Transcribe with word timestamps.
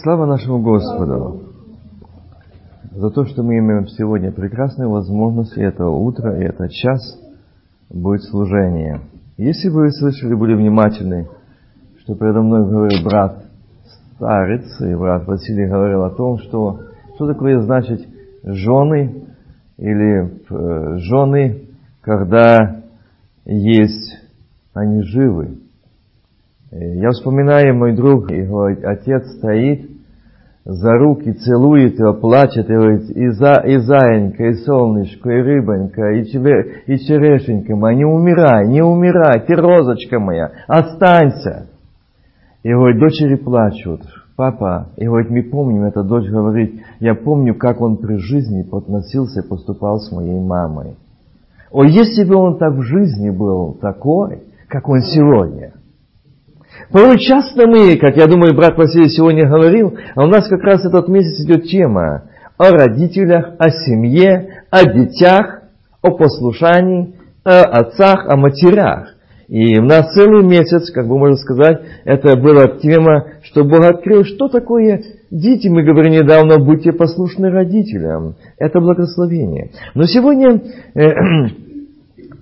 Слава 0.00 0.26
нашему 0.26 0.62
Господу 0.62 1.42
за 2.92 3.10
то, 3.10 3.24
что 3.24 3.42
мы 3.42 3.58
имеем 3.58 3.88
сегодня 3.88 4.30
прекрасную 4.30 4.90
возможность 4.90 5.56
и 5.56 5.60
это 5.60 5.88
утро, 5.88 6.38
и 6.38 6.44
этот 6.44 6.70
час 6.70 7.00
будет 7.90 8.22
служение. 8.22 9.00
Если 9.38 9.68
бы 9.68 9.80
вы 9.80 9.90
слышали, 9.90 10.34
были 10.34 10.54
внимательны, 10.54 11.26
что 11.98 12.14
передо 12.14 12.42
мной 12.42 12.70
говорил 12.70 13.04
брат 13.04 13.44
Старец, 14.14 14.80
и 14.82 14.94
брат 14.94 15.26
Василий 15.26 15.66
говорил 15.66 16.04
о 16.04 16.10
том, 16.10 16.38
что 16.38 16.78
что 17.16 17.26
такое 17.26 17.60
значит 17.62 18.00
жены 18.44 19.24
или 19.78 20.42
э, 20.48 20.98
жены, 20.98 21.62
когда 22.02 22.82
есть, 23.44 24.16
они 24.74 25.02
живы. 25.02 25.58
Я 26.70 27.10
вспоминаю, 27.10 27.74
мой 27.76 27.94
друг, 27.94 28.30
его 28.30 28.64
отец 28.64 29.26
стоит 29.38 29.90
за 30.66 30.92
руки, 30.98 31.32
целует 31.32 31.98
его, 31.98 32.12
плачет, 32.12 32.68
и 32.68 32.74
говорит, 32.74 33.08
и, 33.08 33.28
за, 33.30 33.62
и 33.64 33.78
заинька, 33.78 34.48
и 34.48 34.52
солнышко, 34.64 35.30
и 35.30 35.40
рыбонька, 35.40 36.10
и, 36.10 36.24
тебе, 36.24 36.82
и 36.86 36.98
черешенька 36.98 37.74
моя, 37.74 37.96
не 37.96 38.04
умирай, 38.04 38.68
не 38.68 38.82
умирай, 38.82 39.40
ты 39.46 39.54
розочка 39.54 40.20
моя, 40.20 40.50
останься. 40.66 41.68
И 42.62 42.70
говорит, 42.70 43.00
дочери 43.00 43.36
плачут, 43.36 44.02
папа, 44.36 44.88
и 44.98 45.06
говорит, 45.06 45.30
мы 45.30 45.42
помним, 45.44 45.84
эта 45.84 46.02
дочь 46.02 46.28
говорит, 46.28 46.82
я 47.00 47.14
помню, 47.14 47.54
как 47.54 47.80
он 47.80 47.96
при 47.96 48.16
жизни 48.16 48.62
подносился 48.62 49.40
и 49.40 49.48
поступал 49.48 50.00
с 50.00 50.12
моей 50.12 50.38
мамой. 50.38 50.96
О, 51.70 51.82
если 51.82 52.28
бы 52.28 52.34
он 52.36 52.58
так 52.58 52.74
в 52.74 52.82
жизни 52.82 53.30
был 53.30 53.72
такой, 53.80 54.42
как 54.68 54.86
он 54.86 55.00
сегодня, 55.00 55.72
Порой 56.90 57.18
часто 57.18 57.66
мы, 57.66 57.96
как 57.96 58.16
я 58.16 58.26
думаю, 58.26 58.54
брат 58.54 58.76
Василий 58.76 59.08
сегодня 59.08 59.48
говорил, 59.48 59.96
а 60.14 60.24
у 60.24 60.26
нас 60.26 60.48
как 60.48 60.62
раз 60.62 60.84
этот 60.84 61.08
месяц 61.08 61.40
идет 61.44 61.64
тема 61.64 62.24
о 62.56 62.70
родителях, 62.70 63.54
о 63.58 63.70
семье, 63.70 64.64
о 64.70 64.84
детях, 64.84 65.62
о 66.02 66.10
послушании, 66.10 67.14
о 67.44 67.62
отцах, 67.62 68.26
о 68.28 68.36
матерях. 68.36 69.14
И 69.48 69.78
у 69.78 69.82
нас 69.82 70.12
целый 70.12 70.44
месяц, 70.44 70.90
как 70.90 71.08
бы 71.08 71.18
можно 71.18 71.36
сказать, 71.36 71.80
это 72.04 72.36
была 72.36 72.78
тема, 72.78 73.24
что 73.42 73.64
Бог 73.64 73.80
открыл, 73.80 74.24
что 74.24 74.48
такое 74.48 75.02
дети. 75.30 75.68
Мы 75.68 75.84
говорили 75.84 76.22
недавно, 76.22 76.58
будьте 76.58 76.92
послушны 76.92 77.50
родителям. 77.50 78.34
Это 78.58 78.80
благословение. 78.80 79.70
Но 79.94 80.04
сегодня 80.04 80.60
э, 80.94 81.00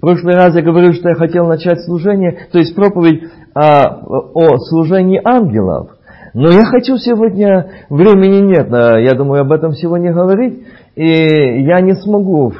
прошлый 0.06 0.36
раз 0.36 0.54
я 0.54 0.62
говорил, 0.62 0.92
что 0.92 1.08
я 1.08 1.16
хотел 1.16 1.48
начать 1.48 1.80
служение, 1.84 2.46
то 2.52 2.58
есть 2.58 2.76
проповедь 2.76 3.24
о, 3.54 4.04
о 4.34 4.58
служении 4.58 5.20
ангелов. 5.24 5.96
Но 6.32 6.48
я 6.52 6.64
хочу 6.64 6.96
сегодня, 6.96 7.70
времени 7.90 8.46
нет, 8.46 8.68
я 8.70 9.18
думаю 9.18 9.40
об 9.40 9.50
этом 9.50 9.72
сегодня 9.72 10.12
говорить, 10.12 10.62
и 10.94 11.02
я 11.02 11.80
не 11.80 11.94
смогу, 11.96 12.52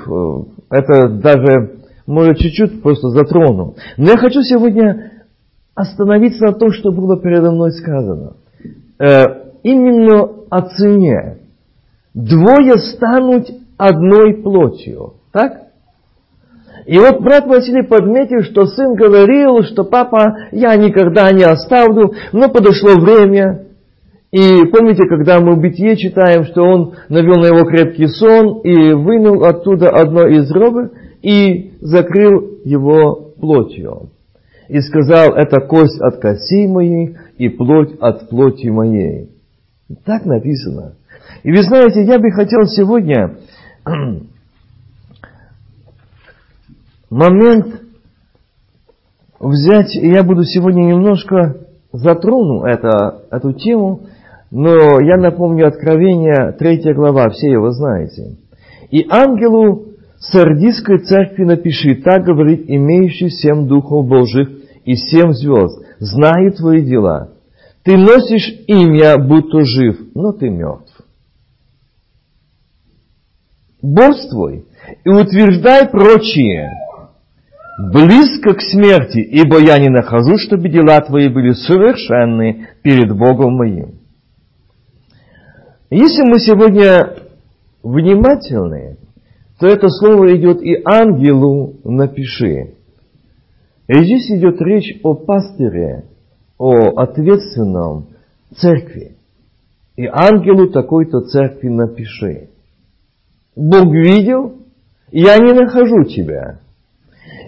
это 0.71 1.09
даже, 1.09 1.77
может, 2.09 2.39
чуть-чуть 2.39 2.83
просто 2.83 3.11
затрону. 3.11 3.77
Но 3.97 4.11
я 4.11 4.19
хочу 4.19 4.41
сегодня 4.43 5.13
остановиться 5.77 6.47
на 6.47 6.53
том, 6.53 6.73
что 6.73 6.91
было 6.91 7.17
передо 7.21 7.53
мной 7.53 7.71
сказано. 7.71 8.33
Э, 8.99 9.25
именно 9.63 10.31
о 10.51 10.63
цене. 10.63 11.39
Двое 12.13 12.79
станут 12.79 13.51
одной 13.77 14.43
плотью. 14.43 15.15
Так? 15.33 15.66
И 16.87 16.99
вот 16.99 17.21
брат 17.21 17.47
Василий 17.47 17.83
подметил, 17.83 18.43
что 18.43 18.65
сын 18.67 18.95
говорил, 18.95 19.63
что 19.65 19.85
папа, 19.85 20.37
я 20.53 20.77
никогда 20.77 21.33
не 21.33 21.43
оставлю, 21.43 22.13
но 22.33 22.49
подошло 22.49 22.95
время. 23.01 23.67
И 24.31 24.65
помните, 24.67 25.09
когда 25.09 25.41
мы 25.41 25.57
в 25.57 25.61
Битье 25.61 25.97
читаем, 25.97 26.45
что 26.45 26.63
он 26.63 26.95
навел 27.09 27.41
на 27.41 27.47
его 27.47 27.65
крепкий 27.65 28.07
сон 28.07 28.61
и 28.61 28.93
вынул 28.93 29.45
оттуда 29.45 29.91
одно 29.91 30.29
из 30.29 30.49
рога 30.53 30.91
и 31.23 31.73
закрыл 31.81 32.61
его 32.65 33.33
плотью. 33.41 34.11
И 34.69 34.81
сказал, 34.81 35.35
это 35.35 35.61
кость 35.61 36.01
от 36.01 36.21
кости 36.21 36.67
моей 36.69 37.17
и 37.37 37.49
плоть 37.49 37.97
от 38.01 38.29
плоти 38.29 38.69
моей. 38.69 39.31
Так 40.05 40.25
написано. 40.25 40.95
И 41.43 41.51
вы 41.51 41.63
знаете, 41.63 42.03
я 42.03 42.19
бы 42.19 42.31
хотел 42.31 42.65
сегодня 42.65 43.39
момент 47.11 47.83
взять, 49.39 49.95
и 49.95 50.09
я 50.09 50.23
буду 50.23 50.45
сегодня 50.45 50.83
немножко 50.83 51.67
затрону 51.93 52.65
это, 52.65 53.23
эту 53.31 53.53
тему, 53.53 54.07
но 54.51 55.01
я 55.01 55.17
напомню 55.17 55.67
Откровение, 55.67 56.53
3 56.53 56.95
глава, 56.95 57.31
все 57.31 57.51
его 57.51 57.71
знаете. 57.71 58.37
«И 58.91 59.07
ангелу 59.11 59.87
Сардийской 60.19 60.99
церкви 60.99 61.45
напиши, 61.45 61.97
так 61.97 62.25
говорит 62.25 62.65
имеющий 62.69 63.29
семь 63.29 63.67
духов 63.67 64.07
Божьих 64.07 64.49
и 64.85 64.95
семь 64.95 65.33
звезд, 65.33 65.85
знаю 65.99 66.53
твои 66.53 66.83
дела. 66.83 67.31
Ты 67.83 67.97
носишь 67.97 68.65
имя, 68.67 69.19
будто 69.19 69.61
жив, 69.63 69.99
но 70.15 70.33
ты 70.33 70.49
мертв. 70.49 70.93
Борствуй 73.83 74.67
и 75.05 75.09
утверждай 75.09 75.89
прочие, 75.89 76.71
близко 77.79 78.55
к 78.55 78.61
смерти, 78.61 79.19
ибо 79.19 79.59
я 79.61 79.79
не 79.79 79.89
нахожу, 79.89 80.39
чтобы 80.39 80.69
дела 80.69 81.01
твои 81.01 81.29
были 81.29 81.53
совершенны 81.53 82.69
перед 82.83 83.15
Богом 83.17 83.57
моим. 83.57 84.01
Если 85.91 86.23
мы 86.23 86.39
сегодня 86.39 87.17
внимательны, 87.83 88.97
то 89.59 89.67
это 89.67 89.89
слово 89.89 90.37
идет 90.37 90.61
и 90.63 90.83
ангелу 90.85 91.75
напиши. 91.85 92.75
И 93.89 93.95
здесь 93.95 94.31
идет 94.31 94.61
речь 94.61 94.99
о 95.05 95.15
пастыре, 95.15 96.07
о 96.59 97.01
ответственном 97.01 98.09
церкви. 98.57 99.17
И 99.97 100.07
ангелу 100.07 100.71
такой-то 100.71 101.21
церкви 101.21 101.69
напиши. 101.69 102.51
Бог 103.55 103.87
видел, 103.93 104.57
я 105.13 105.39
не 105.39 105.53
нахожу 105.53 106.05
тебя. 106.05 106.61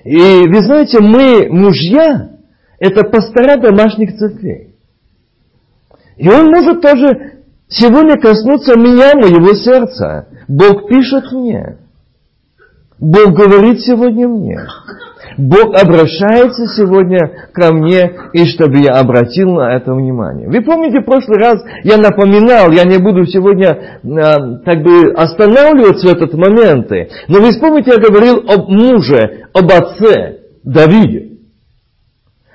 И 0.09 0.49
вы 0.49 0.61
знаете, 0.63 1.01
мы, 1.01 1.51
мужья, 1.51 2.31
это 2.79 3.05
пастора 3.05 3.61
домашних 3.61 4.17
церквей. 4.17 4.75
И 6.17 6.27
он 6.31 6.47
может 6.47 6.81
тоже 6.81 7.43
сегодня 7.69 8.19
коснуться 8.19 8.75
меня, 8.75 9.15
моего 9.17 9.53
сердца. 9.53 10.29
Бог 10.49 10.89
пишет 10.89 11.31
мне. 11.33 11.77
Бог 13.01 13.33
говорит 13.33 13.81
сегодня 13.81 14.29
мне. 14.29 14.59
Бог 15.37 15.81
обращается 15.81 16.67
сегодня 16.67 17.49
ко 17.53 17.73
мне, 17.73 18.13
и 18.33 18.45
чтобы 18.47 18.79
я 18.79 18.99
обратил 18.99 19.53
на 19.53 19.77
это 19.77 19.95
внимание. 19.95 20.49
Вы 20.49 20.63
помните, 20.63 21.01
в 21.01 21.05
прошлый 21.05 21.39
раз 21.39 21.63
я 21.85 21.97
напоминал, 21.97 22.73
я 22.73 22.83
не 22.85 22.99
буду 22.99 23.25
сегодня 23.25 23.69
э, 23.69 24.09
так 24.65 24.83
бы 24.83 25.13
останавливаться 25.13 26.09
в 26.09 26.11
этот 26.11 26.35
моменты, 26.35 27.11
но 27.29 27.39
вы 27.41 27.53
вспомните, 27.53 27.93
я 27.93 27.99
говорил 27.99 28.43
об 28.49 28.69
муже, 28.69 29.47
об 29.53 29.71
отце 29.71 30.39
Давиде, 30.65 31.39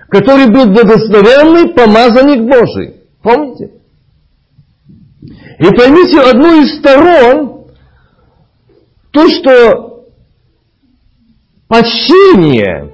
который 0.09 0.47
был 0.51 0.65
благословенный 0.65 1.73
помазанник 1.73 2.41
Божий. 2.41 2.95
Помните? 3.21 3.71
И 5.59 5.65
поймите 5.73 6.19
одну 6.19 6.61
из 6.61 6.79
сторон, 6.79 7.65
то, 9.11 9.29
что 9.29 9.92
почтение, 11.67 12.93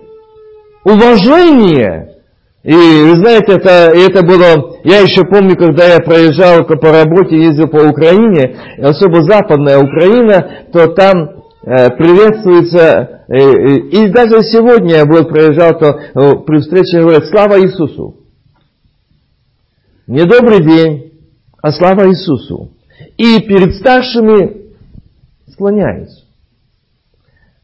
уважение. 0.83 2.15
И 2.63 2.73
вы 2.73 3.15
знаете, 3.15 3.53
это, 3.53 3.91
это 3.95 4.21
было, 4.21 4.77
я 4.83 4.99
еще 4.99 5.23
помню, 5.23 5.55
когда 5.55 5.93
я 5.93 5.99
проезжал 5.99 6.65
по 6.65 6.91
работе, 6.91 7.37
ездил 7.37 7.67
по 7.67 7.77
Украине, 7.77 8.57
особо 8.79 9.23
западная 9.23 9.79
Украина, 9.79 10.67
то 10.73 10.87
там 10.87 11.43
э, 11.63 11.89
приветствуется, 11.91 13.23
э, 13.29 13.37
э, 13.37 13.77
и 13.91 14.07
даже 14.09 14.43
сегодня 14.43 14.97
я 14.97 15.05
был 15.05 15.23
проезжал, 15.25 15.79
то 15.79 16.39
при 16.45 16.59
встрече 16.59 17.01
говорят, 17.01 17.25
слава 17.27 17.61
Иисусу. 17.61 18.17
Не 20.07 20.25
добрый 20.25 20.61
день, 20.61 21.13
а 21.61 21.71
слава 21.71 22.09
Иисусу. 22.09 22.71
И 23.15 23.39
перед 23.41 23.75
старшими 23.75 24.73
склоняются. 25.47 26.28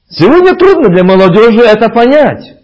Сегодня 0.10 0.56
трудно 0.56 0.90
для 0.90 1.04
молодежи 1.04 1.62
это 1.62 1.90
понять. 1.90 2.56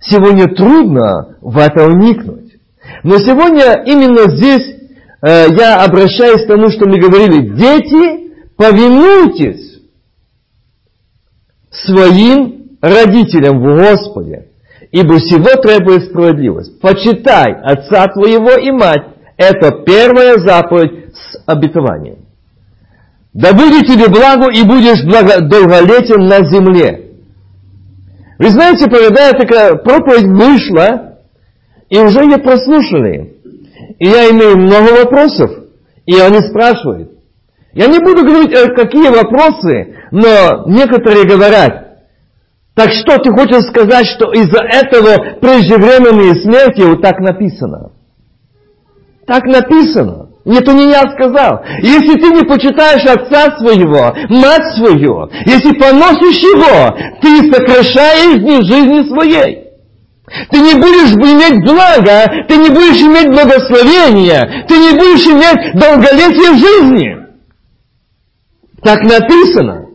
Сегодня 0.00 0.46
трудно 0.54 1.36
в 1.40 1.58
это 1.58 1.86
вникнуть. 1.86 2.54
Но 3.02 3.18
сегодня 3.18 3.82
именно 3.84 4.30
здесь 4.30 4.76
э, 5.22 5.46
я 5.50 5.82
обращаюсь 5.84 6.44
к 6.44 6.48
тому, 6.48 6.68
что 6.68 6.88
мы 6.88 6.98
говорили. 6.98 7.48
Дети, 7.48 8.32
повинуйтесь 8.56 9.80
своим 11.70 12.78
родителям 12.80 13.60
в 13.60 13.76
Господе, 13.76 14.48
ибо 14.92 15.18
всего 15.18 15.60
требует 15.60 16.04
справедливость. 16.04 16.80
Почитай 16.80 17.52
отца 17.52 18.06
твоего 18.08 18.56
и 18.56 18.70
мать. 18.70 19.04
Это 19.36 19.82
первая 19.84 20.38
заповедь 20.38 21.14
с 21.14 21.42
обетованием. 21.46 22.25
Да 23.36 23.52
будет 23.52 23.86
тебе 23.86 24.08
благо 24.08 24.50
и 24.50 24.62
будешь 24.62 25.04
благо, 25.04 25.42
долголетен 25.42 26.26
на 26.26 26.42
земле. 26.46 27.10
Вы 28.38 28.48
знаете, 28.48 28.88
когда 28.88 29.32
такая 29.32 29.74
проповедь 29.74 30.24
вышла, 30.24 31.18
и 31.90 31.98
уже 31.98 32.22
ее 32.22 32.38
прослушали, 32.38 33.34
и 33.98 34.06
я 34.06 34.30
имею 34.30 34.56
много 34.56 35.04
вопросов, 35.04 35.50
и 36.06 36.18
они 36.18 36.38
спрашивают. 36.48 37.10
Я 37.74 37.88
не 37.88 37.98
буду 37.98 38.24
говорить, 38.24 38.54
э, 38.54 38.74
какие 38.74 39.10
вопросы, 39.10 39.96
но 40.12 40.64
некоторые 40.66 41.26
говорят, 41.26 41.98
так 42.74 42.90
что 42.90 43.18
ты 43.18 43.30
хочешь 43.32 43.68
сказать, 43.68 44.06
что 44.06 44.32
из-за 44.32 44.62
этого 44.64 45.38
преждевременные 45.40 46.42
смерти 46.42 46.88
вот 46.88 47.02
так 47.02 47.18
написано? 47.18 47.92
Так 49.26 49.44
написано. 49.44 50.25
Это 50.46 50.72
не 50.72 50.90
я 50.90 51.02
сказал. 51.10 51.64
Если 51.82 52.14
ты 52.20 52.28
не 52.30 52.42
почитаешь 52.42 53.04
отца 53.04 53.58
своего, 53.58 54.14
мать 54.28 54.76
свою, 54.76 55.28
если 55.44 55.72
поносишь 55.76 56.38
его, 56.38 56.96
ты 57.20 57.52
сокращаешь 57.52 58.40
дни 58.40 58.62
жизни 58.62 59.08
своей. 59.08 59.66
Ты 60.50 60.58
не 60.58 60.74
будешь 60.74 61.14
иметь 61.14 61.64
блага, 61.64 62.46
ты 62.48 62.56
не 62.58 62.68
будешь 62.68 63.00
иметь 63.02 63.28
благословения, 63.28 64.64
ты 64.68 64.76
не 64.76 64.92
будешь 64.92 65.26
иметь 65.26 65.74
долголетие 65.74 66.52
в 66.52 66.58
жизни. 66.58 67.16
Так 68.82 69.02
написано. 69.02 69.85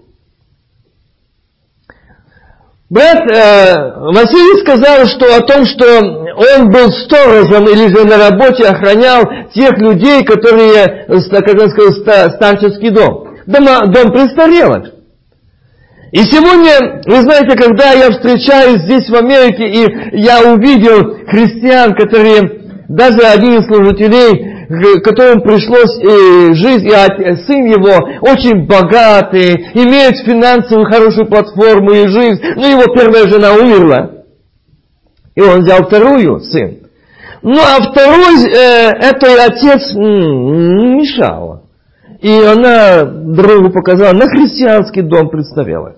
Брат 2.92 3.24
э, 3.32 4.02
Василий 4.14 4.60
сказал, 4.60 5.06
что 5.08 5.34
о 5.34 5.40
том, 5.40 5.64
что 5.64 5.86
он 5.98 6.70
был 6.70 6.92
сторожем 6.92 7.64
или 7.64 7.88
же 7.88 8.04
на 8.04 8.18
работе 8.18 8.68
охранял 8.68 9.24
тех 9.54 9.78
людей, 9.78 10.26
которые, 10.26 11.06
как 11.08 11.62
он 11.62 11.70
сказал, 11.72 12.32
старческий 12.32 12.90
дом. 12.90 13.30
Дома, 13.46 13.88
дом 13.88 14.12
престарелых. 14.12 14.92
И 16.12 16.18
сегодня, 16.18 17.02
вы 17.06 17.22
знаете, 17.22 17.56
когда 17.56 17.94
я 17.94 18.12
встречаюсь 18.12 18.82
здесь 18.82 19.10
в 19.10 19.16
Америке, 19.16 19.68
и 19.68 20.20
я 20.20 20.52
увидел 20.52 21.16
христиан, 21.30 21.94
которые, 21.96 22.42
даже 22.90 23.22
один 23.22 23.60
из 23.60 23.68
служителей, 23.68 24.61
которому 25.04 25.42
пришлось 25.42 25.98
и 26.00 26.54
жить, 26.54 26.84
и 26.84 27.36
сын 27.46 27.66
его 27.66 28.20
очень 28.22 28.66
богатый, 28.66 29.54
имеет 29.74 30.18
финансовую 30.26 30.86
хорошую 30.86 31.28
платформу 31.28 31.92
и 31.92 32.08
жизнь, 32.08 32.42
но 32.56 32.68
его 32.68 32.94
первая 32.94 33.28
жена 33.28 33.54
умерла. 33.54 34.12
И 35.36 35.42
он 35.42 35.62
взял 35.62 35.86
вторую 35.86 36.40
сын. 36.42 36.78
Ну, 37.42 37.58
а 37.60 37.82
второй, 37.82 38.46
э, 38.46 38.92
это 39.00 39.46
отец 39.46 39.96
м, 39.96 40.98
мешал. 40.98 41.64
И 42.22 42.30
она 42.30 43.04
другу 43.04 43.72
показала, 43.72 44.14
на 44.14 44.28
христианский 44.28 45.02
дом 45.02 45.30
представила. 45.30 45.96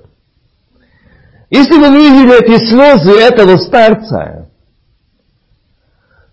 Если 1.49 1.77
вы 1.77 1.89
видели 1.89 2.41
эти 2.41 2.65
слезы 2.65 3.19
этого 3.19 3.57
старца, 3.57 4.42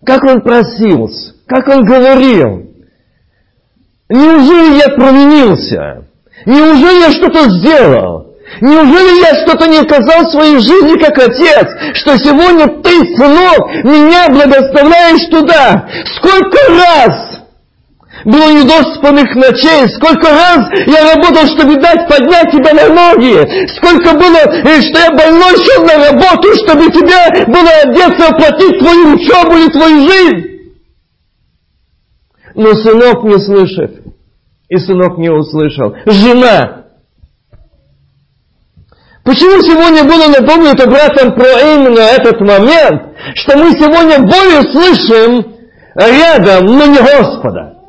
как 0.04 0.24
он 0.24 0.40
просился, 0.42 1.34
как 1.46 1.68
он 1.68 1.84
говорил, 1.84 2.66
неужели 4.08 4.78
я 4.78 4.88
провинился? 4.96 6.06
Неужели 6.46 7.00
я 7.00 7.12
что-то 7.12 7.50
сделал? 7.50 8.30
Неужели 8.60 9.20
я 9.20 9.34
что-то 9.46 9.68
не 9.68 9.80
сказал 9.82 10.24
в 10.24 10.30
своей 10.30 10.58
жизни 10.58 10.98
как 10.98 11.16
отец, 11.18 11.68
что 11.94 12.16
сегодня 12.18 12.66
ты, 12.82 12.90
сынок, 13.16 13.84
меня 13.84 14.28
благословляешь 14.28 15.28
туда? 15.30 15.88
Сколько 16.16 16.58
раз 16.68 17.39
было 18.24 18.52
недоспанных 18.52 19.34
ночей, 19.34 19.88
сколько 19.96 20.28
раз 20.28 20.66
я 20.86 21.14
работал, 21.14 21.46
чтобы 21.46 21.76
дать 21.76 22.08
поднять 22.08 22.52
тебя 22.52 22.74
на 22.74 22.88
ноги, 22.88 23.46
сколько 23.76 24.12
было, 24.12 24.38
э, 24.38 24.82
что 24.82 24.98
я 24.98 25.10
больной 25.10 25.56
шел 25.56 25.84
на 25.84 25.96
работу, 26.08 26.54
чтобы 26.62 26.90
тебе 26.90 27.46
было 27.46 27.70
одеться, 27.84 28.28
оплатить 28.28 28.78
твою 28.78 29.14
учебу 29.14 29.56
и 29.56 29.70
твою 29.70 30.08
жизнь. 30.08 30.46
Но 32.54 32.74
сынок 32.74 33.24
не 33.24 33.38
слышит, 33.38 34.02
и 34.68 34.76
сынок 34.76 35.18
не 35.18 35.30
услышал. 35.30 35.94
Жена. 36.04 36.84
Почему 39.24 39.62
сегодня 39.62 40.04
было 40.04 40.28
напомнито 40.28 40.88
братом 40.88 41.34
про 41.34 41.46
именно 41.74 42.00
этот 42.00 42.40
момент, 42.40 43.16
что 43.36 43.56
мы 43.56 43.70
сегодня 43.72 44.18
более 44.18 44.62
слышим 44.72 45.54
рядом, 45.94 46.66
но 46.66 46.86
не 46.86 46.98
Господа? 46.98 47.79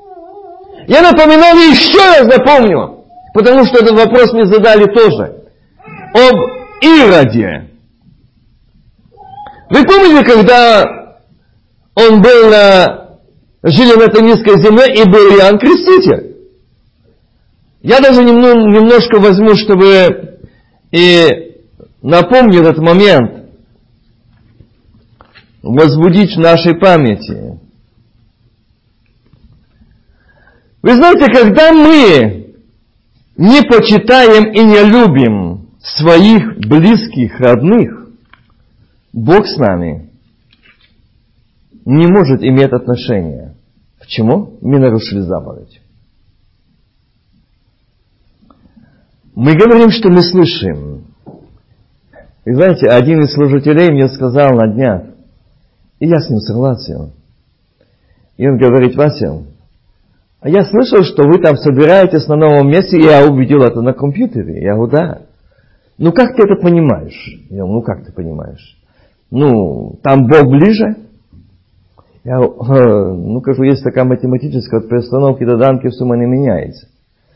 Я 0.91 1.03
напоминал 1.03 1.55
еще 1.55 1.99
раз 1.99 2.27
напомню, 2.27 3.05
потому 3.33 3.63
что 3.63 3.79
этот 3.81 3.97
вопрос 3.97 4.33
мне 4.33 4.43
задали 4.45 4.93
тоже. 4.93 5.45
Об 6.13 6.35
Ироде. 6.81 7.69
Вы 9.69 9.85
помните, 9.85 10.25
когда 10.25 10.83
он 11.95 12.21
был 12.21 12.49
на, 12.49 13.19
жили 13.63 13.97
на 13.97 14.03
этой 14.03 14.21
низкой 14.21 14.61
земле 14.61 14.93
и 14.93 15.09
был 15.09 15.37
Иоанн 15.37 15.59
Креститель? 15.59 16.35
Я 17.81 18.01
даже 18.01 18.21
немножко 18.21 19.17
возьму, 19.17 19.55
чтобы 19.55 20.41
и 20.91 21.25
напомнить 22.01 22.59
этот 22.59 22.79
момент, 22.79 23.45
возбудить 25.63 26.35
в 26.35 26.39
нашей 26.41 26.77
памяти. 26.77 27.60
Вы 30.81 30.95
знаете, 30.95 31.25
когда 31.31 31.71
мы 31.73 32.55
не 33.37 33.61
почитаем 33.63 34.51
и 34.51 34.63
не 34.63 34.83
любим 34.89 35.69
своих 35.79 36.57
близких, 36.57 37.39
родных, 37.39 38.09
Бог 39.13 39.45
с 39.45 39.57
нами 39.57 40.09
не 41.85 42.07
может 42.07 42.41
иметь 42.41 42.71
отношения. 42.71 43.55
К 43.99 44.07
чему? 44.07 44.57
Мы 44.61 44.79
нарушили 44.79 45.19
заповедь. 45.19 45.81
Мы 49.35 49.55
говорим, 49.55 49.91
что 49.91 50.09
мы 50.09 50.21
слышим. 50.21 51.05
И 52.45 52.53
знаете, 52.53 52.87
один 52.87 53.21
из 53.21 53.33
служителей 53.33 53.91
мне 53.91 54.07
сказал 54.07 54.51
на 54.53 54.67
днях, 54.67 55.03
и 55.99 56.07
я 56.07 56.19
с 56.19 56.29
ним 56.29 56.39
согласен. 56.39 57.11
И 58.37 58.47
он 58.47 58.57
говорит, 58.57 58.95
Вася, 58.95 59.43
а 60.41 60.49
я 60.49 60.63
слышал, 60.63 61.03
что 61.03 61.23
вы 61.23 61.37
там 61.39 61.55
собираетесь 61.55 62.27
на 62.27 62.35
новом 62.35 62.67
месте, 62.67 62.97
и 62.97 63.03
я 63.03 63.25
увидел 63.27 63.61
это 63.61 63.81
на 63.81 63.93
компьютере. 63.93 64.63
Я 64.63 64.73
говорю, 64.73 64.91
да. 64.91 65.21
Ну 65.99 66.11
как 66.11 66.35
ты 66.35 66.41
это 66.41 66.59
понимаешь? 66.59 67.45
Я 67.51 67.59
говорю, 67.59 67.73
ну 67.73 67.81
как 67.83 68.03
ты 68.03 68.11
понимаешь? 68.11 68.77
Ну, 69.29 69.99
там 70.01 70.27
Бог 70.27 70.49
ближе? 70.49 70.95
Я 72.23 72.37
говорю, 72.37 73.15
ну, 73.17 73.41
кажу, 73.41 73.63
есть 73.63 73.83
такая 73.83 74.03
математическая, 74.03 74.79
от 74.79 74.89
перестановки 74.89 75.45
до 75.45 75.57
данки 75.57 75.89
сумма 75.89 76.17
не 76.17 76.25
меняется. 76.25 76.87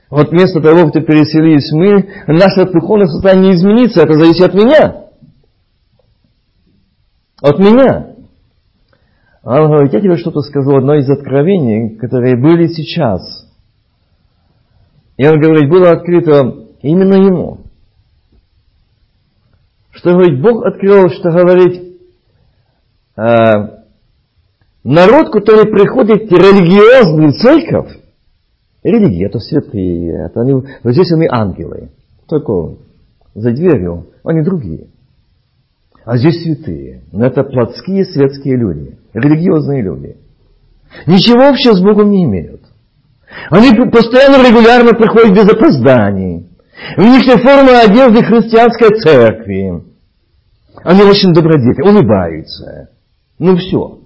Вот 0.09 0.31
вместо 0.31 0.59
того, 0.59 0.89
что 0.89 1.01
переселились 1.01 1.71
мы, 1.71 2.07
наше 2.27 2.65
духовное 2.71 3.07
состояние 3.07 3.51
не 3.51 3.55
изменится, 3.55 4.01
это 4.01 4.13
зависит 4.15 4.47
от 4.49 4.53
меня. 4.55 5.05
От 7.41 7.59
меня. 7.59 8.14
А 9.45 9.61
он 9.61 9.69
говорит, 9.69 9.93
я 9.93 10.01
тебе 10.01 10.17
что-то 10.17 10.41
скажу, 10.41 10.75
одно 10.75 10.95
из 10.95 11.07
откровений, 11.07 11.95
которые 11.97 12.35
были 12.35 12.65
сейчас. 12.65 13.47
И 15.17 15.27
он 15.27 15.39
говорит, 15.39 15.69
было 15.69 15.91
открыто 15.91 16.65
именно 16.81 17.13
ему. 17.13 17.59
Что 19.91 20.13
говорит, 20.13 20.41
Бог 20.41 20.65
открыл, 20.65 21.09
что 21.09 21.29
говорит, 21.29 21.99
э, 23.15 23.21
народ, 24.83 25.31
который 25.31 25.71
приходит 25.71 26.27
в 26.27 26.33
религиозную 26.33 27.33
церковь, 27.33 27.99
религия, 28.83 29.27
это 29.27 29.37
святые, 29.37 30.25
это 30.25 30.41
они, 30.41 30.53
вот 30.53 30.91
здесь 30.91 31.11
они 31.11 31.27
ангелы, 31.29 31.91
только 32.27 32.77
за 33.35 33.51
дверью, 33.51 34.07
они 34.23 34.41
другие. 34.41 34.87
А 36.05 36.17
здесь 36.17 36.43
святые. 36.43 37.01
Но 37.11 37.25
это 37.25 37.43
плотские 37.43 38.05
светские 38.05 38.57
люди, 38.57 38.97
религиозные 39.13 39.81
люди. 39.81 40.17
Ничего 41.07 41.47
общего 41.47 41.73
с 41.73 41.81
Богом 41.81 42.11
не 42.11 42.23
имеют. 42.25 42.61
Они 43.49 43.71
постоянно, 43.89 44.47
регулярно 44.47 44.93
приходят 44.93 45.33
без 45.33 45.51
опозданий. 45.51 46.47
У 46.97 47.01
них 47.01 47.21
все 47.23 47.37
форма 47.37 47.81
одежды 47.81 48.23
христианской 48.23 48.89
церкви. 48.99 49.83
Они 50.83 51.01
очень 51.01 51.33
добродетельны, 51.33 51.91
улыбаются. 51.91 52.89
Ну 53.39 53.57
все. 53.57 53.99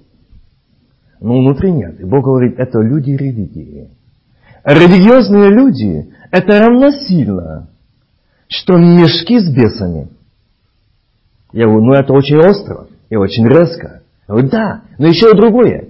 Но 1.20 1.38
внутри 1.38 1.72
нет. 1.72 2.00
И 2.00 2.06
Бог 2.06 2.24
говорит, 2.24 2.58
это 2.58 2.80
люди 2.80 3.12
религии. 3.12 3.90
Религиозные 4.64 5.50
люди– 5.50 6.14
это 6.32 6.60
равносильно, 6.60 7.70
что 8.48 8.78
мешки 8.78 9.40
с 9.40 9.50
бесами– 9.52 10.10
я 11.52 11.66
говорю, 11.66 11.84
ну 11.84 11.94
это 11.94 12.14
очень 12.14 12.38
остро 12.38 12.88
и 13.10 13.16
очень 13.16 13.48
резко. 13.48 14.02
Я 14.28 14.34
говорю, 14.34 14.50
да, 14.50 14.82
но 14.98 15.08
еще 15.08 15.32
и 15.32 15.36
другое. 15.36 15.90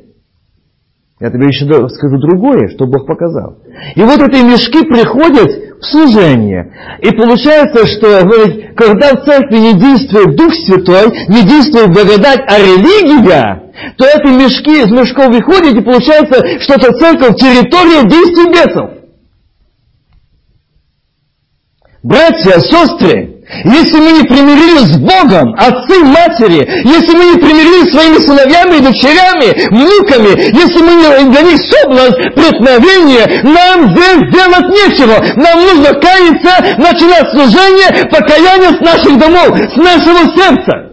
Я 1.19 1.31
тебе 1.31 1.47
еще 1.47 1.65
скажу 1.89 2.17
другое, 2.17 2.69
что 2.69 2.85
Бог 2.85 3.05
показал. 3.05 3.57
И 3.95 4.01
вот 4.01 4.21
эти 4.21 4.41
мешки 4.41 4.85
приходят 4.85 5.49
в 5.81 5.85
служение. 5.85 6.71
И 7.01 7.11
получается, 7.11 7.85
что 7.87 8.21
говорит, 8.23 8.73
когда 8.77 9.15
в 9.15 9.25
церкви 9.25 9.57
не 9.57 9.73
действует 9.73 10.37
Дух 10.37 10.53
Святой, 10.53 11.11
не 11.27 11.43
действует 11.45 11.89
благодать, 11.89 12.39
а 12.47 12.57
религия, 12.57 13.71
то 13.97 14.05
эти 14.05 14.27
мешки 14.27 14.81
из 14.81 14.91
мешков 14.91 15.27
выходят, 15.27 15.75
и 15.75 15.83
получается, 15.83 16.61
что 16.61 16.75
это 16.75 16.93
церковь 16.93 17.35
территория 17.35 18.07
действий 18.07 18.51
бесов. 18.51 18.91
Братья, 22.01 22.59
сестры, 22.59 23.38
если 23.49 23.97
мы 23.97 24.11
не 24.11 24.23
примирились 24.23 24.93
с 24.93 24.97
Богом, 24.97 25.55
отцы, 25.57 26.03
матери, 26.03 26.69
если 26.85 27.17
мы 27.17 27.33
не 27.33 27.37
примирились 27.41 27.91
своими 27.91 28.19
сыновьями 28.19 28.77
и 28.77 28.81
дочерями, 28.81 29.49
внуками, 29.71 30.55
если 30.55 30.81
мы 30.83 30.93
не 30.93 31.31
для 31.31 31.41
них 31.41 31.59
соблазн, 31.63 32.13
преткновение, 32.35 33.41
нам 33.43 33.89
здесь 33.89 34.31
делать 34.31 34.69
нечего. 34.69 35.17
Нам 35.35 35.61
нужно 35.61 35.93
каяться, 35.95 36.77
начинать 36.77 37.31
служение, 37.31 38.05
покаяние 38.11 38.77
с 38.77 38.81
наших 38.81 39.17
домов, 39.17 39.57
с 39.57 39.77
нашего 39.77 40.19
сердца. 40.37 40.89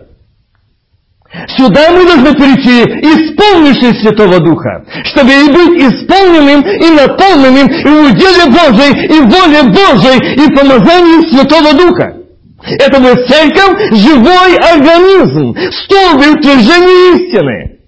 Сюда 1.59 1.91
мы 1.91 2.07
должны 2.07 2.35
прийти, 2.35 2.83
исполнившись 3.03 4.01
Святого 4.01 4.41
Духа, 4.41 4.83
чтобы 5.05 5.31
и 5.31 5.53
быть 5.53 5.83
исполненным 5.83 6.63
и 6.63 6.91
наполненным 6.91 7.67
и 7.67 7.89
в 7.89 8.13
уделе 8.13 8.47
Божьей, 8.47 9.07
и 9.07 9.21
в 9.21 9.29
воле 9.29 9.63
Божьей, 9.65 10.35
и 10.37 10.41
в 10.41 10.57
помазании 10.57 11.29
Святого 11.29 11.75
Духа. 11.75 12.16
Это 12.63 13.01
будет 13.01 13.27
церковь, 13.29 13.93
живой 13.93 14.57
организм, 14.57 15.55
столб 15.85 16.25
и 16.25 16.31
утверждение 16.31 17.17
истины. 17.17 17.79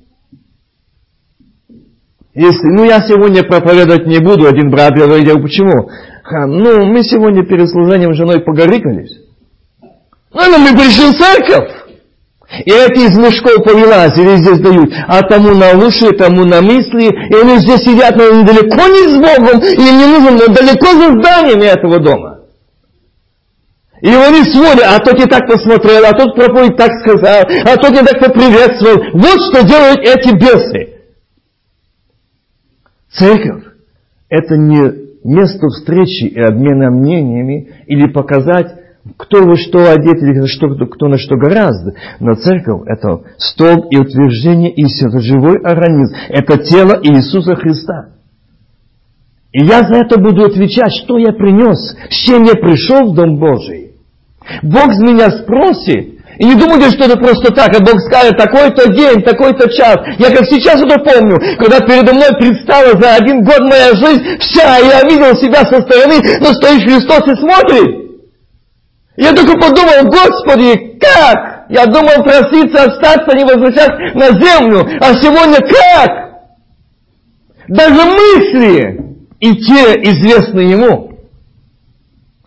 Если, 2.34 2.68
ну 2.68 2.84
я 2.84 3.00
сегодня 3.00 3.42
проповедовать 3.42 4.06
не 4.06 4.18
буду, 4.18 4.46
один 4.46 4.70
брат 4.70 4.94
говорил, 4.94 5.42
почему? 5.42 5.90
Ну, 6.30 6.86
мы 6.86 7.02
сегодня 7.02 7.44
перед 7.44 7.68
служением 7.68 8.14
с 8.14 8.16
женой 8.16 8.40
погорикались. 8.40 9.18
Ну, 10.32 10.58
мы 10.58 10.72
пришли 10.76 11.10
в 11.10 11.18
церковь. 11.18 11.72
И 12.64 12.70
эти 12.70 13.06
из 13.06 13.18
мешков 13.18 13.64
повылазили, 13.64 14.36
здесь 14.36 14.60
дают, 14.60 14.90
а 15.06 15.22
тому 15.22 15.54
на 15.54 15.72
уши, 15.84 16.12
тому 16.12 16.44
на 16.44 16.62
мысли, 16.62 17.06
и 17.06 17.34
они 17.34 17.58
здесь 17.58 17.82
сидят, 17.82 18.16
но 18.16 18.28
они 18.28 18.44
далеко 18.44 18.86
не 18.88 19.08
с 19.08 19.16
Богом, 19.16 19.60
им 19.62 19.98
не 19.98 20.06
нужно, 20.06 20.30
но 20.30 20.46
далеко 20.54 20.86
за 20.92 21.08
зданиями 21.12 21.64
этого 21.64 21.98
дома. 21.98 22.27
И 24.00 24.08
они 24.08 24.44
сводят, 24.44 24.84
а 24.86 24.98
тот 25.00 25.18
не 25.18 25.26
так 25.26 25.46
посмотрел, 25.46 26.04
а 26.04 26.12
тот 26.12 26.34
проповедь 26.36 26.76
так 26.76 26.90
сказал, 27.00 27.42
а 27.42 27.76
тот 27.76 27.90
не 27.90 28.02
так 28.02 28.20
поприветствовал. 28.20 29.02
Вот 29.14 29.40
что 29.40 29.66
делают 29.66 30.00
эти 30.00 30.34
бесы. 30.34 30.94
Церковь– 33.10 33.64
это 34.28 34.56
не 34.56 35.08
место 35.24 35.68
встречи 35.68 36.24
и 36.24 36.40
обмена 36.40 36.90
мнениями 36.90 37.70
или 37.86 38.08
показать, 38.08 38.74
кто 39.16 39.42
вы 39.42 39.56
что 39.56 39.90
одет 39.90 40.22
или 40.22 40.46
что, 40.46 40.68
кто 40.86 41.08
на 41.08 41.18
что 41.18 41.36
гораздо. 41.36 41.94
Но 42.20 42.34
церковь– 42.34 42.82
это 42.86 43.22
столб 43.38 43.86
и 43.90 43.98
утверждение 43.98 44.72
истины, 44.72 45.20
живой 45.20 45.58
организм, 45.62 46.14
это 46.28 46.58
тело 46.58 47.00
Иисуса 47.02 47.56
Христа. 47.56 48.10
И 49.52 49.64
я 49.64 49.82
за 49.82 49.96
это 49.96 50.20
буду 50.20 50.44
отвечать, 50.44 50.92
что 51.02 51.18
я 51.18 51.32
принес, 51.32 51.96
с 52.10 52.26
чем 52.26 52.44
я 52.44 52.54
пришел 52.54 53.10
в 53.10 53.14
Дом 53.16 53.38
Божий. 53.38 53.87
Бог 54.62 54.92
с 54.92 54.98
меня 54.98 55.30
спросит, 55.30 56.18
и 56.38 56.44
не 56.44 56.54
думайте, 56.54 56.90
что 56.90 57.04
это 57.06 57.16
просто 57.16 57.52
так, 57.52 57.74
а 57.74 57.80
Бог 57.80 57.98
скажет, 58.00 58.38
такой-то 58.38 58.92
день, 58.92 59.22
такой-то 59.22 59.68
час. 59.70 59.96
Я 60.18 60.30
как 60.30 60.44
сейчас 60.46 60.80
это 60.80 60.98
помню, 61.00 61.36
когда 61.58 61.80
передо 61.80 62.14
мной 62.14 62.30
предстала 62.38 62.98
за 63.00 63.16
один 63.16 63.42
год 63.42 63.60
моя 63.60 63.92
жизнь 63.94 64.22
вся, 64.38 64.78
и 64.78 64.86
я 64.86 65.02
видел 65.02 65.36
себя 65.36 65.64
со 65.66 65.80
стороны, 65.82 66.20
но 66.40 66.52
стоит 66.54 66.82
Христос 66.82 67.26
и 67.26 67.34
смотрит. 67.34 68.08
Я 69.16 69.32
только 69.32 69.58
подумал, 69.58 70.04
Господи, 70.04 70.96
как? 71.00 71.66
Я 71.70 71.86
думал 71.86 72.22
проситься, 72.22 72.84
остаться, 72.84 73.36
не 73.36 73.44
возвращаться 73.44 73.98
на 74.14 74.28
землю. 74.28 74.86
А 75.00 75.12
сегодня 75.14 75.58
как? 75.60 76.28
Даже 77.66 78.04
мысли 78.04 79.08
и 79.40 79.56
те 79.56 79.94
известны 80.02 80.60
Ему. 80.60 81.07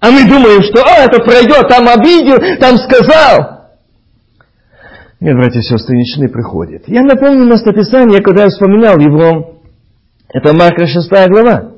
А 0.02 0.10
мы 0.10 0.28
думаем, 0.28 0.64
что 0.64 0.84
а, 0.84 1.06
это 1.06 1.24
пройдет, 1.24 1.68
там 1.70 1.88
обидел, 1.88 2.38
там 2.60 2.76
сказал. 2.78 3.70
Нет, 5.20 5.36
братья 5.36 5.60
и 5.60 5.62
сестры, 5.62 5.96
ничего 5.96 6.24
не 6.24 6.28
приходит. 6.28 6.88
Я 6.88 7.04
напомню 7.04 7.46
местописание, 7.46 8.20
когда 8.24 8.46
я 8.46 8.50
вспоминал 8.50 8.98
его. 8.98 9.62
Это 10.30 10.54
Марка 10.54 10.88
6 10.88 11.08
глава. 11.30 11.74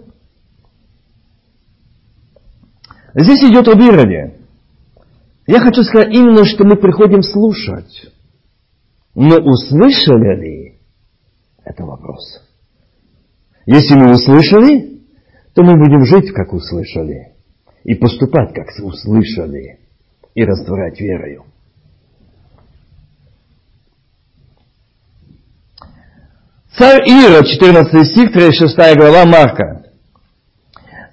Здесь 3.14 3.44
идет 3.44 3.68
об 3.68 3.82
Ироде. 3.82 4.40
Я 5.46 5.60
хочу 5.60 5.84
сказать 5.84 6.14
именно, 6.14 6.46
что 6.46 6.64
мы 6.64 6.78
приходим 6.78 7.22
слушать. 7.22 8.10
Но 9.16 9.36
услышали 9.36 10.42
ли? 10.42 10.80
Это 11.66 11.84
вопрос. 11.84 12.42
Если 13.66 13.96
мы 13.96 14.12
услышали, 14.12 15.02
то 15.54 15.62
мы 15.64 15.78
будем 15.78 16.06
жить, 16.06 16.32
как 16.32 16.54
услышали 16.54 17.33
и 17.84 17.96
поступать, 17.96 18.54
как 18.54 18.68
услышали, 18.82 19.80
и 20.36 20.44
растворять 20.44 21.00
верою. 21.00 21.46
Царь 26.78 27.08
Ирод, 27.08 27.48
14 27.48 28.08
стих, 28.08 28.34
36 28.34 28.76
глава 28.98 29.26
Марка. 29.26 29.84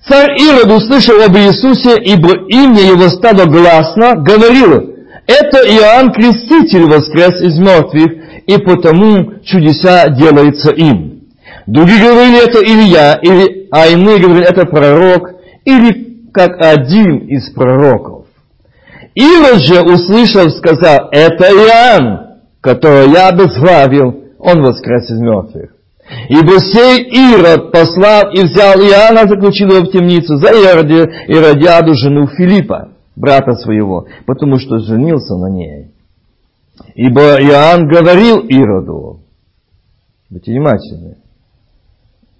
Царь 0.09 0.41
Ирод 0.41 0.73
услышал 0.73 1.21
об 1.21 1.37
Иисусе, 1.37 1.97
ибо 2.03 2.31
имя 2.49 2.81
его 2.81 3.09
стало 3.09 3.45
гласно, 3.45 4.15
говорил, 4.17 4.95
это 5.27 5.59
Иоанн 5.59 6.12
Креститель 6.12 6.85
воскрес 6.85 7.43
из 7.43 7.59
мертвых, 7.59 8.11
и 8.47 8.57
потому 8.59 9.41
чудеса 9.45 10.09
делаются 10.09 10.71
им. 10.71 11.25
Другие 11.67 12.00
говорили, 12.00 12.43
это 12.43 12.59
Илья, 12.65 13.19
или, 13.23 13.69
а 13.71 13.87
иные 13.87 14.19
говорили, 14.19 14.49
это 14.49 14.65
пророк, 14.65 15.35
или 15.67 16.10
как 16.33 16.61
один 16.61 17.27
из 17.27 17.51
пророков. 17.51 18.27
Ирод 19.15 19.61
же, 19.61 19.83
услышав, 19.83 20.53
сказал, 20.53 21.09
это 21.11 21.45
Иоанн, 21.45 22.41
которого 22.61 23.11
я 23.11 23.29
обезглавил, 23.29 24.25
он 24.39 24.63
воскрес 24.63 25.11
из 25.11 25.21
мертвых. 25.21 25.75
Ибо 26.29 26.59
сей 26.59 27.05
Ирод 27.05 27.71
послал 27.71 28.33
и 28.33 28.43
взял 28.43 28.75
Иоанна, 28.75 29.29
заключил 29.29 29.69
его 29.69 29.87
в 29.87 29.93
темницу 29.93 30.37
за 30.39 30.49
Ироди, 30.49 31.09
Иродиаду, 31.29 31.95
жену 31.95 32.27
Филиппа, 32.27 32.93
брата 33.15 33.53
своего, 33.53 34.07
потому 34.27 34.59
что 34.59 34.79
женился 34.79 35.37
на 35.37 35.51
ней. 35.51 35.93
Ибо 36.95 37.37
Иоанн 37.41 37.87
говорил 37.89 38.39
Ироду, 38.39 39.21
будьте 40.31 40.51
внимательны, 40.51 41.19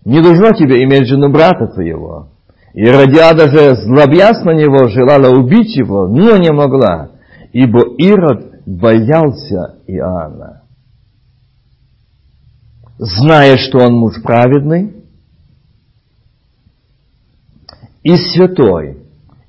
не 0.05 0.21
должно 0.23 0.53
тебе 0.53 0.83
иметь 0.85 1.07
жену 1.07 1.31
брата 1.31 1.67
твоего, 1.69 2.29
Иродиада 2.73 3.49
же, 3.49 3.75
злобясь 3.75 4.45
на 4.45 4.53
него, 4.53 4.89
желала 4.89 5.29
убить 5.35 5.77
его, 5.77 6.07
но 6.07 6.37
не 6.37 6.53
могла, 6.53 7.11
ибо 7.53 7.81
Ирод 7.99 8.63
боялся 8.67 9.79
Иоанна. 9.87 10.63
Зная, 12.99 13.57
что 13.57 13.79
он 13.79 13.95
муж 13.95 14.23
праведный 14.23 14.95
и 18.03 18.15
святой, 18.15 18.99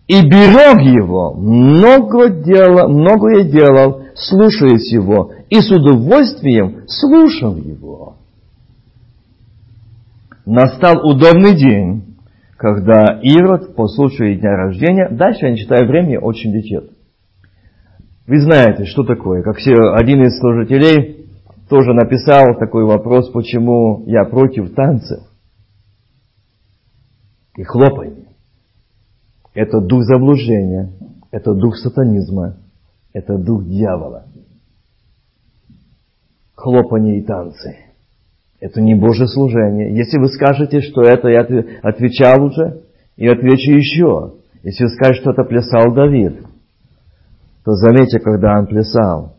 и 0.08 0.22
берег 0.22 0.82
его, 0.82 1.34
много 1.36 2.30
дела, 2.30 2.88
многое 2.88 3.44
делал, 3.44 4.04
слушаясь 4.16 4.92
его, 4.92 5.32
и 5.50 5.62
с 5.62 5.70
удовольствием 5.70 6.88
слушал 6.88 7.56
его. 7.56 8.16
Настал 10.46 11.08
удобный 11.08 11.56
день, 11.56 12.11
когда 12.62 13.20
Ирод 13.24 13.76
по 13.76 13.88
случаю 13.88 14.40
дня 14.40 14.52
рождения, 14.52 15.10
дальше 15.10 15.48
я 15.48 15.52
не 15.52 15.58
читаю 15.58 15.88
времени, 15.88 16.18
очень 16.18 16.52
летит. 16.52 16.92
Вы 18.28 18.40
знаете, 18.40 18.86
что 18.86 19.04
такое, 19.04 19.42
как 19.42 19.58
все, 19.58 19.74
один 19.74 20.22
из 20.22 20.40
служителей 20.40 21.28
тоже 21.68 21.96
написал 21.96 22.56
такой 22.60 22.86
вопрос, 22.86 23.32
почему 23.32 24.04
я 24.06 24.26
против 24.26 24.76
танцев 24.76 25.24
и 27.58 27.64
хлопаний. 27.64 28.28
Это 29.56 29.82
дух 29.82 30.04
заблуждения, 30.04 30.94
это 31.32 31.56
дух 31.56 31.76
сатанизма, 31.78 32.58
это 33.12 33.40
дух 33.40 33.66
дьявола. 33.66 34.26
Хлопание 36.54 37.18
и 37.18 37.24
танцы– 37.24 37.86
это 38.62 38.80
не 38.80 38.96
Божье 38.96 39.28
служение. 39.28 39.94
Если 39.94 40.18
вы 40.18 40.30
скажете, 40.30 40.80
что 40.80 41.02
это 41.02 41.28
я 41.28 41.42
отвечал 41.82 42.44
уже, 42.44 42.84
и 43.18 43.28
отвечу 43.28 43.72
еще. 43.72 44.36
Если 44.64 44.86
вы 44.86 44.90
скажете, 44.92 45.22
что 45.22 45.32
это 45.32 45.44
плясал 45.44 45.94
Давид, 45.94 46.40
то 47.66 47.74
заметьте, 47.74 48.20
когда 48.20 48.58
он 48.58 48.68
плясал. 48.68 49.36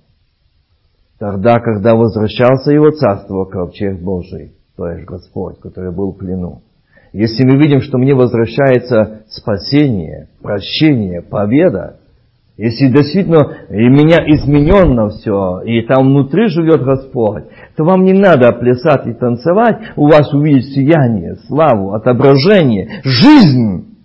Тогда, 1.18 1.60
когда 1.60 1.94
возвращался 1.94 2.72
его 2.72 2.90
царство, 2.90 3.46
ковчег 3.46 4.00
Божий, 4.00 4.52
чувствуешь, 4.82 5.04
Господь, 5.04 5.60
который 5.60 5.92
был 5.92 6.12
в 6.12 6.18
плену, 6.18 6.62
если 7.12 7.44
мы 7.44 7.58
видим, 7.58 7.80
что 7.80 7.98
мне 7.98 8.14
возвращается 8.14 9.24
спасение, 9.28 10.28
прощение, 10.40 11.20
победа, 11.20 11.98
если 12.62 12.92
действительно 12.92 13.66
и 13.70 13.88
меня 13.88 14.18
измененно 14.24 15.08
все, 15.08 15.62
и 15.62 15.82
там 15.82 16.06
внутри 16.06 16.46
живет 16.46 16.84
Господь, 16.84 17.42
то 17.76 17.82
вам 17.82 18.04
не 18.04 18.12
надо 18.12 18.52
плясать 18.52 19.04
и 19.08 19.14
танцевать, 19.14 19.80
у 19.96 20.06
вас 20.06 20.32
увидеть 20.32 20.72
сияние, 20.72 21.38
славу, 21.48 21.92
отображение, 21.92 23.00
жизнь. 23.02 23.96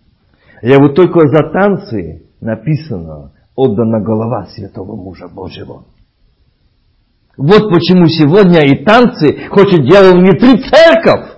Я 0.64 0.80
вот 0.80 0.96
только 0.96 1.28
за 1.28 1.52
танцы 1.52 2.24
написано, 2.42 3.32
отдана 3.56 4.02
голова 4.02 4.48
святого 4.48 4.96
мужа 4.96 5.28
Божьего. 5.28 5.84
Вот 7.38 7.70
почему 7.70 8.08
сегодня 8.08 8.62
и 8.62 8.84
танцы 8.84 9.38
хочет 9.52 9.86
делать 9.88 10.16
внутри 10.16 10.64
церковь. 10.64 11.37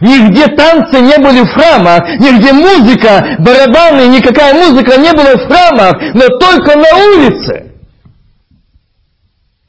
Нигде 0.00 0.48
танцы 0.48 1.00
не 1.00 1.16
были 1.18 1.44
в 1.44 1.52
храмах, 1.52 2.08
нигде 2.18 2.52
музыка, 2.52 3.36
барабаны, 3.38 4.08
никакая 4.08 4.52
музыка 4.54 4.98
не 4.98 5.12
была 5.12 5.36
в 5.36 5.46
храмах, 5.46 5.94
но 6.14 6.26
только 6.38 6.76
на 6.76 6.96
улице. 7.14 7.72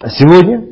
А 0.02 0.10
сегодня 0.10 0.66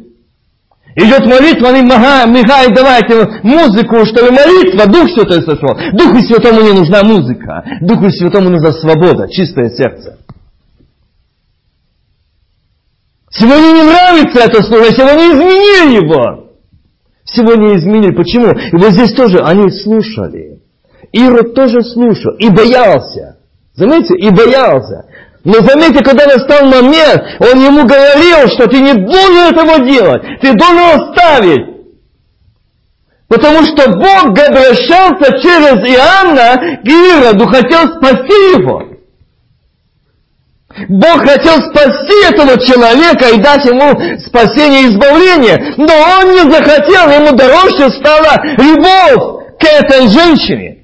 идет 0.96 1.25
молитва, 1.27 1.70
они 1.70 1.82
мигают, 1.82 2.74
давайте 2.74 3.41
музыку, 3.44 4.06
чтобы 4.06 4.32
молитва, 4.32 4.88
Дух 4.88 5.10
Святой 5.12 5.44
сошел. 5.44 5.77
Духу 5.94 6.20
Святому 6.22 6.62
не 6.62 6.74
нужна 6.74 7.03
музыка, 7.03 7.63
Духу 7.82 8.10
Святому 8.10 8.50
нужна 8.50 8.74
свобода, 8.74 9.27
чистое 9.29 9.70
сердце. 9.70 10.17
Сегодня 13.29 13.72
не 13.72 13.84
нравится 13.84 14.39
это 14.39 14.63
слово, 14.63 14.86
сегодня 14.86 15.32
изменили 15.32 16.03
его. 16.03 16.47
Сегодня 17.31 17.75
изменили. 17.75 18.15
Почему? 18.15 18.51
И 18.51 18.75
вот 18.77 18.91
здесь 18.91 19.13
тоже 19.13 19.39
они 19.39 19.69
слушали. 19.69 20.62
Ирод 21.12 21.53
тоже 21.53 21.81
слушал 21.81 22.34
и 22.38 22.50
боялся. 22.50 23.38
Заметьте, 23.75 24.15
и 24.15 24.29
боялся. 24.29 25.05
Но 25.43 25.53
заметьте, 25.62 26.03
когда 26.03 26.25
настал 26.25 26.65
момент, 26.65 27.22
он 27.39 27.60
ему 27.62 27.86
говорил, 27.86 28.50
что 28.50 28.67
ты 28.67 28.81
не 28.81 28.93
должен 28.93 29.55
этого 29.55 29.79
делать, 29.86 30.22
ты 30.41 30.51
должен 30.53 31.01
оставить. 31.01 31.77
Потому 33.29 33.63
что 33.63 33.89
Бог 33.91 34.29
обращался 34.29 35.39
через 35.39 35.77
Иоанна 35.88 36.81
к 36.84 36.88
Ироду, 36.88 37.46
хотел 37.48 37.98
спасти 37.98 38.57
его. 38.57 38.97
Бог 40.89 41.25
хотел 41.25 41.60
спасти 41.69 42.13
этого 42.29 42.57
человека 42.60 43.29
и 43.29 43.39
дать 43.39 43.65
ему 43.65 43.89
спасение 44.19 44.84
и 44.84 44.88
избавление, 44.88 45.74
но 45.77 45.93
он 46.19 46.34
не 46.34 46.51
захотел, 46.51 47.10
ему 47.10 47.36
дороже 47.36 47.89
стала 47.89 48.39
любовь 48.57 49.43
к 49.60 49.63
этой 49.63 50.07
женщине. 50.07 50.84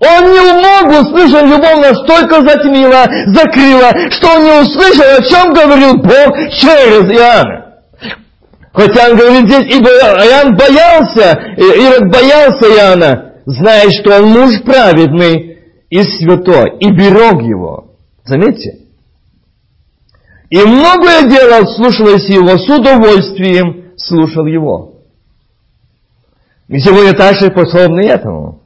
Он 0.00 0.24
не 0.24 0.52
мог 0.54 1.00
услышать 1.00 1.44
любовь, 1.44 1.86
настолько 1.86 2.42
затемила, 2.42 3.06
закрыла, 3.26 3.92
что 4.10 4.28
он 4.36 4.44
не 4.44 4.60
услышал, 4.62 5.04
о 5.04 5.22
чем 5.22 5.52
говорил 5.52 5.98
Бог 5.98 6.36
через 6.50 7.10
Иоанна. 7.12 7.62
Хотя 8.72 9.10
он 9.10 9.16
говорит 9.16 9.48
здесь, 9.48 9.76
ибо 9.76 9.90
Иоанн 9.90 10.56
боялся, 10.56 11.38
Ирод 11.58 12.10
боялся 12.10 12.66
Иоанна, 12.66 13.32
зная, 13.44 13.90
что 13.90 14.16
он 14.16 14.30
муж 14.30 14.62
праведный 14.64 15.58
и 15.90 16.02
святой, 16.02 16.78
и 16.80 16.90
берег 16.90 17.42
его. 17.42 17.91
Заметьте. 18.24 18.78
И 20.50 20.58
многое 20.58 21.28
делал, 21.28 21.66
слушаясь 21.66 22.28
его, 22.28 22.58
с 22.58 22.68
удовольствием 22.68 23.92
слушал 23.96 24.46
его. 24.46 24.92
И 26.68 26.78
сегодня 26.78 27.14
также 27.14 27.46
способны 27.46 28.06
этому. 28.06 28.60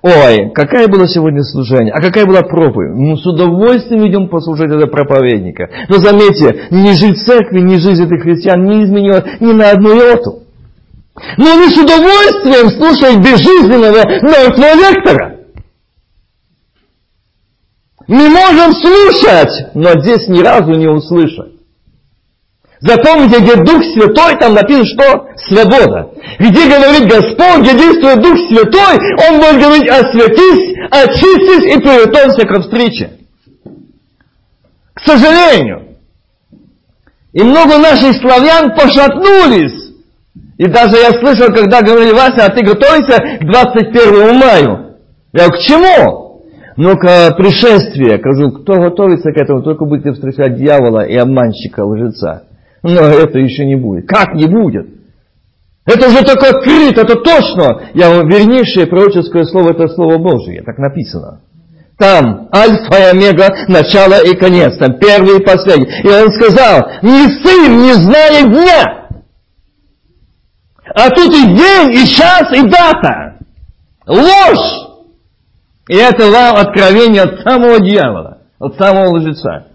Ой, 0.00 0.52
какая 0.54 0.86
была 0.86 1.06
сегодня 1.08 1.42
служение, 1.42 1.92
а 1.92 2.00
какая 2.00 2.24
была 2.24 2.42
проповедь. 2.42 2.94
Мы 2.94 3.16
с 3.16 3.26
удовольствием 3.26 4.06
идем 4.08 4.28
послушать 4.28 4.66
этого 4.66 4.86
проповедника. 4.86 5.68
Но 5.88 5.98
заметьте, 5.98 6.68
ни 6.70 6.92
жизнь 6.92 7.16
церкви, 7.26 7.60
ни 7.60 7.76
жизнь 7.76 8.04
этих 8.04 8.22
христиан 8.22 8.64
не 8.64 8.84
изменила 8.84 9.24
ни 9.40 9.52
на 9.52 9.70
одну 9.70 9.94
йоту. 9.94 10.44
Но 11.36 11.52
они 11.52 11.68
с 11.68 11.76
удовольствием 11.76 12.70
слушают 12.70 13.18
безжизненного 13.18 14.04
мертвого 14.22 14.74
лектора. 14.76 15.37
Мы 18.08 18.30
можем 18.30 18.72
слушать, 18.72 19.74
но 19.74 19.90
здесь 20.00 20.28
ни 20.28 20.40
разу 20.40 20.72
не 20.72 20.88
услышать. 20.88 21.52
Запомните, 22.80 23.40
где 23.40 23.56
Дух 23.56 23.82
Святой, 23.84 24.38
там 24.38 24.54
написано, 24.54 24.86
что 24.86 25.26
свобода. 25.36 26.10
Где 26.38 26.68
говорит 26.68 27.06
Господь, 27.06 27.60
где 27.60 27.72
действует 27.72 28.22
Дух 28.22 28.38
Святой, 28.48 28.98
Он 29.28 29.40
будет 29.40 29.62
говорить, 29.62 29.88
осветись, 29.88 30.74
очистись 30.90 31.74
и 31.74 31.80
приготовься 31.80 32.46
к 32.46 32.62
встрече. 32.62 33.10
К 34.94 35.00
сожалению. 35.00 35.98
И 37.34 37.42
много 37.42 37.76
наших 37.76 38.16
славян 38.22 38.74
пошатнулись. 38.74 39.92
И 40.56 40.66
даже 40.66 40.96
я 40.96 41.10
слышал, 41.20 41.52
когда 41.52 41.82
говорили, 41.82 42.12
Вася, 42.12 42.46
а 42.46 42.48
ты 42.48 42.64
готовишься 42.64 43.18
к 43.18 43.44
21 43.44 44.38
мая. 44.38 44.96
Я 45.32 45.46
говорю, 45.46 45.52
к 45.52 45.58
чему? 45.58 46.27
Но-ка, 46.78 47.34
пришествие, 47.36 48.18
скажу, 48.18 48.52
кто 48.52 48.74
готовится 48.74 49.32
к 49.32 49.36
этому, 49.36 49.62
только 49.64 49.84
будете 49.84 50.12
встречать 50.12 50.54
дьявола 50.54 51.00
и 51.00 51.16
обманщика, 51.16 51.84
лжеца. 51.84 52.44
Но 52.84 53.00
это 53.00 53.40
еще 53.40 53.64
не 53.66 53.74
будет. 53.74 54.06
Как 54.06 54.34
не 54.34 54.46
будет? 54.46 54.86
Это 55.84 56.06
уже 56.06 56.22
только 56.22 56.50
открыто, 56.50 57.00
это 57.00 57.16
точно. 57.16 57.90
Я 57.94 58.10
вам 58.10 58.28
вернейшее 58.28 58.86
пророческое 58.86 59.42
слово, 59.46 59.72
это 59.72 59.88
Слово 59.88 60.18
Божие, 60.18 60.62
так 60.62 60.78
написано. 60.78 61.40
Там 61.98 62.48
альфа 62.54 62.96
и 62.96 63.10
омега, 63.10 63.48
начало 63.66 64.22
и 64.24 64.36
конец, 64.36 64.78
там 64.78 65.00
первый 65.00 65.38
и 65.38 65.44
последний. 65.44 65.88
И 66.04 66.06
он 66.06 66.30
сказал, 66.30 66.88
ни 67.02 67.26
сын 67.42 67.76
не 67.82 67.92
знает 67.94 68.52
дня. 68.52 69.08
А 70.94 71.10
тут 71.10 71.34
и 71.34 71.44
день, 71.44 71.90
и 71.90 72.06
час, 72.06 72.52
и 72.52 72.62
дата. 72.68 73.38
Ложь. 74.06 74.87
И 75.88 75.94
это 75.94 76.30
вам 76.30 76.56
откровение 76.56 77.22
от 77.22 77.40
самого 77.40 77.80
дьявола, 77.80 78.42
от 78.58 78.76
самого 78.76 79.16
лжеца. 79.16 79.68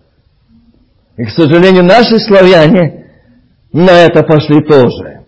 И, 1.17 1.25
к 1.25 1.29
сожалению, 1.29 1.83
наши 1.83 2.19
славяне 2.19 3.07
на 3.71 3.91
это 3.91 4.23
пошли 4.23 4.63
тоже. 4.63 5.25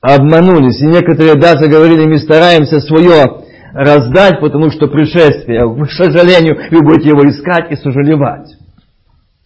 Обманулись. 0.00 0.80
И 0.80 0.86
некоторые 0.86 1.34
даже 1.34 1.68
говорили, 1.68 2.06
мы 2.06 2.18
стараемся 2.18 2.80
свое 2.80 3.44
раздать, 3.74 4.40
потому 4.40 4.70
что 4.70 4.86
пришествие, 4.86 5.62
к 5.62 5.90
сожалению, 5.90 6.56
вы 6.70 6.82
будете 6.82 7.10
его 7.10 7.28
искать 7.28 7.70
и 7.70 7.76
сожалевать. 7.76 8.56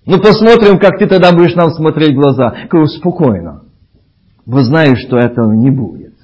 Ну, 0.07 0.21
посмотрим, 0.21 0.79
как 0.79 0.99
ты 0.99 1.07
тогда 1.07 1.33
будешь 1.33 1.55
нам 1.55 1.71
смотреть 1.71 2.13
в 2.13 2.21
глаза. 2.21 2.55
Говорю, 2.71 2.87
спокойно. 2.87 3.63
Вы 4.47 4.63
знаете, 4.63 4.97
что 4.97 5.17
этого 5.17 5.53
не 5.53 5.71
будет. 5.71 6.15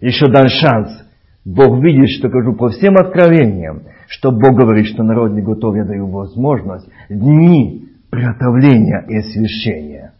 Еще 0.00 0.26
дан 0.26 0.48
шанс 0.48 1.05
Бог 1.46 1.80
видит, 1.80 2.08
что 2.08 2.28
кажу 2.28 2.54
по 2.56 2.70
всем 2.70 2.96
откровениям, 2.96 3.84
что 4.08 4.32
Бог 4.32 4.56
говорит, 4.56 4.86
что 4.86 5.04
народ 5.04 5.30
не 5.30 5.42
готов, 5.42 5.76
я 5.76 5.84
даю 5.84 6.08
возможность, 6.08 6.88
дни 7.08 7.88
приготовления 8.10 9.04
и 9.08 9.18
освящения. 9.18 10.12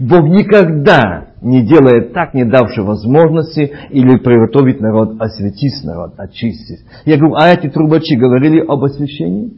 Бог 0.00 0.24
никогда 0.24 1.28
не 1.40 1.64
делает 1.64 2.12
так, 2.12 2.34
не 2.34 2.44
давши 2.44 2.82
возможности 2.82 3.76
или 3.90 4.18
приготовить 4.18 4.80
народ, 4.80 5.20
осветить 5.20 5.84
народ, 5.84 6.14
очистить. 6.18 6.80
Я 7.04 7.16
говорю, 7.16 7.36
а 7.36 7.48
эти 7.48 7.68
трубачи 7.68 8.16
говорили 8.16 8.58
об 8.58 8.82
освящении? 8.82 9.52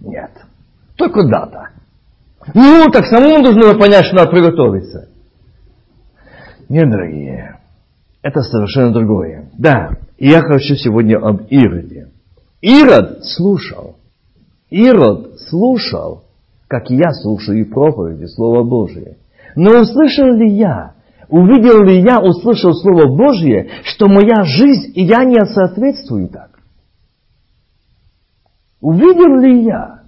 Нет. 0.00 0.30
Только 0.96 1.28
дата. 1.28 1.68
Ну, 2.54 2.86
так 2.90 3.04
самому 3.04 3.42
нужно 3.42 3.78
понять, 3.78 4.06
что 4.06 4.16
надо 4.16 4.30
приготовиться. 4.30 5.10
Нет, 6.70 6.90
дорогие, 6.90 7.58
это 8.22 8.40
совершенно 8.40 8.94
другое. 8.94 9.50
Да, 9.58 9.90
и 10.18 10.28
я 10.28 10.40
хочу 10.40 10.74
сегодня 10.76 11.18
об 11.18 11.42
Ироде. 11.50 12.08
Ирод 12.60 13.24
слушал. 13.24 13.96
Ирод 14.70 15.38
слушал, 15.48 16.24
как 16.68 16.90
я 16.90 17.12
слушаю 17.12 17.60
и 17.60 17.64
проповеди 17.64 18.26
Слова 18.26 18.64
Божие. 18.64 19.18
Но 19.54 19.80
услышал 19.80 20.26
ли 20.34 20.56
я, 20.56 20.94
увидел 21.28 21.82
ли 21.84 22.00
я, 22.00 22.20
услышал 22.20 22.74
Слово 22.74 23.16
Божье, 23.16 23.70
что 23.84 24.08
моя 24.08 24.42
жизнь, 24.44 24.92
и 24.94 25.04
я 25.04 25.24
не 25.24 25.44
соответствую 25.46 26.28
так? 26.28 26.50
Увидел 28.80 29.40
ли 29.40 29.64
я? 29.64 30.02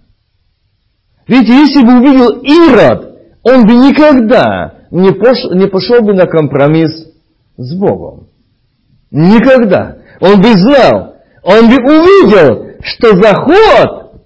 Видите, 1.27 1.53
если 1.53 1.85
бы 1.85 1.99
увидел 2.01 2.40
Ирод, 2.42 3.18
он 3.42 3.66
бы 3.66 3.75
никогда 3.75 4.75
не 4.90 5.12
пошел, 5.12 5.55
не 5.55 5.66
пошел 5.66 6.03
бы 6.03 6.14
на 6.14 6.27
компромисс 6.27 7.07
с 7.57 7.75
Богом. 7.79 8.29
Никогда. 9.11 9.97
Он 10.21 10.40
бы 10.40 10.53
знал, 10.55 11.14
он 11.42 11.68
бы 11.68 11.77
увидел, 11.77 12.77
что 12.83 13.16
заход 13.16 14.23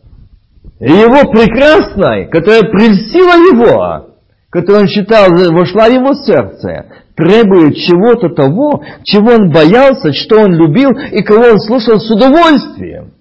его 0.80 1.30
прекрасной, 1.30 2.26
которая 2.28 2.62
прельстила 2.62 3.34
его, 3.34 4.14
которую 4.50 4.82
он 4.82 4.88
считал, 4.88 5.30
вошла 5.30 5.88
в 5.88 5.92
его 5.92 6.14
сердце, 6.14 6.86
требует 7.14 7.76
чего-то 7.76 8.30
того, 8.34 8.82
чего 9.04 9.32
он 9.34 9.52
боялся, 9.52 10.12
что 10.12 10.40
он 10.40 10.54
любил 10.54 10.90
и 10.90 11.22
кого 11.22 11.52
он 11.52 11.60
слушал 11.60 12.00
с 12.00 12.10
удовольствием. 12.10 13.12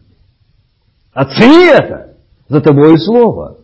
Оцени 1.14 1.68
это 1.68 2.16
за 2.48 2.62
тобой 2.62 2.98
слово. 3.00 3.58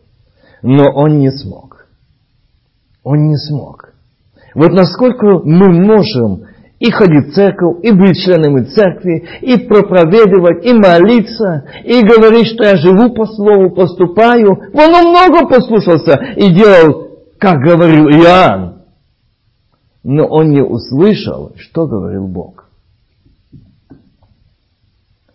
Но 0.61 0.91
он 0.91 1.19
не 1.19 1.31
смог. 1.31 1.87
Он 3.03 3.27
не 3.29 3.37
смог. 3.37 3.93
Вот 4.53 4.71
насколько 4.71 5.39
мы 5.43 5.69
можем 5.69 6.46
и 6.79 6.91
ходить 6.91 7.29
в 7.29 7.33
церковь, 7.33 7.77
и 7.83 7.91
быть 7.91 8.17
членами 8.17 8.65
церкви, 8.65 9.27
и 9.41 9.57
проповедовать, 9.67 10.63
и 10.63 10.73
молиться, 10.73 11.65
и 11.83 12.01
говорить, 12.03 12.47
что 12.47 12.65
я 12.65 12.75
живу 12.75 13.13
по 13.13 13.25
слову, 13.25 13.71
поступаю. 13.71 14.51
Он 14.73 15.09
много 15.09 15.47
послушался 15.47 16.19
и 16.35 16.53
делал, 16.53 17.07
как 17.39 17.59
говорил 17.61 18.07
Иоанн. 18.09 18.83
Но 20.03 20.25
он 20.25 20.51
не 20.51 20.61
услышал, 20.61 21.53
что 21.57 21.87
говорил 21.87 22.27
Бог. 22.27 22.69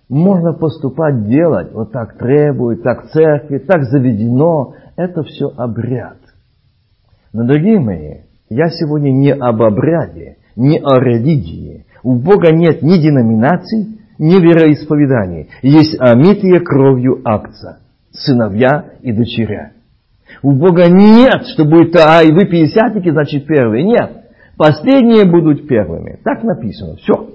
Можно 0.09 0.52
поступать, 0.52 1.26
делать, 1.26 1.72
вот 1.72 1.90
так 1.90 2.18
требует, 2.18 2.83
так 2.83 3.11
церкви, 3.11 3.59
так 3.59 3.85
заведено. 3.85 4.74
Это 4.96 5.22
все 5.22 5.50
обряд. 5.57 6.18
Но, 7.33 7.44
дорогие 7.44 7.81
мои, 7.81 8.20
я 8.50 8.68
сегодня 8.68 9.11
не 9.11 9.33
об 9.33 9.62
обряде, 9.62 10.37
не 10.57 10.79
о 10.79 10.99
религии. 11.01 11.87
У 12.03 12.15
Бога 12.17 12.51
нет 12.53 12.83
ни 12.83 12.97
деноминаций, 12.97 13.99
ни 14.19 14.41
вероисповеданий. 14.41 15.49
Есть 15.62 16.01
омитые 16.01 16.61
кровью 16.61 17.21
акция, 17.25 17.79
сыновья 18.12 18.87
и 19.03 19.12
дочеря. 19.12 19.73
У 20.43 20.53
Бога 20.53 20.88
нет, 20.88 21.47
что 21.53 21.65
будет, 21.65 21.95
а 21.97 22.23
и 22.23 22.33
вы 22.33 22.47
пятидесятники, 22.47 23.11
значит 23.11 23.47
первые. 23.47 23.85
Нет. 23.85 24.11
Последние 24.57 25.25
будут 25.25 25.67
первыми. 25.67 26.19
Так 26.25 26.43
написано. 26.43 26.97
Все. 26.97 27.31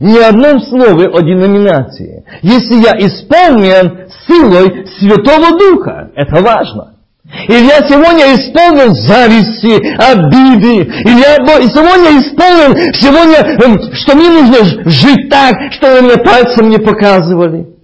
Ни 0.00 0.16
одном 0.18 0.60
слове 0.60 1.08
о 1.08 1.20
деноминации. 1.22 2.24
Если 2.42 2.74
я 2.74 2.92
исполнен 2.98 4.08
силой 4.26 4.86
Святого 4.98 5.58
Духа, 5.58 6.10
это 6.14 6.42
важно. 6.42 6.94
Или 7.30 7.66
я 7.66 7.86
сегодня 7.86 8.34
исполнен 8.34 8.94
зависти, 8.94 9.76
обиды. 9.98 10.84
Или 11.04 11.20
я 11.20 11.36
сегодня 11.68 12.18
исполнен, 12.20 12.92
сегодня, 12.94 13.38
эм, 13.64 13.92
что 13.92 14.16
мне 14.16 14.30
нужно 14.30 14.88
жить 14.90 15.28
так, 15.28 15.72
что 15.72 16.02
мне 16.02 16.16
пальцем 16.16 16.70
не 16.70 16.78
показывали. 16.78 17.74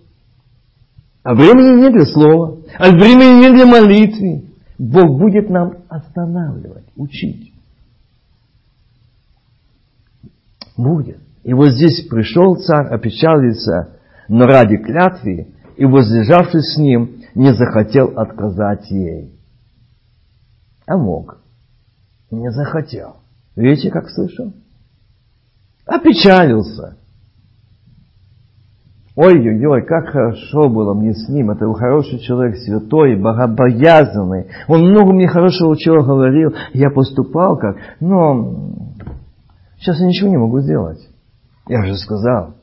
А 1.23 1.35
времени 1.35 1.83
нет 1.83 1.93
для 1.93 2.07
слова, 2.07 2.59
а 2.79 2.91
времени 2.91 3.41
нет 3.41 3.55
для 3.55 3.67
молитвы. 3.67 4.45
Бог 4.79 5.19
будет 5.19 5.51
нам 5.51 5.75
останавливать, 5.89 6.87
учить. 6.97 7.53
Будет. 10.77 11.19
И 11.45 11.53
вот 11.53 11.69
здесь 11.69 12.07
пришел 12.09 12.57
царь, 12.57 12.87
опечалился, 12.87 13.99
но 14.29 14.47
ради 14.47 14.79
клятвы, 14.79 15.49
и 15.77 15.85
возлежавшись 15.85 16.75
с 16.75 16.79
ним, 16.79 17.23
не 17.35 17.53
захотел 17.53 18.19
отказать 18.19 18.91
ей. 18.91 19.34
А 20.87 20.97
мог. 20.97 21.39
Не 22.31 22.51
захотел. 22.51 23.17
Видите, 23.57 23.91
как 23.91 24.09
слышал? 24.11 24.53
Опечалился. 25.87 26.99
Ой-ой-ой, 29.17 29.87
как 29.87 30.09
хорошо 30.09 30.69
было 30.69 30.93
мне 30.93 31.15
с 31.15 31.29
ним. 31.29 31.51
Это 31.53 31.67
был 31.67 31.75
хороший 31.75 32.19
человек, 32.19 32.57
святой, 32.57 33.15
богобоязанный. 33.15 34.49
Он 34.67 34.91
много 34.91 35.13
мне 35.13 35.29
хорошего 35.29 35.77
чего 35.77 36.03
говорил. 36.03 36.53
Я 36.73 36.91
поступал 36.91 37.57
как. 37.57 37.77
Но 38.01 38.73
сейчас 39.79 40.01
я 40.01 40.07
ничего 40.07 40.31
не 40.31 40.37
могу 40.37 40.61
сделать. 40.61 40.99
Я 41.69 41.85
же 41.85 41.97
сказал. 41.97 42.55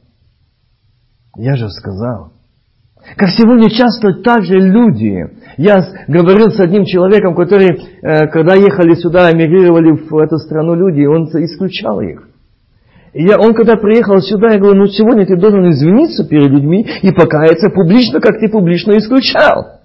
Я 1.38 1.56
же 1.56 1.70
сказал. 1.70 2.34
Как 3.18 3.30
сегодня 3.30 3.70
часто 3.70 4.22
также 4.22 4.60
люди. 4.60 5.28
Я 5.58 5.84
говорил 6.08 6.52
с 6.52 6.60
одним 6.60 6.86
человеком, 6.86 7.36
который, 7.36 7.70
э, 7.70 8.28
когда 8.28 8.56
ехали 8.56 8.94
сюда, 8.94 9.32
эмигрировали 9.32 9.92
в 9.92 10.18
эту 10.18 10.38
страну 10.38 10.76
люди, 10.76 11.06
он 11.06 11.26
исключал 11.26 12.00
их. 12.02 12.28
И 13.14 13.24
я, 13.24 13.38
он 13.38 13.54
когда 13.54 13.76
приехал 13.76 14.18
сюда, 14.20 14.54
я 14.54 14.60
говорю, 14.60 14.80
ну 14.80 14.88
сегодня 14.88 15.26
ты 15.26 15.36
должен 15.36 15.70
извиниться 15.70 16.26
перед 16.26 16.50
людьми 16.50 16.88
и 17.02 17.12
покаяться 17.12 17.70
публично, 17.70 18.22
как 18.22 18.40
ты 18.40 18.48
публично 18.50 18.98
исключал. 18.98 19.82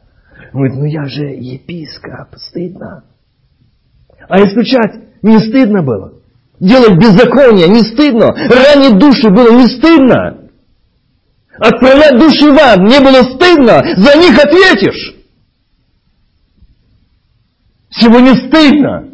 Он 0.53 0.61
говорит, 0.61 0.77
ну 0.77 0.85
я 0.85 1.05
же 1.07 1.25
епископ, 1.25 2.37
стыдно. 2.37 3.03
А 4.29 4.39
исключать 4.41 5.23
не 5.23 5.39
стыдно 5.39 5.83
было. 5.83 6.13
Делать 6.61 6.97
беззаконие 6.97 7.69
не 7.69 7.81
стыдно. 7.81 8.29
Ранить 8.29 8.99
души 8.99 9.29
было 9.31 9.53
не 9.53 9.67
стыдно. 9.67 10.46
Отправлять 11.59 12.19
души 12.19 12.51
в 12.51 12.59
ад 12.59 12.79
не 12.81 13.01
было 13.01 13.23
стыдно, 13.35 13.83
за 13.97 14.19
них 14.19 14.39
ответишь. 14.39 15.15
Сегодня 17.91 18.35
стыдно. 18.35 19.09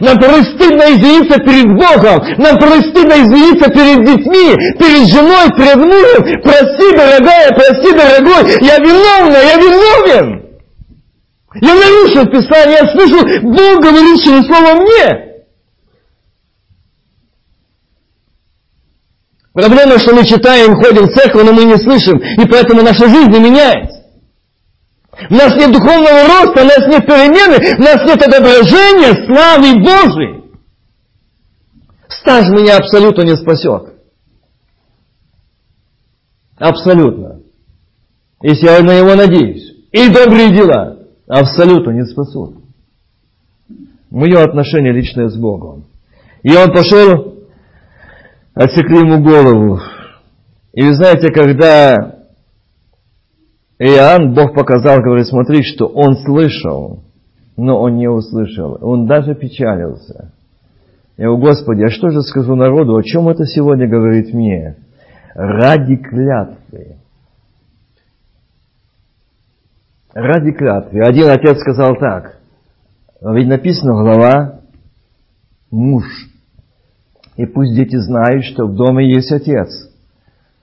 Нам 0.00 0.18
порой 0.18 0.44
стыдно 0.44 0.82
извиниться 0.94 1.38
перед 1.40 1.66
Богом. 1.66 2.22
Нам 2.38 2.56
порой 2.58 2.80
стыдно 2.82 3.14
извиниться 3.14 3.68
перед 3.70 4.04
детьми, 4.06 4.54
перед 4.78 5.08
женой, 5.08 5.50
перед 5.56 5.76
мужем. 5.76 6.42
Прости, 6.42 6.96
дорогая, 6.96 7.50
прости, 7.50 7.92
дорогой, 7.92 8.64
я 8.64 8.78
виновна, 8.78 9.36
я 9.36 9.56
виновен. 9.56 10.42
Я 11.60 11.74
нарушил 11.74 12.26
Писание, 12.26 12.78
я 12.80 12.92
слышу 12.92 13.18
Бог 13.42 13.82
говорящее 13.82 14.42
слово 14.44 14.80
мне. 14.80 15.31
Проблема, 19.52 19.98
что 19.98 20.14
мы 20.14 20.24
читаем, 20.24 20.74
ходим 20.76 21.04
в 21.04 21.12
церковь, 21.12 21.44
но 21.44 21.52
мы 21.52 21.64
не 21.64 21.76
слышим, 21.76 22.18
и 22.18 22.48
поэтому 22.48 22.82
наша 22.82 23.06
жизнь 23.06 23.30
не 23.30 23.40
меняется. 23.40 24.02
У 25.28 25.34
нас 25.34 25.54
нет 25.56 25.72
духовного 25.72 26.26
роста, 26.26 26.62
у 26.62 26.64
нас 26.64 26.86
нет 26.88 27.06
перемены, 27.06 27.78
у 27.78 27.82
нас 27.82 28.02
нет 28.06 28.22
отображения 28.22 29.26
славы 29.26 29.78
Божией. 29.78 30.42
Стаж 32.08 32.48
меня 32.48 32.78
абсолютно 32.78 33.22
не 33.22 33.36
спасет. 33.36 33.94
Абсолютно. 36.56 37.40
Если 38.42 38.66
я 38.66 38.80
на 38.80 38.98
него 38.98 39.14
надеюсь. 39.14 39.70
И 39.92 40.08
добрые 40.08 40.50
дела 40.50 40.98
абсолютно 41.28 41.90
не 41.90 42.06
спасут. 42.06 42.56
Мое 44.10 44.42
отношение 44.42 44.92
личное 44.92 45.28
с 45.28 45.36
Богом. 45.36 45.84
И 46.42 46.54
он 46.54 46.72
пошел 46.72 47.31
отсекли 48.54 48.98
ему 48.98 49.22
голову. 49.22 49.80
И 50.72 50.82
вы 50.82 50.94
знаете, 50.94 51.30
когда 51.32 52.22
Иоанн, 53.78 54.34
Бог 54.34 54.54
показал, 54.54 54.98
говорит, 54.98 55.26
смотри, 55.26 55.62
что 55.62 55.86
он 55.86 56.14
слышал, 56.16 57.02
но 57.56 57.80
он 57.80 57.96
не 57.96 58.08
услышал. 58.08 58.78
Он 58.80 59.06
даже 59.06 59.34
печалился. 59.34 60.32
Я 61.16 61.26
говорю, 61.26 61.42
Господи, 61.42 61.82
а 61.82 61.90
что 61.90 62.10
же 62.10 62.22
скажу 62.22 62.54
народу, 62.54 62.96
о 62.96 63.02
чем 63.02 63.28
это 63.28 63.44
сегодня 63.44 63.88
говорит 63.88 64.32
мне? 64.32 64.76
Ради 65.34 65.96
клятвы. 65.96 66.96
Ради 70.14 70.52
клятвы. 70.52 71.00
Один 71.00 71.28
отец 71.28 71.58
сказал 71.58 71.96
так, 71.96 72.38
ведь 73.20 73.48
написано 73.48 73.92
глава 74.02 74.60
муж 75.70 76.04
и 77.36 77.46
пусть 77.46 77.74
дети 77.74 77.96
знают, 77.96 78.44
что 78.44 78.66
в 78.66 78.74
доме 78.74 79.12
есть 79.12 79.32
отец. 79.32 79.90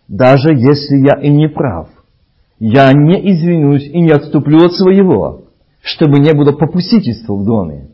Даже 0.08 0.53
если 0.53 0.97
я 0.97 1.21
и 1.21 1.29
не 1.29 1.47
прав, 1.47 1.89
я 2.60 2.91
не 2.93 3.32
извинюсь 3.32 3.88
и 3.88 4.01
не 4.01 4.12
отступлю 4.12 4.65
от 4.65 4.73
своего, 4.73 5.43
чтобы 5.82 6.19
не 6.19 6.34
было 6.34 6.51
попустительства 6.51 7.36
в 7.36 7.45
доме. 7.45 7.89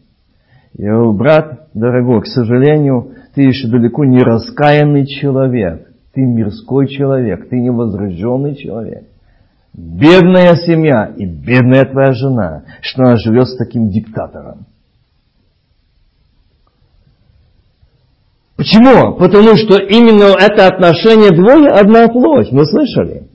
Я 0.77 0.93
говорю, 0.93 1.13
брат 1.13 1.67
дорогой, 1.73 2.21
к 2.21 2.27
сожалению, 2.27 3.11
ты 3.33 3.43
еще 3.43 3.67
далеко 3.67 4.05
не 4.05 4.19
раскаянный 4.19 5.05
человек. 5.05 5.87
Ты 6.13 6.21
мирской 6.21 6.87
человек, 6.87 7.49
ты 7.49 7.57
невозрожденный 7.57 8.55
человек. 8.55 9.03
Бедная 9.73 10.55
семья 10.55 11.13
и 11.15 11.25
бедная 11.25 11.83
твоя 11.83 12.13
жена, 12.13 12.63
что 12.81 13.03
она 13.03 13.17
живет 13.17 13.47
с 13.49 13.57
таким 13.57 13.89
диктатором. 13.89 14.65
Почему? 18.65 19.13
Потому 19.17 19.55
что 19.55 19.77
именно 19.77 20.33
это 20.39 20.65
отношение 20.65 21.29
двое 21.29 21.69
одна 21.69 22.07
плоть. 22.07 22.51
Мы 22.51 22.65
слышали? 22.65 23.27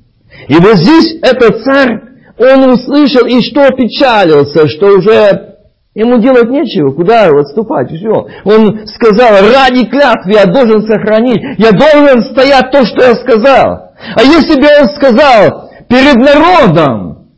И 0.49 0.55
вот 0.55 0.75
здесь 0.75 1.19
этот 1.23 1.63
царь, 1.63 2.01
он 2.37 2.71
услышал 2.71 3.27
и 3.27 3.41
что 3.41 3.69
печалился, 3.69 4.67
что 4.67 4.89
уже 4.89 5.55
ему 5.95 6.19
делать 6.19 6.51
нечего, 6.51 6.91
куда 6.91 7.29
отступать, 7.29 7.93
все. 7.93 8.27
Он 8.45 8.85
сказал, 8.89 9.35
ради 9.55 9.87
клятвы 9.87 10.33
я 10.33 10.47
должен 10.47 10.83
сохранить, 10.83 11.41
я 11.59 11.71
должен 11.71 12.25
стоять 12.33 12.73
то, 12.73 12.85
что 12.85 13.05
я 13.05 13.15
сказал. 13.15 13.93
А 14.17 14.23
если 14.25 14.61
бы 14.61 14.67
он 14.81 14.89
сказал 14.97 15.71
перед 15.89 16.17
народом, 16.17 17.29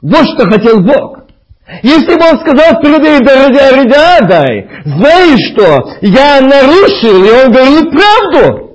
вот 0.00 0.24
что 0.24 0.46
хотел 0.46 0.80
Бог, 0.80 1.21
Если 1.82 2.14
бы 2.16 2.24
он 2.30 2.38
сказал 2.40 2.80
перед 2.82 3.02
Иридадай, 3.02 4.68
знаешь 4.84 5.52
что, 5.52 5.90
я 6.02 6.40
нарушил, 6.40 7.24
и 7.24 7.30
он 7.30 7.52
говорит 7.52 7.90
правду. 7.90 8.72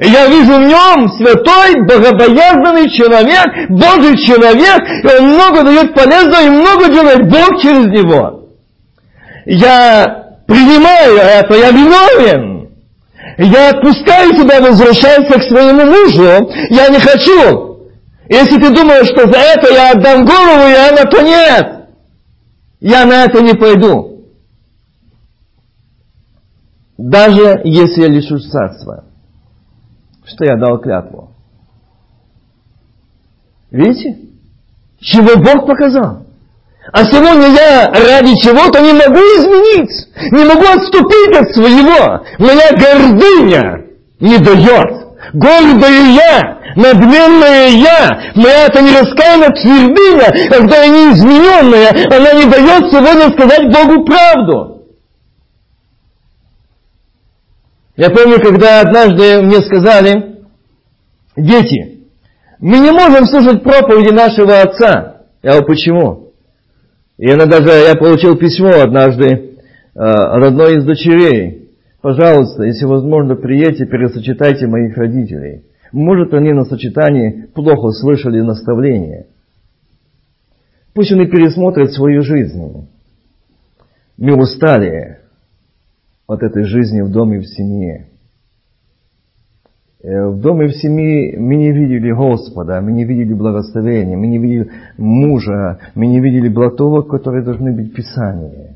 Я 0.00 0.26
вижу 0.26 0.54
в 0.54 0.66
нем 0.66 1.08
святой, 1.16 1.74
богобоязненный 1.86 2.90
человек, 2.90 3.70
Божий 3.70 4.16
человек, 4.24 4.82
и 5.04 5.18
он 5.18 5.34
много 5.34 5.62
дает 5.62 5.94
полезного, 5.94 6.42
и 6.42 6.50
много 6.50 6.88
делает 6.88 7.30
Бог 7.30 7.62
через 7.62 7.86
него. 7.86 8.50
Я 9.46 10.24
принимаю 10.46 11.16
это, 11.16 11.54
я 11.54 11.70
виновен. 11.70 12.68
Я 13.38 13.70
отпускаю 13.70 14.32
тебя, 14.34 14.60
возвращайся 14.60 15.38
к 15.38 15.42
своему 15.42 15.84
мужу. 15.84 16.50
Я 16.70 16.88
не 16.88 16.98
хочу. 16.98 17.76
Если 18.28 18.58
ты 18.58 18.70
думаешь, 18.70 19.06
что 19.06 19.28
за 19.28 19.38
это 19.38 19.72
я 19.72 19.90
отдам 19.92 20.24
голову, 20.24 20.68
я 20.68 20.90
на 20.92 21.04
то 21.04 21.20
нет. 21.20 21.75
Я 22.80 23.06
на 23.06 23.24
это 23.24 23.42
не 23.42 23.54
пойду. 23.54 24.24
Даже 26.98 27.60
если 27.64 28.02
я 28.02 28.08
лишусь 28.08 28.48
царства 28.48 29.06
что 30.26 30.44
я 30.44 30.56
дал 30.56 30.78
клятву. 30.78 31.30
Видите? 33.70 34.18
Чего 35.00 35.36
Бог 35.36 35.66
показал. 35.66 36.26
А 36.92 37.04
сегодня 37.04 37.48
я 37.48 37.88
ради 37.88 38.34
чего-то 38.36 38.80
не 38.80 38.92
могу 38.92 39.18
изменить, 39.18 40.08
не 40.32 40.44
могу 40.44 40.66
отступить 40.66 41.36
от 41.36 41.52
своего. 41.52 42.24
Моя 42.38 42.70
гордыня 42.72 43.86
не 44.20 44.38
дает. 44.38 45.05
Гордая 45.32 46.06
я, 46.12 46.58
надменная 46.76 47.68
я, 47.68 48.32
моя 48.34 48.68
раскаянная 48.68 49.50
твердыня, 49.50 50.48
когда 50.50 50.84
я 50.84 50.88
неизмененная, 50.88 52.16
она 52.16 52.32
не 52.34 52.50
дает 52.50 52.90
сегодня 52.90 53.32
сказать 53.32 53.72
Богу 53.72 54.04
правду. 54.04 54.76
Я 57.96 58.10
помню, 58.10 58.38
когда 58.40 58.80
однажды 58.80 59.42
мне 59.42 59.62
сказали, 59.62 60.36
дети, 61.34 62.00
мы 62.60 62.78
не 62.78 62.90
можем 62.90 63.24
слушать 63.24 63.62
проповеди 63.62 64.12
нашего 64.12 64.60
отца. 64.60 65.22
Я 65.42 65.52
говорю, 65.52 65.66
почему? 65.66 66.32
И 67.18 67.30
она 67.30 67.46
даже, 67.46 67.70
я 67.70 67.94
получил 67.94 68.36
письмо 68.36 68.82
однажды 68.82 69.26
э, 69.26 69.98
от 69.98 70.44
одной 70.44 70.76
из 70.76 70.84
дочерей. 70.84 71.65
Пожалуйста, 72.06 72.62
если 72.62 72.84
возможно, 72.84 73.34
приедьте, 73.34 73.84
пересочетайте 73.84 74.68
моих 74.68 74.96
родителей. 74.96 75.64
Может, 75.90 76.32
они 76.34 76.52
на 76.52 76.64
сочетании 76.64 77.46
плохо 77.52 77.90
слышали 77.90 78.42
наставления. 78.42 79.26
Пусть 80.94 81.10
они 81.10 81.26
пересмотрят 81.26 81.90
свою 81.90 82.22
жизнь. 82.22 82.86
Мы 84.18 84.40
устали 84.40 85.18
от 86.28 86.44
этой 86.44 86.62
жизни 86.62 87.00
в 87.00 87.10
доме, 87.10 87.40
в 87.40 87.46
семье. 87.46 88.06
Э, 90.00 90.28
в 90.28 90.40
доме, 90.40 90.68
в 90.68 90.76
семье 90.76 91.36
мы 91.40 91.56
не 91.56 91.72
видели 91.72 92.12
Господа, 92.12 92.80
мы 92.82 92.92
не 92.92 93.04
видели 93.04 93.34
благословения, 93.34 94.16
мы 94.16 94.28
не 94.28 94.38
видели 94.38 94.70
мужа, 94.96 95.80
мы 95.96 96.06
не 96.06 96.20
видели 96.20 96.48
блатовок, 96.48 97.08
которые 97.08 97.44
должны 97.44 97.72
быть 97.72 97.90
в 97.90 97.96
Писании. 97.96 98.75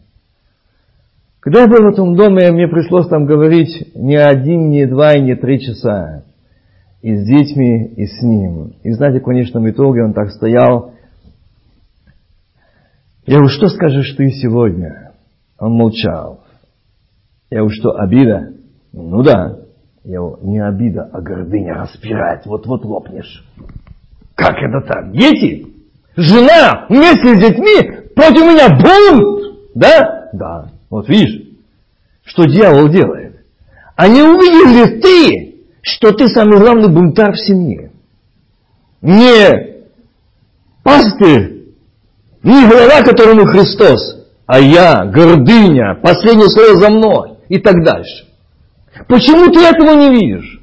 Когда 1.41 1.63
я 1.63 1.69
был 1.69 1.83
в 1.83 1.93
этом 1.93 2.15
доме, 2.15 2.53
мне 2.53 2.69
пришлось 2.69 3.09
там 3.09 3.25
говорить 3.25 3.95
не 3.95 4.17
один, 4.17 4.69
не 4.69 4.87
два 4.87 5.15
и 5.15 5.23
не 5.23 5.35
три 5.37 5.59
часа. 5.59 6.25
И 7.01 7.17
с 7.17 7.27
детьми, 7.27 7.87
и 7.97 8.07
с 8.07 8.23
ним. 8.23 8.75
И 8.83 8.91
знаете, 8.93 9.21
в 9.21 9.25
конечном 9.25 9.69
итоге 9.71 10.05
он 10.05 10.13
так 10.13 10.31
стоял. 10.31 10.93
Я 13.25 13.37
говорю, 13.37 13.49
что 13.49 13.69
скажешь 13.69 14.15
ты 14.17 14.29
сегодня? 14.33 15.13
Он 15.59 15.73
молчал. 15.73 16.45
Я 17.49 17.61
говорю, 17.61 17.75
что 17.75 17.99
обида? 17.99 18.53
Ну 18.93 19.23
да. 19.23 19.61
Я 20.05 20.19
говорю, 20.19 20.39
не 20.43 20.63
обида, 20.63 21.09
а 21.11 21.23
гордыня 21.23 21.75
распирает. 21.75 22.45
Вот-вот 22.45 22.85
лопнешь. 22.85 23.47
Как 24.35 24.57
это 24.57 24.87
так? 24.87 25.13
Дети? 25.13 25.67
Жена 26.17 26.87
вместе 26.91 27.35
с 27.35 27.39
детьми 27.39 28.11
против 28.15 28.43
меня 28.43 28.69
бунт? 28.79 29.75
Да? 29.75 30.31
Да. 30.35 30.80
Вот 30.91 31.09
видишь, 31.09 31.47
что 32.25 32.45
дьявол 32.45 32.89
делает. 32.89 33.37
А 33.97 34.09
не 34.09 34.23
увидел 34.23 34.69
ли 34.69 35.01
ты, 35.01 35.55
что 35.83 36.13
ты 36.13 36.27
самый 36.29 36.59
главный 36.59 36.89
бунтарь 36.89 37.33
в 37.33 37.39
семье? 37.39 37.93
Не 39.01 39.85
пастырь, 40.83 41.69
не 42.43 42.69
глава, 42.69 43.03
которому 43.03 43.47
Христос, 43.47 44.27
а 44.47 44.59
я, 44.59 45.05
гордыня, 45.05 45.95
последнее 46.03 46.49
слово 46.49 46.77
за 46.77 46.91
мной 46.91 47.31
и 47.49 47.59
так 47.59 47.83
дальше. 47.85 48.27
Почему 49.09 49.47
ты 49.53 49.61
этого 49.61 49.95
не 49.95 50.11
видишь? 50.11 50.61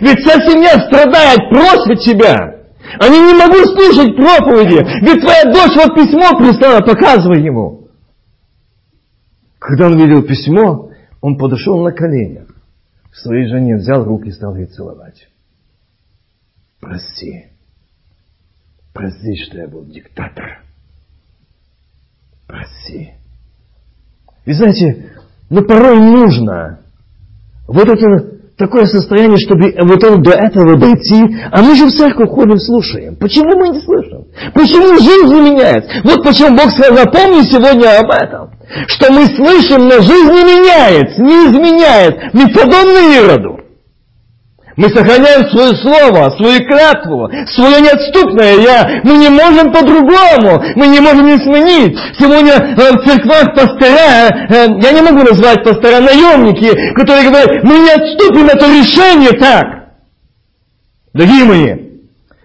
Ведь 0.00 0.20
вся 0.20 0.40
семья 0.46 0.80
страдает, 0.86 1.50
просит 1.50 2.00
тебя. 2.00 2.56
Они 3.00 3.18
не 3.18 3.34
могут 3.34 3.66
слушать 3.66 4.16
проповеди. 4.16 4.86
Ведь 5.02 5.20
твоя 5.20 5.44
дочь 5.44 5.76
вот 5.76 5.94
письмо 5.94 6.36
прислала, 6.38 6.80
показывай 6.80 7.42
ему. 7.42 7.77
Когда 9.68 9.88
он 9.88 9.98
видел 9.98 10.22
письмо, 10.22 10.92
он 11.20 11.36
подошел 11.36 11.84
на 11.84 11.92
коленях 11.92 12.48
к 13.10 13.14
своей 13.14 13.50
жене, 13.50 13.76
взял 13.76 14.02
руки 14.02 14.28
и 14.28 14.32
стал 14.32 14.56
ей 14.56 14.64
целовать. 14.64 15.28
Прости. 16.80 17.48
Прости, 18.94 19.36
что 19.36 19.58
я 19.58 19.68
был 19.68 19.84
диктатор. 19.84 20.62
Прости. 22.46 23.12
И 24.46 24.52
знаете, 24.54 25.12
но 25.50 25.62
порой 25.62 25.98
нужно 25.98 26.80
вот 27.66 27.90
это 27.90 28.37
такое 28.58 28.86
состояние, 28.86 29.38
чтобы 29.38 29.72
вот 29.86 30.02
он 30.04 30.20
до 30.22 30.32
этого 30.32 30.76
дойти, 30.76 31.22
а 31.50 31.62
мы 31.62 31.76
же 31.76 31.86
в 31.86 31.92
церковь 31.92 32.28
ходим, 32.28 32.58
слушаем. 32.58 33.16
Почему 33.16 33.56
мы 33.56 33.68
не 33.68 33.80
слышим? 33.80 34.26
Почему 34.52 34.98
жизнь 34.98 35.32
не 35.32 35.50
меняется? 35.52 35.88
Вот 36.04 36.24
почему 36.24 36.56
Бог 36.56 36.70
сказал, 36.70 36.96
запомни 36.96 37.42
сегодня 37.42 37.98
об 37.98 38.10
этом. 38.10 38.50
Что 38.88 39.12
мы 39.12 39.26
слышим, 39.26 39.88
но 39.88 40.00
жизнь 40.00 40.32
не 40.32 40.44
меняется, 40.44 41.22
не 41.22 41.46
изменяет. 41.46 42.34
Мы 42.34 42.48
подобны 42.48 43.16
Ироду. 43.16 43.67
Мы 44.78 44.90
сохраняем 44.90 45.50
свое 45.50 45.74
слово, 45.74 46.30
свою 46.36 46.60
клятву, 46.60 47.28
свое 47.48 47.80
неотступное 47.80 48.54
я. 48.60 49.00
Мы 49.02 49.14
не 49.14 49.28
можем 49.28 49.72
по-другому. 49.72 50.62
Мы 50.76 50.86
не 50.86 51.00
можем 51.00 51.26
не 51.26 51.36
сменить. 51.38 51.98
Сегодня 52.16 52.52
э, 52.52 52.92
в 52.92 53.04
церквах 53.04 53.56
пастора, 53.56 54.28
э, 54.48 54.68
я 54.80 54.92
не 54.92 55.02
могу 55.02 55.24
назвать 55.24 55.64
пастора, 55.64 55.98
наемники, 55.98 56.94
которые 56.94 57.28
говорят, 57.28 57.64
мы 57.64 57.80
не 57.80 57.90
отступим 57.90 58.46
это 58.46 58.66
решение 58.66 59.32
так. 59.32 59.66
Дорогие 61.12 61.44
мои, 61.44 61.74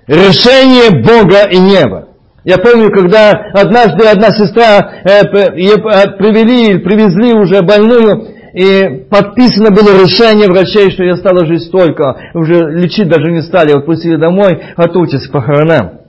решение 0.07 0.89
Бога 1.03 1.43
и 1.51 1.59
неба. 1.59 2.07
Я 2.43 2.57
помню, 2.57 2.89
когда 2.91 3.29
однажды 3.53 4.07
одна 4.07 4.31
сестра 4.31 4.79
э, 5.05 5.21
э 5.21 5.77
привели, 6.17 6.79
привезли 6.79 7.33
уже 7.33 7.61
больную, 7.61 8.32
и 8.53 9.07
подписано 9.09 9.71
было 9.71 10.03
решение 10.03 10.47
врачей, 10.47 10.91
что 10.91 11.03
я 11.03 11.15
стала 11.15 11.45
жить 11.45 11.63
столько, 11.63 12.31
уже 12.35 12.69
лечить 12.71 13.09
даже 13.09 13.31
не 13.31 13.41
стали, 13.41 13.71
отпустили 13.71 14.15
домой, 14.15 14.61
готовьтесь 14.77 15.27
к 15.27 15.31
похоронам. 15.31 16.01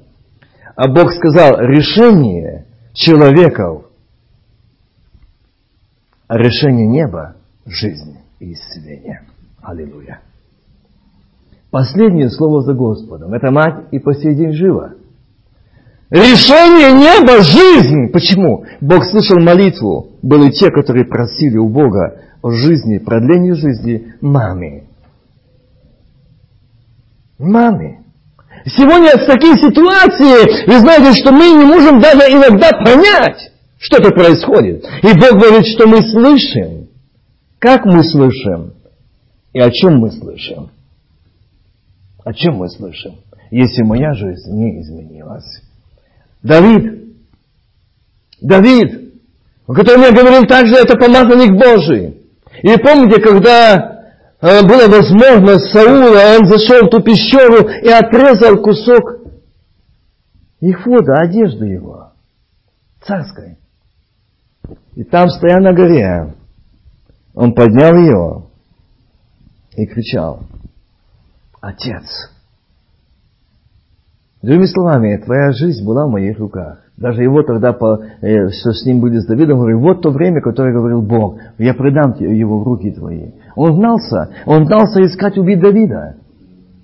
А 0.77 0.89
Бог 0.89 1.11
сказал, 1.13 1.59
решение 1.59 2.67
человеков, 2.93 3.87
а 6.29 6.37
решение 6.37 6.87
неба– 6.87 7.37
жизнь 7.67 8.19
и 8.41 8.53
исцеление. 8.53 9.23
Аллилуйя. 9.63 10.21
Последнее 11.71 12.31
слово 12.31 12.61
за 12.61 12.75
Господом. 12.75 13.33
Это 13.33 13.51
мать 13.51 13.87
и 13.91 13.99
по 13.99 14.15
сей 14.15 14.35
день 14.35 14.53
жива. 14.53 14.93
Решение 16.11 16.93
неба– 16.93 17.39
жизнь. 17.43 18.13
Почему? 18.13 18.67
Бог 18.81 19.05
слышал 19.05 19.39
молитву. 19.41 20.14
Были 20.25 20.53
те, 20.53 20.71
которые 20.71 21.05
просили 21.05 21.59
у 21.59 21.69
Бога 21.69 22.19
о 22.41 22.51
жизни, 22.51 22.97
продлении 22.97 23.53
жизни 23.53 24.15
маме. 24.23 24.85
Маме. 27.39 28.01
Сегодня 28.65 29.11
такие 29.27 29.55
ситуации, 29.57 30.67
вы 30.67 30.79
знаете, 30.81 31.21
что 31.21 31.31
мы 31.31 31.51
не 31.51 31.67
можем 31.67 32.01
даже 32.01 32.23
иногда 32.33 32.71
понять, 32.71 33.53
что 33.77 33.99
это 33.99 34.13
происходит. 34.13 34.87
И 35.03 35.13
Бог 35.13 35.39
говорит, 35.39 35.67
что 35.67 35.87
мы 35.87 36.01
слышим. 36.01 36.89
Как 37.59 37.85
мы 37.85 38.03
слышим? 38.03 38.73
И 39.53 39.61
о 39.61 39.71
чем 39.71 39.99
мы 39.99 40.11
слышим? 40.11 40.71
О 42.25 42.33
чем 42.33 42.55
мы 42.55 42.71
слышим? 42.71 43.17
Если 43.51 43.83
моя 43.83 44.15
жизнь 44.15 44.51
не 44.53 44.81
изменилась. 44.81 45.61
Давид, 46.43 47.15
Давид, 48.41 49.04
о 49.67 49.75
котором 49.75 50.03
я 50.03 50.13
говорил 50.13 50.47
также, 50.47 50.75
это 50.77 50.97
помазанник 50.97 51.53
Божий. 51.53 52.21
И 52.63 52.77
помните, 52.79 53.21
когда 53.21 54.09
э, 54.41 54.63
была 54.63 54.89
возможность 54.89 55.73
Саула, 55.73 56.39
он 56.39 56.47
зашел 56.47 56.87
в 56.87 56.91
ту 56.91 57.01
пещеру 57.01 57.69
и 57.69 57.89
отрезал 57.89 58.63
кусок 58.63 59.21
их 60.61 60.87
вода, 60.87 61.21
одежды 61.21 61.67
его. 61.67 62.13
царской. 63.03 63.59
И 64.97 65.05
там, 65.05 65.29
стоя 65.29 65.61
на 65.61 65.75
горе, 65.75 66.35
он 67.35 67.55
поднял 67.55 67.95
ее 67.97 68.45
и 69.77 69.87
кричал, 69.87 70.45
Отец, 71.61 72.31
Другими 74.41 74.67
словами, 74.67 75.17
твоя 75.17 75.53
жизнь 75.53 75.85
была 75.85 76.07
в 76.07 76.11
моих 76.11 76.39
руках. 76.39 76.84
Даже 76.97 77.25
его 77.25 77.43
тогда, 77.43 77.73
по, 77.73 77.99
э, 78.21 78.49
что 78.51 78.71
с 78.71 78.87
ним 78.87 79.01
были 79.01 79.19
с 79.19 79.27
Давидом, 79.27 79.59
говорил, 79.59 79.81
вот 79.81 80.01
то 80.01 80.11
время, 80.11 80.41
которое 80.41 80.73
говорил 80.73 81.03
Бог, 81.03 81.39
я 81.59 81.75
предам 81.75 82.15
его 82.21 82.61
в 82.61 82.63
руки 82.63 82.93
твои. 82.93 83.33
Он 83.57 83.75
знался, 83.75 84.31
он 84.47 84.67
знался 84.67 85.03
искать 85.05 85.37
убить 85.37 85.61
Давида. 85.61 86.17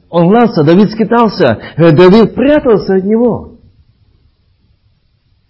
Он 0.08 0.30
знался, 0.30 0.64
Давид 0.64 0.90
скитался, 0.90 1.58
э, 1.76 1.92
Давид 1.92 2.34
прятался 2.34 2.96
от 2.96 3.04
него. 3.04 3.50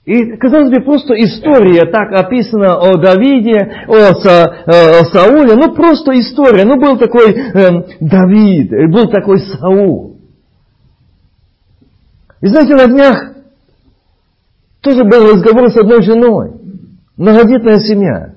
И, 0.05 0.37
казалось 0.37 0.71
бы, 0.71 0.83
просто 0.83 1.15
история 1.15 1.91
так 1.91 2.13
описана 2.13 2.77
о 2.77 2.99
Давиде, 2.99 3.87
о, 3.87 4.15
Са, 4.15 4.65
э, 4.67 5.01
о 5.01 5.05
Сауле, 5.07 5.55
ну 5.55 5.75
просто 5.75 6.13
история. 6.19 6.67
Ну 6.67 6.79
был 6.79 6.99
такой 6.99 7.33
э, 7.33 7.85
Давид, 8.01 8.71
был 8.93 9.09
такой 9.09 9.41
Саул. 9.41 10.19
И 12.43 12.47
знаете, 12.47 12.75
на 12.75 12.87
днях 12.87 13.40
тоже 14.81 15.05
был 15.05 15.33
разговор 15.33 15.71
с 15.71 15.77
одной 15.77 16.03
женой, 16.03 16.53
многодетная 17.17 17.81
семья. 17.81 18.35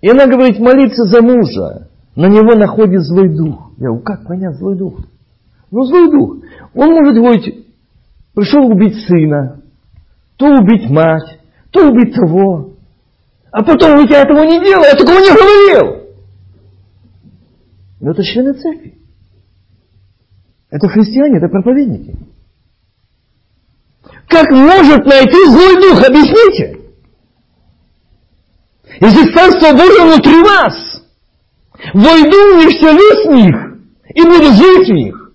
И 0.00 0.08
она 0.08 0.26
говорит, 0.26 0.58
молиться 0.58 1.04
за 1.04 1.22
мужа, 1.22 1.88
на 2.14 2.26
него 2.26 2.54
находит 2.54 3.02
злой 3.02 3.28
дух. 3.28 3.72
Я 3.78 3.88
говорю, 3.88 4.02
как 4.02 4.26
понять 4.26 4.56
злой 4.56 4.76
дух? 4.76 5.00
Ну, 5.70 5.82
злой 5.84 6.10
дух. 6.10 6.36
Он 6.74 6.90
может 6.90 7.14
говорить, 7.14 7.66
пришел 8.34 8.66
убить 8.66 9.06
сына, 9.06 9.62
то 10.36 10.46
убить 10.46 10.90
мать, 10.90 11.38
то 11.70 11.88
убить 11.88 12.14
того. 12.14 12.72
А 13.50 13.62
потом 13.62 13.92
говорит, 13.92 14.10
я 14.10 14.22
этого 14.22 14.44
не 14.44 14.62
делал, 14.64 14.84
я 14.84 14.94
такого 14.94 15.18
не 15.18 15.30
говорил. 15.30 16.06
Но 18.00 18.10
это 18.10 18.22
члены 18.22 18.52
церкви. 18.52 18.98
Это 20.70 20.88
христиане, 20.88 21.38
это 21.38 21.48
проповедники. 21.48 22.16
Как 24.28 24.50
может 24.50 25.04
найти 25.06 25.44
злой 25.46 25.76
дух? 25.80 26.04
Объясните. 26.04 26.78
Если 29.00 29.32
Царство 29.32 29.72
Божие 29.72 30.04
внутри 30.04 30.42
вас, 30.42 30.74
войду 31.92 32.54
в 32.54 32.56
них, 32.58 32.68
вселюсь 32.70 33.26
в 33.26 33.30
них 33.30 33.56
и 34.14 34.22
буду 34.22 34.52
жить 34.52 34.88
в 34.88 34.92
них. 34.92 35.26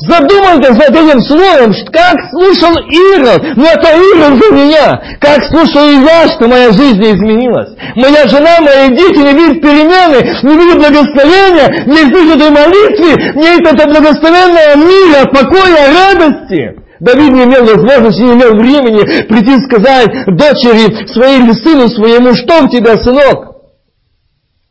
Задумайтесь 0.00 0.76
над 0.76 0.90
этим 0.90 1.20
словом, 1.20 1.72
как 1.92 2.16
слушал 2.30 2.74
Ирод, 2.90 3.56
но 3.56 3.66
это 3.66 3.88
Ирод 3.94 4.42
за 4.42 4.50
меня, 4.52 5.16
как 5.20 5.44
слушал 5.44 5.88
и 5.88 6.04
я, 6.04 6.26
что 6.28 6.48
моя 6.48 6.72
жизнь 6.72 6.98
не 6.98 7.12
изменилась. 7.12 7.70
Моя 7.94 8.26
жена, 8.26 8.60
мои 8.62 8.88
дети 8.96 9.18
не 9.18 9.32
видят 9.32 9.62
перемены, 9.62 10.40
не 10.42 10.56
видят 10.56 10.78
благословения, 10.78 11.84
не 11.86 12.10
видят 12.10 12.36
этой 12.36 12.50
молитвы, 12.50 13.40
не 13.40 13.58
это 13.58 13.86
благословенного 13.86 14.76
мира, 14.76 15.24
покоя, 15.32 15.92
радости. 15.94 16.85
Давид 17.00 17.32
не 17.32 17.44
имел 17.44 17.64
возможности, 17.64 18.22
не 18.22 18.34
имел 18.34 18.52
времени 18.54 19.26
прийти 19.26 19.58
сказать 19.64 20.10
дочери 20.26 21.06
своей 21.12 21.40
или 21.40 21.52
сыну 21.52 21.88
своему, 21.88 22.34
что 22.34 22.64
у 22.64 22.68
тебя, 22.68 22.96
сынок? 23.02 23.56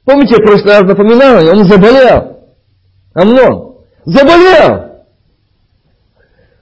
Помните, 0.06 0.36
я 0.38 0.44
в 0.44 0.48
прошлый 0.48 0.74
раз 0.74 0.84
напоминал, 0.84 1.48
он 1.48 1.66
заболел. 1.66 2.36
Амнон. 3.14 3.76
Заболел. 4.06 4.86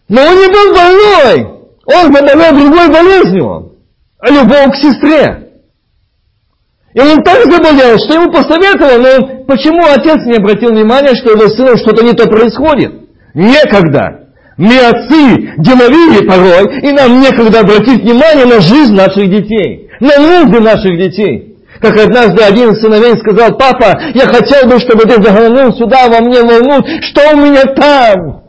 Но 0.10 0.22
он 0.22 0.36
не 0.36 0.48
был 0.48 0.76
больной. 0.76 1.54
Он 1.86 2.14
заболел 2.14 2.52
другой 2.58 2.90
болезнью. 2.90 3.74
А 4.20 4.30
любовь 4.30 4.72
к 4.72 4.76
сестре. 4.76 5.44
И 6.94 7.00
он 7.00 7.24
так 7.24 7.44
заболел, 7.46 7.98
что 7.98 8.14
ему 8.14 8.32
посоветовал, 8.32 9.02
но 9.02 9.46
почему 9.46 9.84
отец 9.84 10.24
не 10.26 10.38
обратил 10.38 10.70
внимания, 10.70 11.16
что 11.16 11.32
его 11.32 11.48
сыну 11.48 11.76
что-то 11.78 12.04
не 12.04 12.14
то 12.14 12.28
происходит? 12.28 12.94
Некогда. 13.34 14.23
Мы 14.58 14.78
отцы 14.80 15.56
деловые 15.58 16.24
порой, 16.28 16.80
и 16.82 16.92
нам 16.92 17.22
некогда 17.22 17.62
обратить 17.62 18.04
внимание 18.04 18.46
на 18.46 18.62
жизнь 18.62 18.94
наших 18.94 19.30
детей, 19.30 19.90
на 20.00 20.18
нужды 20.18 20.60
наших 20.60 20.98
детей. 20.98 21.58
Как 21.82 21.98
однажды 21.98 22.44
один 22.44 22.72
из 22.72 22.82
сыновей 22.82 23.18
сказал, 23.18 23.58
папа, 23.58 24.00
я 24.14 24.26
хотел 24.28 24.70
бы, 24.70 24.80
чтобы 24.80 25.04
ты 25.04 25.22
заглянул 25.22 25.74
сюда 25.74 26.08
во 26.08 26.22
мне 26.22 26.42
волну, 26.42 26.84
что 27.02 27.34
у 27.34 27.38
меня 27.38 27.64
там? 27.66 28.43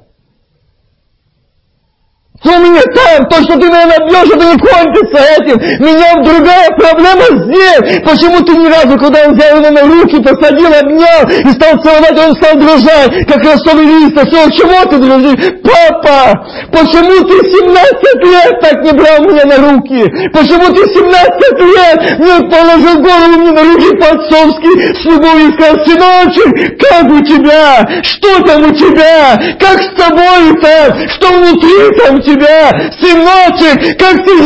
Что 2.44 2.58
у 2.58 2.60
меня 2.60 2.82
там? 2.94 3.24
То, 3.30 3.36
что 3.42 3.58
ты 3.58 3.66
меня 3.68 3.86
набьешь, 3.86 4.28
это 4.28 4.44
не 4.44 4.58
кончится 4.60 5.18
этим. 5.38 5.56
Меня 5.80 6.12
другая 6.22 6.68
проблема 6.76 7.24
здесь. 7.48 8.02
Почему 8.04 8.44
ты 8.44 8.52
ни 8.52 8.66
разу, 8.68 8.98
когда 8.98 9.24
он 9.24 9.34
взял 9.34 9.56
его 9.56 9.70
на 9.70 9.80
руки, 9.80 10.22
посадил, 10.22 10.68
обнял 10.68 11.24
и 11.24 11.50
стал 11.52 11.80
целовать, 11.82 12.18
он 12.18 12.36
стал 12.36 12.56
дрожать, 12.60 13.26
как 13.26 13.42
ростовый 13.44 13.86
лист. 13.86 14.18
А 14.18 14.26
чего 14.26 14.84
ты 14.90 14.98
дрожишь? 14.98 15.40
Папа, 15.64 16.44
почему 16.70 17.24
ты 17.24 17.34
17 17.48 18.14
лет 18.24 18.60
так 18.60 18.84
не 18.84 18.92
брал 18.92 19.24
меня 19.24 19.44
на 19.46 19.56
руки? 19.56 20.04
Почему 20.34 20.68
ты 20.74 20.84
17 20.84 21.60
лет 21.64 22.18
не 22.18 22.50
положил 22.50 23.00
голову 23.00 23.40
мне 23.40 23.52
на 23.52 23.62
руки 23.62 23.96
по-отцовски 23.96 24.92
с 24.92 25.04
любовью 25.06 25.48
и 25.48 25.52
сказал, 25.54 25.76
сыночек, 25.86 26.78
как 26.90 27.10
у 27.10 27.24
тебя? 27.24 28.02
Что 28.02 28.42
там 28.44 28.64
у 28.64 28.74
тебя? 28.74 29.56
Как 29.58 29.80
с 29.80 29.94
тобой 29.96 30.60
там? 30.60 31.08
Что 31.08 31.28
внутри 31.28 31.98
там 31.98 32.16
у 32.16 32.20
тебя? 32.20 32.33
Тебя, 32.34 32.70
сыночек, 33.00 33.98
как 33.98 34.24
ты 34.24 34.34
в 34.34 34.44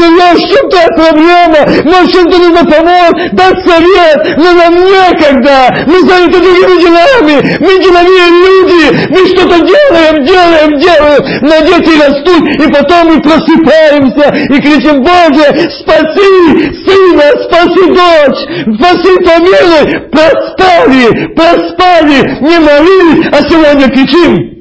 твоя 0.71 0.89
проблема, 0.97 1.59
может, 1.85 2.13
чем-то 2.13 2.39
нужно 2.39 2.65
помочь, 2.65 3.31
дать 3.33 3.67
совет, 3.67 4.37
но 4.37 4.53
нам 4.53 4.75
некогда, 4.75 5.85
мы 5.87 6.01
заняты 6.03 6.39
другими 6.39 6.81
делами, 6.81 7.57
мы 7.61 7.83
деловые 7.83 8.29
люди, 8.45 9.09
мы 9.11 9.27
что-то 9.29 9.59
делаем, 9.67 10.25
делаем, 10.25 10.79
делаем, 10.79 11.41
но 11.43 11.61
дети 11.67 11.99
растут, 12.01 12.49
и 12.49 12.73
потом 12.73 13.09
мы 13.09 13.21
просыпаемся 13.23 14.55
и 14.55 14.61
кричим, 14.61 15.03
Боже, 15.03 15.71
спаси 15.81 16.73
сына, 16.85 17.25
спаси 17.45 17.85
дочь, 17.89 18.79
спаси 18.79 19.17
помилуй, 19.25 20.11
проспали, 20.11 21.35
проспали, 21.35 22.39
не 22.41 22.59
молились, 22.59 23.29
а 23.33 23.49
сегодня 23.49 23.89
кричим, 23.89 24.58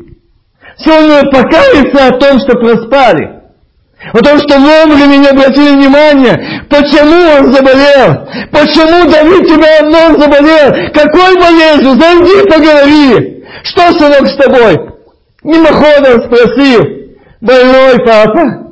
Сегодня 0.80 1.30
покаяться 1.32 2.08
о 2.08 2.20
том, 2.20 2.40
что 2.40 2.58
проспали. 2.60 3.38
О 4.14 4.20
том, 4.20 4.38
что 4.38 4.60
вовремя 4.60 5.18
не 5.18 5.28
обратили 5.28 5.76
внимания, 5.76 6.66
почему 6.70 7.40
он 7.40 7.52
заболел, 7.52 8.28
почему 8.52 9.10
Давид 9.10 9.48
тебя 9.48 9.80
одно 9.80 10.20
заболел, 10.20 10.92
какой 10.94 11.36
болезнью, 11.36 11.96
зайди 11.96 12.48
поговори, 12.48 13.44
что, 13.64 13.92
сынок, 13.94 14.28
с 14.28 14.36
тобой? 14.36 14.78
Мимоходом 15.44 16.26
спросил, 16.26 16.84
больной 17.42 17.98
папа, 18.06 18.68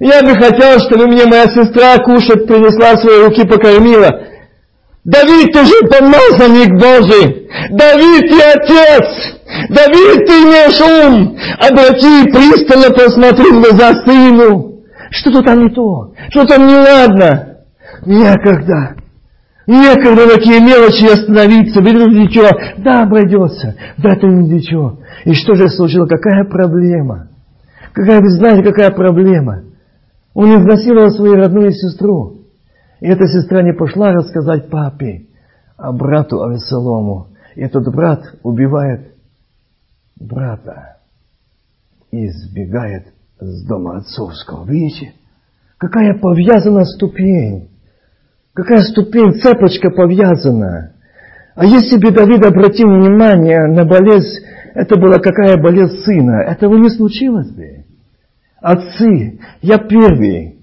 я 0.00 0.22
бы 0.22 0.34
хотел, 0.34 0.78
чтобы 0.80 1.08
мне 1.08 1.26
моя 1.26 1.44
сестра 1.44 1.98
кушать 1.98 2.46
принесла 2.46 2.96
свои 2.96 3.22
руки, 3.22 3.46
покормила. 3.46 4.10
Давид, 5.04 5.52
ты 5.52 5.64
же 5.64 5.74
помазанник 5.88 6.72
Божий. 6.74 7.48
Давид, 7.70 8.28
ты 8.28 8.40
отец. 8.54 9.40
Давид, 9.70 10.26
ты 10.26 10.32
имеешь 10.44 10.80
ум. 10.80 11.36
Обрати 11.58 12.30
пристально 12.30 12.90
посмотри 12.94 13.50
в 13.50 13.62
глаза 13.62 13.94
сыну. 14.04 14.82
Что-то 15.10 15.42
там 15.42 15.64
не 15.64 15.70
то. 15.70 16.12
Что-то 16.30 16.56
там 16.56 16.66
неладно. 16.66 17.56
Некогда. 18.04 18.96
Некогда 19.66 20.28
такие 20.34 20.60
мелочи 20.60 21.10
остановиться. 21.10 21.80
Берешь 21.80 22.12
ничего. 22.12 22.50
Да, 22.78 23.04
обойдется. 23.04 23.76
Да, 23.96 24.10
это 24.10 24.26
ничего. 24.26 24.98
И 25.24 25.32
что 25.32 25.54
же 25.54 25.70
случилось? 25.70 26.10
Какая 26.10 26.44
проблема? 26.44 27.28
Какая, 27.94 28.20
вы 28.20 28.28
знаете, 28.30 28.62
какая 28.62 28.90
проблема? 28.90 29.62
Он 30.34 30.60
изнасиловал 30.60 31.10
свою 31.10 31.34
родную 31.34 31.72
сестру. 31.72 32.39
И 33.00 33.06
эта 33.06 33.26
сестра 33.26 33.62
не 33.62 33.72
пошла 33.72 34.12
рассказать 34.12 34.68
папе, 34.68 35.26
а 35.76 35.92
брату 35.92 36.42
Авесолому. 36.42 37.28
И 37.56 37.62
этот 37.62 37.90
брат 37.92 38.22
убивает 38.42 39.14
брата 40.18 40.98
и 42.10 42.28
сбегает 42.28 43.06
с 43.38 43.66
дома 43.66 43.98
отцовского. 43.98 44.66
Видите? 44.66 45.14
Какая 45.78 46.18
повязана 46.18 46.84
ступень. 46.84 47.70
Какая 48.52 48.82
ступень, 48.82 49.40
цепочка 49.40 49.90
повязана. 49.90 50.92
А 51.54 51.64
если 51.64 51.96
бы 51.96 52.10
Давид 52.10 52.44
обратил 52.44 52.88
внимание 52.88 53.66
на 53.66 53.84
болезнь, 53.84 54.44
это 54.74 54.96
была 54.96 55.18
какая 55.18 55.56
болезнь 55.56 55.98
сына, 56.04 56.42
этого 56.42 56.76
не 56.76 56.90
случилось 56.90 57.50
бы. 57.50 57.84
Отцы, 58.60 59.40
я 59.62 59.78
первый, 59.78 60.59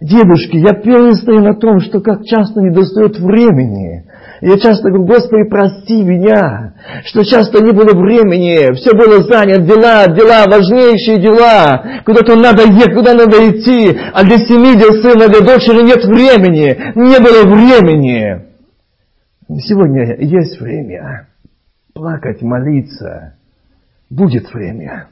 Дедушки, 0.00 0.56
я 0.56 0.74
первый 0.74 1.16
стою 1.16 1.40
на 1.40 1.54
том, 1.54 1.80
что 1.80 2.00
как 2.00 2.24
часто 2.24 2.60
не 2.60 2.70
достает 2.70 3.18
времени, 3.18 4.04
Я 4.40 4.56
часто 4.56 4.90
говорю, 4.90 5.06
Господи, 5.06 5.48
прости 5.50 6.04
меня, 6.04 6.74
что 7.04 7.24
часто 7.24 7.60
не 7.60 7.72
было 7.72 7.92
времени, 7.98 8.72
все 8.74 8.92
было 8.94 9.24
занято, 9.24 9.62
дела, 9.62 10.06
дела, 10.06 10.44
важнейшие 10.46 11.20
дела, 11.20 12.02
куда-то 12.04 12.36
надо 12.36 12.62
ехать, 12.62 12.94
куда 12.94 13.14
надо 13.14 13.38
идти, 13.50 13.98
а 14.12 14.22
для 14.22 14.38
семьи, 14.38 14.76
для 14.76 15.02
сына, 15.02 15.26
для 15.26 15.40
дочери 15.40 15.82
нет 15.82 16.04
времени, 16.04 16.76
не 16.94 17.18
было 17.18 17.52
времени. 17.52 18.46
Сегодня 19.48 20.16
есть 20.20 20.60
время 20.60 21.26
плакать, 21.92 22.40
молиться, 22.42 23.34
будет 24.08 24.54
время. 24.54 25.08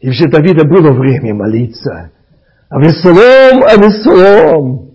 И 0.00 0.08
вообще 0.08 0.28
Давида 0.28 0.68
было 0.68 0.92
время 0.92 1.34
молиться. 1.34 2.10
А 2.68 2.76
Авессалом, 2.76 3.62
Авессалом, 3.62 4.90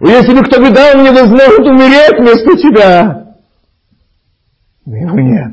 если 0.00 0.34
бы 0.34 0.42
кто 0.42 0.60
бы 0.60 0.70
дал 0.70 1.00
мне 1.00 1.12
возможность 1.12 1.60
умереть 1.60 2.18
вместо 2.18 2.56
тебя. 2.56 3.24
Но 4.84 4.96
его 4.96 5.20
нет. 5.20 5.52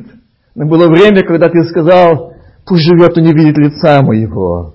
Но 0.55 0.65
было 0.65 0.87
время, 0.87 1.23
когда 1.23 1.49
ты 1.49 1.63
сказал, 1.63 2.33
пусть 2.65 2.83
живет 2.83 3.17
и 3.17 3.21
не 3.21 3.31
видит 3.31 3.57
лица 3.57 4.01
моего. 4.01 4.73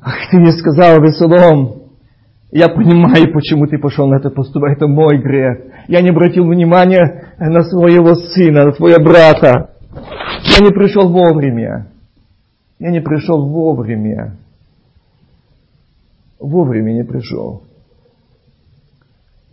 Ах, 0.00 0.30
ты 0.30 0.36
не 0.36 0.52
сказал, 0.52 1.02
Весолом, 1.02 1.82
я 2.52 2.68
понимаю, 2.68 3.32
почему 3.32 3.66
ты 3.66 3.78
пошел 3.78 4.06
на 4.06 4.16
это 4.16 4.30
поступать, 4.30 4.76
это 4.76 4.86
мой 4.86 5.18
грех. 5.18 5.58
Я 5.88 6.02
не 6.02 6.10
обратил 6.10 6.46
внимания 6.46 7.34
на 7.38 7.62
своего 7.64 8.14
сына, 8.14 8.66
на 8.66 8.72
твоего 8.72 9.02
брата. 9.02 9.70
Я 10.44 10.64
не 10.64 10.70
пришел 10.70 11.08
вовремя. 11.08 11.88
Я 12.84 12.90
не 12.90 13.00
пришел 13.00 13.48
вовремя. 13.48 14.36
Вовремя 16.38 16.92
не 16.92 17.02
пришел. 17.02 17.62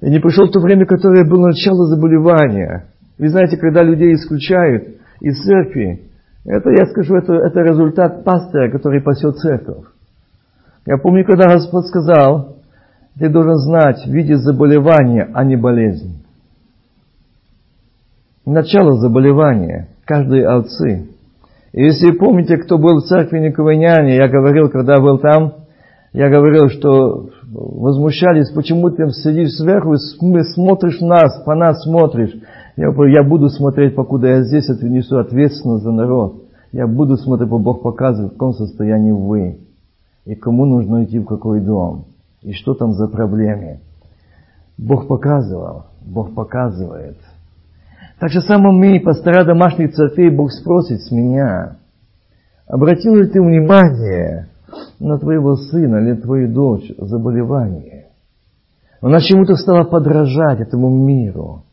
Я 0.02 0.10
не 0.10 0.20
пришел 0.20 0.48
в 0.48 0.52
то 0.52 0.60
время, 0.60 0.86
которое 0.86 1.24
было 1.24 1.48
начало 1.48 1.86
заболевания. 1.86 2.88
Вы 3.18 3.30
знаете, 3.30 3.56
когда 3.56 3.84
людей 3.84 4.16
исключают 4.16 4.98
из 5.22 5.42
церкви, 5.46 6.10
это, 6.44 6.72
я 6.72 6.86
скажу, 6.88 7.16
это, 7.16 7.36
это 7.36 7.62
результат 7.62 8.26
пастыря, 8.26 8.70
который 8.70 9.02
пасет 9.02 9.38
церковь. 9.38 9.86
Я 10.86 10.98
помню, 10.98 11.24
когда 11.24 11.54
Господь 11.54 11.86
сказал, 11.86 12.58
ты 13.18 13.30
должен 13.30 13.56
знать, 13.56 14.06
видеть 14.08 14.40
заболевание, 14.40 15.30
а 15.34 15.46
не 15.46 15.56
болезнь. 15.56 16.22
Начало 18.46 19.00
заболевания 19.00 19.88
каждой 20.04 20.46
овцы. 20.46 21.12
Если 21.74 22.12
помните, 22.12 22.58
кто 22.58 22.78
был 22.78 22.98
в 22.98 23.06
церкви 23.06 23.40
Никовыняне, 23.40 24.16
я 24.16 24.28
говорил, 24.28 24.70
когда 24.70 25.00
был 25.00 25.20
там, 25.20 25.54
я 26.12 26.30
говорил, 26.30 26.68
что 26.68 27.30
возмущались, 27.50 28.52
почему 28.52 28.90
ты 28.90 29.10
сидишь 29.12 29.54
сверху 29.54 29.94
и 29.94 30.44
смотришь 30.44 31.00
нас, 31.00 31.42
по 31.46 31.56
нас 31.56 31.84
смотришь. 31.84 32.36
Я 32.76 32.92
говорю, 32.92 33.14
я 33.14 33.24
буду 33.24 33.48
смотреть, 33.48 33.96
покуда 33.96 34.28
я 34.28 34.44
здесь 34.44 34.68
несу 34.82 35.18
ответственность 35.18 35.84
за 35.84 35.92
народ. 35.92 36.44
Я 36.74 36.88
буду 36.88 37.16
смотреть, 37.16 37.50
по 37.50 37.58
Бог 37.58 37.82
показывает, 37.82 38.32
в 38.32 38.34
каком 38.34 38.54
состоянии 38.54 39.12
вы. 39.12 39.60
И 40.26 40.36
кому 40.36 40.66
нужно 40.66 41.06
идти 41.06 41.20
в 41.20 41.26
какой 41.26 41.62
дом. 41.62 42.06
И 42.42 42.52
что 42.52 42.74
там 42.74 42.94
за 42.94 43.08
проблемы. 43.08 43.80
Бог 44.78 45.08
показывал, 45.08 45.86
Бог 46.02 46.34
показывает. 46.34 47.18
Так 48.22 48.30
же 48.30 48.42
самое 48.42 48.72
мы, 48.72 49.00
пастора 49.00 49.44
домашних 49.46 49.94
церквей, 49.94 50.30
Бог 50.30 50.52
спросит 50.52 51.02
с 51.02 51.12
меня, 51.12 51.78
обратил 52.68 53.16
ли 53.16 53.28
ты 53.28 53.42
внимание 53.42 54.48
на 55.00 55.18
твоего 55.18 55.56
сына 55.56 55.98
или 55.98 56.14
твою 56.14 56.54
дочь 56.54 56.88
заболевание. 57.00 58.10
Она 59.02 59.22
чему-то 59.22 59.56
стала 59.56 59.86
подражать 59.86 60.60
этому 60.60 60.92
миру. 60.92 61.64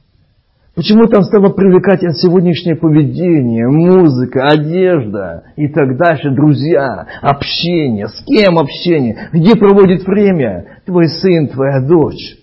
Почему 0.75 1.05
там 1.05 1.23
стало 1.25 1.51
привлекать 1.51 2.01
сегодняшнее 2.17 2.77
поведение, 2.77 3.69
музыка, 3.69 4.49
одежда 4.49 5.43
и 5.57 5.69
так 5.69 5.99
дальше, 5.99 6.31
друзья, 6.31 7.09
общение, 7.21 8.09
с 8.09 8.25
кем 8.25 8.59
общение, 8.59 9.29
где 9.35 9.55
проводит 9.55 10.07
время 10.07 10.79
твой 10.87 11.09
сын, 11.09 11.49
твоя 11.49 11.87
дочь. 11.87 12.38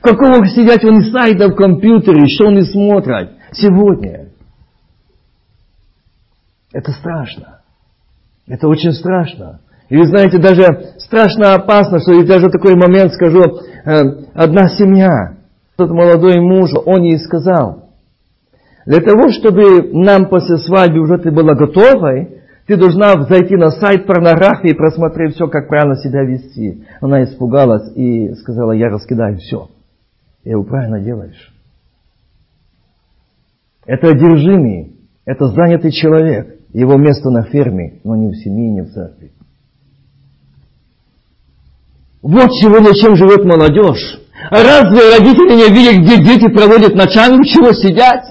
Какого 0.00 0.46
сидят 0.46 0.84
они 0.84 1.10
сайта 1.10 1.48
в 1.48 1.54
компьютере, 1.54 2.26
что 2.28 2.48
они 2.48 2.62
смотрят 2.62 3.32
сегодня. 3.52 4.28
Это 6.72 6.92
страшно. 6.92 7.60
Это 8.46 8.68
очень 8.68 8.92
страшно. 8.92 9.60
И 9.88 9.96
вы 9.96 10.06
знаете, 10.06 10.38
даже 10.38 10.94
страшно 10.98 11.54
опасно, 11.54 11.98
что 12.00 12.12
я 12.12 12.24
даже 12.24 12.50
такой 12.50 12.74
момент 12.76 13.12
скажу, 13.12 13.42
э, 13.42 14.00
одна 14.34 14.68
семья, 14.68 15.36
тот 15.76 15.90
молодой 15.90 16.40
муж, 16.40 16.70
он 16.84 17.02
ей 17.02 17.18
сказал, 17.18 17.88
для 18.84 19.00
того, 19.00 19.30
чтобы 19.30 19.92
нам 19.92 20.28
после 20.28 20.58
свадьбы 20.58 21.00
уже 21.00 21.18
ты 21.18 21.30
была 21.30 21.54
готовой, 21.54 22.42
ты 22.66 22.76
должна 22.76 23.14
зайти 23.22 23.56
на 23.56 23.70
сайт 23.70 24.06
порнографии 24.06 24.70
и 24.70 24.74
просмотреть 24.74 25.34
все, 25.34 25.46
как 25.46 25.68
правильно 25.68 25.96
себя 25.96 26.22
вести. 26.22 26.84
Она 27.00 27.24
испугалась 27.24 27.90
и 27.96 28.34
сказала, 28.34 28.72
я 28.72 28.88
раскидаю 28.88 29.38
все. 29.38 29.68
Я 30.48 30.54
говорю, 30.54 30.70
правильно 30.70 31.00
делаешь. 31.00 31.52
Это 33.84 34.08
одержимый, 34.08 34.96
это 35.26 35.48
занятый 35.48 35.92
человек. 35.92 36.56
Его 36.72 36.96
место 36.96 37.28
на 37.28 37.42
ферме, 37.42 38.00
но 38.02 38.16
не 38.16 38.32
в 38.32 38.36
семье, 38.36 38.70
не 38.70 38.80
в 38.80 38.90
церкви. 38.90 39.30
Вот 42.22 42.50
сегодня 42.62 42.94
чем 42.94 43.14
живет 43.14 43.44
молодежь. 43.44 44.20
Разве 44.50 45.18
родители 45.18 45.54
не 45.54 45.68
видят, 45.68 46.02
где 46.02 46.24
дети 46.24 46.48
проводят 46.48 46.94
ночами, 46.94 47.44
чего 47.44 47.74
сидят? 47.74 48.24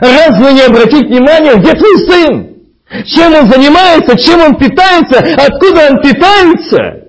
Разве 0.00 0.54
не 0.54 0.62
обратить 0.62 1.10
внимание, 1.10 1.56
где 1.56 1.72
твой 1.74 1.98
сын? 2.08 2.56
Чем 3.04 3.34
он 3.34 3.52
занимается, 3.52 4.16
чем 4.16 4.40
он 4.40 4.56
питается, 4.56 5.18
откуда 5.18 5.90
он 5.90 6.00
питается? 6.00 7.01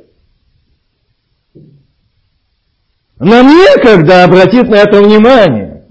Нам 3.23 3.47
некогда 3.47 4.25
обратить 4.25 4.67
на 4.69 4.75
это 4.75 5.01
внимание. 5.01 5.85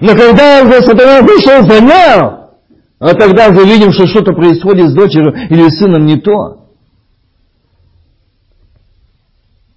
Но 0.00 0.16
когда 0.16 0.62
уже 0.62 0.80
сатана 0.82 1.20
вышел, 1.20 1.62
занял, 1.62 2.50
а 2.98 3.14
тогда 3.14 3.48
уже 3.48 3.64
видим, 3.64 3.92
что 3.92 4.06
что-то 4.06 4.32
происходит 4.32 4.88
с 4.88 4.94
дочерью 4.94 5.34
или 5.50 5.68
сыном 5.68 6.06
не 6.06 6.16
то. 6.20 6.68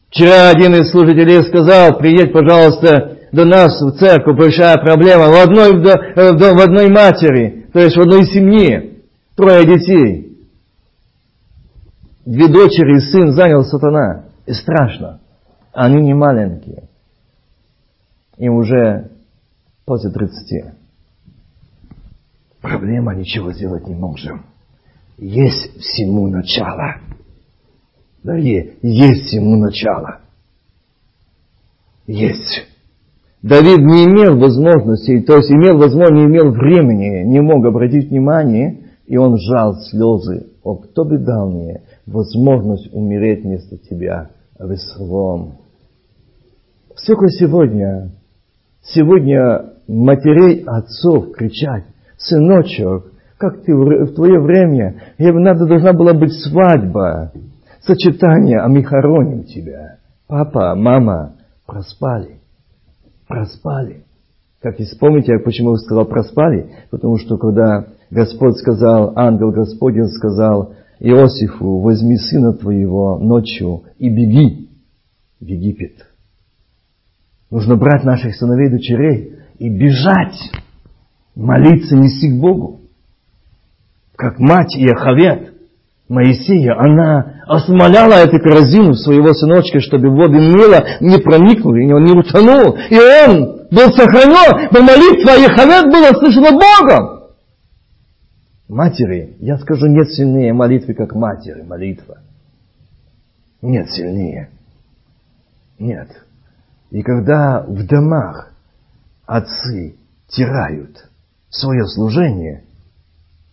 Вчера 0.10 0.50
один 0.50 0.76
из 0.76 0.92
служителей 0.92 1.44
сказал, 1.44 1.98
приедь, 1.98 2.32
пожалуйста, 2.32 3.18
до 3.34 3.44
нас 3.44 3.82
в 3.82 3.98
церковь, 3.98 4.38
большая 4.38 4.78
проблема. 4.78 5.28
В 5.28 5.36
одной, 5.36 5.74
в, 5.74 5.84
в 5.84 6.62
одной 6.62 6.88
матери, 6.88 7.68
то 7.74 7.80
есть 7.80 7.98
в 7.98 8.02
одной 8.02 8.26
семье, 8.28 9.02
трое 9.36 9.66
детей. 9.66 10.38
Две 12.26 12.48
дочери 12.48 12.98
и 12.98 13.12
сын 13.12 13.34
занял 13.34 13.66
сатана. 13.66 14.26
И 14.46 14.54
страшно. 14.54 15.20
Они 15.76 16.02
не 16.02 16.14
маленькие. 16.14 16.88
Им 18.38 18.56
уже 18.56 19.12
после 19.84 20.10
30. 20.10 20.74
Проблема, 22.62 23.14
ничего 23.14 23.52
сделать 23.52 23.86
не 23.86 23.94
можем. 23.94 24.46
Есть 25.18 25.78
всему 25.78 26.28
начало. 26.28 27.02
Дорогие, 28.24 28.76
есть 28.82 29.34
ему 29.34 29.58
начало. 29.58 30.22
Есть. 32.08 32.68
Давид 33.42 33.80
не 33.80 34.06
имел 34.06 34.40
возможности, 34.40 35.20
то 35.22 35.36
есть 35.36 35.52
имел 35.52 35.78
возможность, 35.78 36.14
не 36.14 36.26
имел 36.26 36.52
времени, 36.52 37.24
не 37.26 37.42
мог 37.42 37.66
обратить 37.66 38.10
внимание, 38.10 38.92
и 39.08 39.18
он 39.18 39.38
жал 39.38 39.76
слезы. 39.76 40.48
О, 40.64 40.76
кто 40.76 41.04
бы 41.04 41.18
дал 41.18 41.52
мне 41.52 41.84
возможность 42.06 42.94
умереть 42.94 43.44
вместо 43.44 43.78
тебя, 43.78 44.30
Весолом? 44.58 45.65
Сколько 47.06 47.28
сегодня, 47.28 48.10
сегодня 48.82 49.74
матерей, 49.88 50.64
отцов 50.66 51.34
кричать, 51.34 51.84
сыночек, 52.18 53.14
как 53.38 53.62
ты 53.62 53.76
в 53.76 54.16
твое 54.16 54.40
время, 54.40 55.14
надо 55.20 55.68
должна 55.68 55.94
была 55.94 56.16
быть 56.16 56.34
свадьба, 56.34 57.32
сочетание, 57.82 58.58
а 58.58 58.68
мы 58.68 58.84
хороним 58.84 59.44
тебя. 59.44 59.98
Папа, 60.28 60.74
мама 60.74 61.36
проспали. 61.68 62.40
Проспали. 63.28 64.04
Как 64.64 64.80
и 64.80 64.86
вспомните, 64.86 65.38
почему 65.38 65.74
я 65.74 65.78
сказал 65.78 66.06
проспали? 66.06 66.72
Потому 66.90 67.20
что 67.20 67.38
когда 67.38 67.86
Господь 68.10 68.58
сказал, 68.58 69.14
ангел 69.16 69.52
Господень 69.52 70.08
сказал 70.08 70.74
Иосифу, 71.00 71.82
возьми 71.82 72.18
сына 72.18 72.54
твоего 72.54 73.20
ночью 73.20 73.84
и 74.00 74.10
беги 74.10 74.70
в 75.40 75.46
Египет. 75.46 76.15
Нужно 77.56 77.78
брать 77.78 78.04
наших 78.04 78.36
сыновей 78.36 78.68
и 78.68 78.72
дочерей 78.72 79.34
и 79.60 79.70
бежать, 79.70 80.38
молиться, 81.36 81.96
нести 81.96 82.30
к 82.30 82.38
Богу. 82.38 82.82
Как 84.18 84.40
мать 84.40 84.76
и 84.76 84.86
Ахавет 84.90 85.54
Моисея, 86.10 86.78
она 86.78 87.44
осмоляла 87.48 88.16
эту 88.16 88.40
корзину 88.40 88.94
своего 88.96 89.34
сыночка, 89.34 89.80
чтобы 89.80 90.10
воды 90.10 90.38
мыла 90.38 90.84
не 91.00 91.18
проникнули, 91.18 91.88
и 91.88 91.94
он 91.94 92.04
не 92.04 92.12
утонул. 92.12 92.76
И 92.90 92.98
он 93.26 93.68
был 93.72 93.90
сохранен, 93.94 94.68
но 94.74 94.82
молитва 94.82 95.42
Яхавет 95.42 95.86
была 95.86 96.10
слышана 96.20 96.52
Богом. 96.52 97.30
Матери, 98.68 99.38
я 99.40 99.58
скажу, 99.60 99.88
нет 99.88 100.10
сильнее 100.10 100.52
молитвы, 100.52 100.94
как 100.94 101.16
матери 101.16 101.62
молитва. 101.62 102.18
Нет 103.62 103.90
сильнее. 103.92 104.50
Нет. 105.80 106.25
И 106.92 107.02
когда 107.02 107.64
в 107.64 107.86
домах 107.88 108.54
отцы 109.26 109.96
тирают 110.28 111.10
свое 111.50 111.86
служение, 111.88 112.64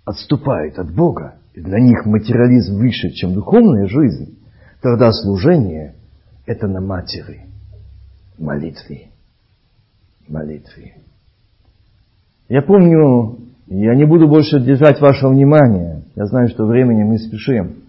отступают 0.05 0.79
от 0.79 0.95
Бога, 0.95 1.37
и 1.55 1.61
для 1.61 1.79
них 1.79 2.05
материализм 2.07 2.77
выше, 2.77 3.11
чем 3.11 3.35
духовная 3.35 3.87
жизнь, 3.87 4.39
тогда 4.81 5.13
служение– 5.13 5.95
это 6.47 6.67
на 6.67 6.81
матери, 6.81 7.47
молитве, 8.39 9.11
молитве. 10.29 10.97
Я 12.49 12.63
помню, 12.63 13.39
я 13.67 13.95
не 13.95 14.05
буду 14.05 14.29
больше 14.29 14.61
держать 14.61 15.01
ваше 15.01 15.29
внимание, 15.29 16.03
я 16.17 16.27
знаю, 16.27 16.49
что 16.49 16.67
времени 16.67 17.05
мы 17.05 17.19
спешим. 17.19 17.85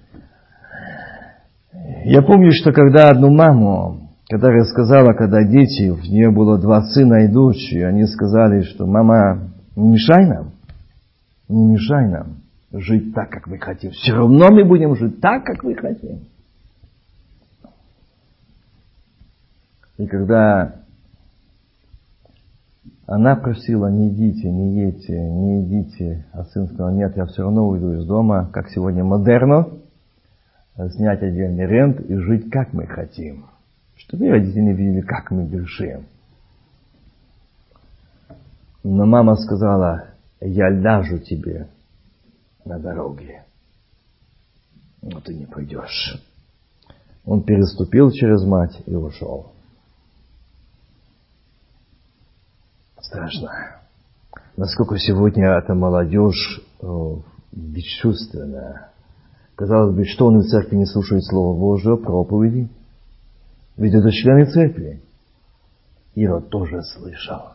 Я 2.05 2.21
помню, 2.21 2.51
что 2.51 2.71
когда 2.71 3.09
одну 3.09 3.33
маму, 3.33 4.02
которая 4.29 4.63
сказала, 4.63 5.13
когда 5.13 5.43
дети, 5.43 5.89
у 5.89 5.97
нее 5.97 6.31
было 6.31 6.57
два 6.57 6.81
сына 6.81 7.25
и 7.25 7.27
дочь, 7.27 7.71
и 7.71 7.81
они 7.81 8.05
сказали, 8.05 8.61
что 8.61 8.85
мама, 8.85 9.51
не 9.75 9.89
мешай 9.89 10.25
нам, 10.27 10.51
не 11.49 11.73
мешай 11.73 12.07
нам 12.07 12.37
жить 12.71 13.13
так, 13.13 13.29
как 13.29 13.47
мы 13.47 13.57
хотим. 13.57 13.91
Все 13.91 14.13
равно 14.13 14.49
мы 14.49 14.65
будем 14.65 14.95
жить 14.95 15.19
так, 15.21 15.43
как 15.43 15.63
мы 15.63 15.75
хотим. 15.75 16.21
И 19.97 20.07
когда 20.07 20.83
она 23.05 23.35
просила, 23.35 23.87
не 23.87 24.09
идите, 24.09 24.49
не 24.49 24.85
едьте, 24.85 25.19
не 25.19 25.63
идите, 25.63 26.25
а 26.31 26.45
сын 26.45 26.67
сказал, 26.67 26.91
нет, 26.93 27.15
я 27.15 27.25
все 27.25 27.43
равно 27.43 27.67
уйду 27.67 27.93
из 27.93 28.05
дома, 28.05 28.49
как 28.51 28.69
сегодня 28.69 29.03
модерно, 29.03 29.67
снять 30.95 31.21
отдельный 31.21 31.67
рент 31.67 31.99
и 31.99 32.15
жить, 32.15 32.49
как 32.49 32.73
мы 32.73 32.87
хотим. 32.87 33.45
Чтобы 33.95 34.29
родители 34.29 34.73
видели, 34.73 35.01
как 35.01 35.31
мы 35.31 35.45
грешим. 35.45 36.05
Но 38.83 39.05
мама 39.05 39.35
сказала, 39.35 40.09
я 40.41 40.69
ляжу 40.69 41.19
тебе 41.19 41.69
на 42.65 42.79
дороге. 42.79 43.43
Но 45.01 45.19
ты 45.21 45.33
не 45.33 45.45
пойдешь. 45.45 46.21
Он 47.25 47.43
переступил 47.43 48.11
через 48.11 48.43
мать 48.43 48.81
и 48.85 48.95
ушел. 48.95 49.51
Страшно. 52.99 53.79
Насколько 54.57 54.97
сегодня 54.97 55.49
эта 55.49 55.73
молодежь 55.73 56.61
о, 56.81 57.21
бесчувственная. 57.51 58.91
Казалось 59.55 59.95
бы, 59.95 60.05
что 60.05 60.27
он 60.27 60.39
в 60.39 60.47
церкви 60.47 60.77
не 60.77 60.85
слушает 60.85 61.23
Слово 61.23 61.57
Божье, 61.57 61.97
проповеди. 61.97 62.69
Ведь 63.77 63.93
это 63.93 64.11
члены 64.11 64.45
церкви. 64.45 65.01
Ирод 66.15 66.49
тоже 66.49 66.81
слышал. 66.83 67.53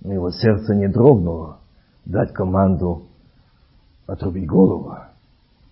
Но 0.00 0.14
его 0.14 0.30
сердце 0.30 0.74
не 0.74 0.88
дрогнуло 0.88 1.58
дать 2.04 2.32
команду 2.32 3.06
отрубить 4.06 4.48
голову, 4.48 4.96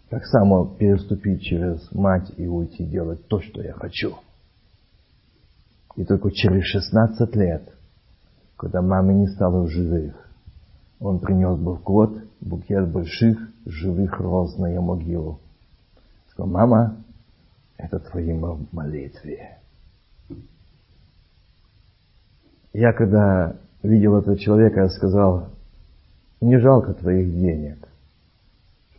так 0.09 0.25
само 0.27 0.67
переступить 0.67 1.43
через 1.43 1.91
мать 1.93 2.31
и 2.37 2.47
уйти 2.47 2.85
делать 2.85 3.27
то, 3.29 3.41
что 3.41 3.63
я 3.63 3.73
хочу. 3.73 4.17
И 5.97 6.05
только 6.05 6.31
через 6.31 6.65
16 6.65 7.35
лет, 7.37 7.69
когда 8.57 8.83
мамы 8.83 9.15
не 9.15 9.27
стало 9.29 9.65
в 9.65 9.69
живых, 9.69 10.15
он 11.01 11.19
принес 11.19 11.59
букет, 11.59 12.25
букет 12.41 12.89
больших 12.89 13.39
живых 13.67 14.21
роз 14.21 14.57
на 14.59 14.67
ее 14.67 14.81
могилу. 14.81 15.41
Сказал, 16.31 16.51
мама, 16.51 16.97
это 17.85 17.99
твои 17.99 18.33
молитвы. 18.73 19.39
Я 22.73 22.93
когда 22.93 23.57
видел 23.83 24.17
этого 24.17 24.39
человека, 24.39 24.81
я 24.81 24.89
сказал, 24.89 25.49
не 26.41 26.59
жалко 26.59 26.95
твоих 26.95 27.33
денег 27.33 27.91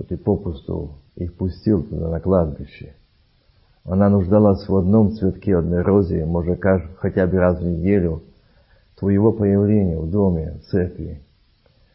что 0.02 0.04
ты 0.04 0.18
попусту 0.18 0.96
их 1.16 1.36
пустил 1.36 1.84
туда 1.84 2.10
на 2.10 2.20
кладбище. 2.20 2.94
Она 3.84 4.10
нуждалась 4.10 4.68
в 4.68 4.76
одном 4.76 5.12
цветке, 5.14 5.58
одной 5.58 5.82
розе, 5.82 6.26
может, 6.26 6.62
хотя 6.98 7.28
бы 7.28 7.38
раз 7.38 7.60
в 7.60 7.64
неделю, 7.64 8.24
твоего 8.98 9.32
появления 9.32 10.00
в 10.00 10.10
доме, 10.10 10.60
в 10.60 10.72
церкви, 10.72 11.22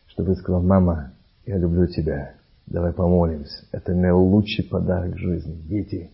чтобы 0.08 0.34
сказал, 0.34 0.62
мама, 0.62 1.12
я 1.46 1.56
люблю 1.58 1.86
тебя, 1.86 2.34
давай 2.66 2.92
помолимся. 2.92 3.64
Это 3.72 3.94
наилучший 3.94 4.64
подарок 4.64 5.16
жизни. 5.16 5.54
Дети, 5.68 6.10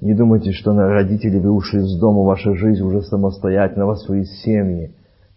не 0.00 0.14
думайте, 0.14 0.52
что 0.52 0.72
на 0.72 0.86
родители 0.88 1.38
вы 1.38 1.50
ушли 1.50 1.80
из 1.80 1.98
дома, 1.98 2.22
ваша 2.22 2.54
жизнь 2.54 2.82
уже 2.82 3.02
самостоятельно, 3.02 3.84
у 3.84 3.88
вас 3.88 4.04
свои 4.04 4.24
семьи. 4.24 4.92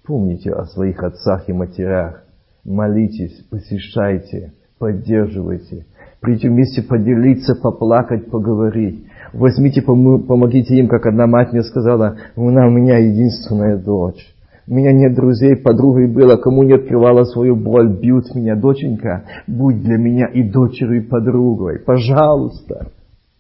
Помните 0.06 0.52
о 0.52 0.66
своих 0.66 1.02
отцах 1.04 1.50
и 1.50 1.54
матерях. 1.54 2.24
Молитесь, 2.64 3.44
посещайте, 3.50 4.54
поддерживайте. 4.78 5.88
Прийти 6.20 6.48
вместе 6.48 6.84
поделиться, 6.84 7.56
поплакать, 7.56 8.30
поговорить. 8.30 9.08
Возьмите, 9.34 9.82
помогите 9.82 10.76
им, 10.76 10.88
как 10.88 11.08
одна 11.08 11.26
мать 11.26 11.54
мне 11.54 11.64
сказала, 11.64 12.18
у 12.36 12.50
меня 12.50 12.98
единственная 12.98 13.78
дочь. 13.78 14.36
У 14.68 14.76
меня 14.76 14.92
нет 14.94 15.16
друзей, 15.16 15.56
подругой 15.56 16.08
было, 16.08 16.38
кому 16.38 16.62
не 16.62 16.74
открывала 16.74 17.24
свою 17.24 17.56
боль, 17.56 17.98
бьют 18.00 18.36
меня. 18.36 18.56
Доченька, 18.56 19.24
будь 19.48 19.82
для 19.82 19.98
меня 19.98 20.28
и 20.28 20.44
дочерью, 20.44 21.04
и 21.04 21.08
подругой. 21.08 21.80
Пожалуйста, 21.80 22.92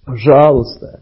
пожалуйста. 0.04 1.02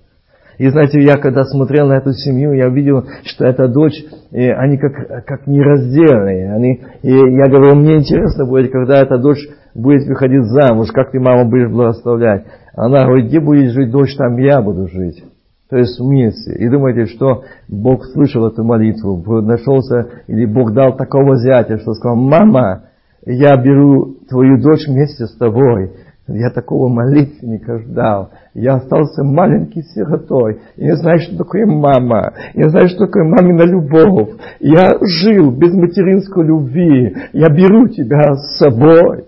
И 0.60 0.70
знаете, 0.70 1.02
я 1.02 1.16
когда 1.16 1.46
смотрел 1.46 1.88
на 1.88 1.94
эту 1.94 2.12
семью, 2.12 2.52
я 2.52 2.68
видел, 2.68 3.06
что 3.24 3.46
эта 3.46 3.70
дочь, 3.70 3.96
и 4.32 4.46
они 4.46 4.78
как, 4.78 5.26
как 5.26 5.48
нераздельные. 5.48 6.54
Они, 6.54 6.82
и 7.02 7.12
я 7.12 7.46
говорю, 7.50 7.78
мне 7.78 7.96
интересно 7.96 8.46
будет, 8.46 8.70
когда 8.70 9.02
эта 9.02 9.18
дочь 9.18 9.40
будет 9.74 10.06
выходить 10.06 10.44
замуж, 10.44 10.90
как 10.94 11.12
ты, 11.12 11.20
мама, 11.20 11.50
будешь 11.50 11.72
благословлять. 11.72 12.44
Она 12.76 13.06
говорит, 13.06 13.28
где 13.28 13.40
будет 13.40 13.72
жить 13.72 13.90
дочь, 13.90 14.16
там 14.18 14.36
я 14.38 14.62
буду 14.62 14.88
жить. 14.90 15.24
То 15.70 15.78
есть 15.78 15.98
вместе. 15.98 16.56
И 16.56 16.68
думаете, 16.68 17.06
что 17.06 17.44
Бог 17.70 18.04
слышал 18.08 18.46
эту 18.46 18.66
молитву, 18.66 19.42
нашелся, 19.42 20.10
или 20.28 20.46
Бог 20.46 20.74
дал 20.74 20.98
такого 20.98 21.38
зятя, 21.38 21.78
что 21.78 21.94
сказал, 21.94 22.18
мама, 22.18 22.84
я 23.26 23.56
беру 23.56 24.18
твою 24.28 24.62
дочь 24.62 24.88
вместе 24.88 25.26
с 25.26 25.38
тобой. 25.38 25.92
Я 26.36 26.50
такого 26.52 26.90
молитвенника 26.90 27.80
ждал. 27.80 28.30
Я 28.54 28.76
остался 28.76 29.24
маленький 29.24 29.82
сиротой. 29.82 30.60
Я 30.76 30.88
не 30.88 30.96
знаю, 30.96 31.20
что 31.20 31.38
такое 31.38 31.66
мама. 31.66 32.34
Я 32.54 32.66
не 32.66 32.70
знаю, 32.70 32.88
что 32.90 33.06
такое 33.06 33.24
мамина 33.24 33.64
любовь. 33.64 34.30
Я 34.60 34.98
жил 35.02 35.52
без 35.52 35.74
материнской 35.74 36.46
любви. 36.46 37.16
Я 37.34 37.50
беру 37.50 37.88
тебя 37.88 38.36
с 38.36 38.58
собой. 38.58 39.26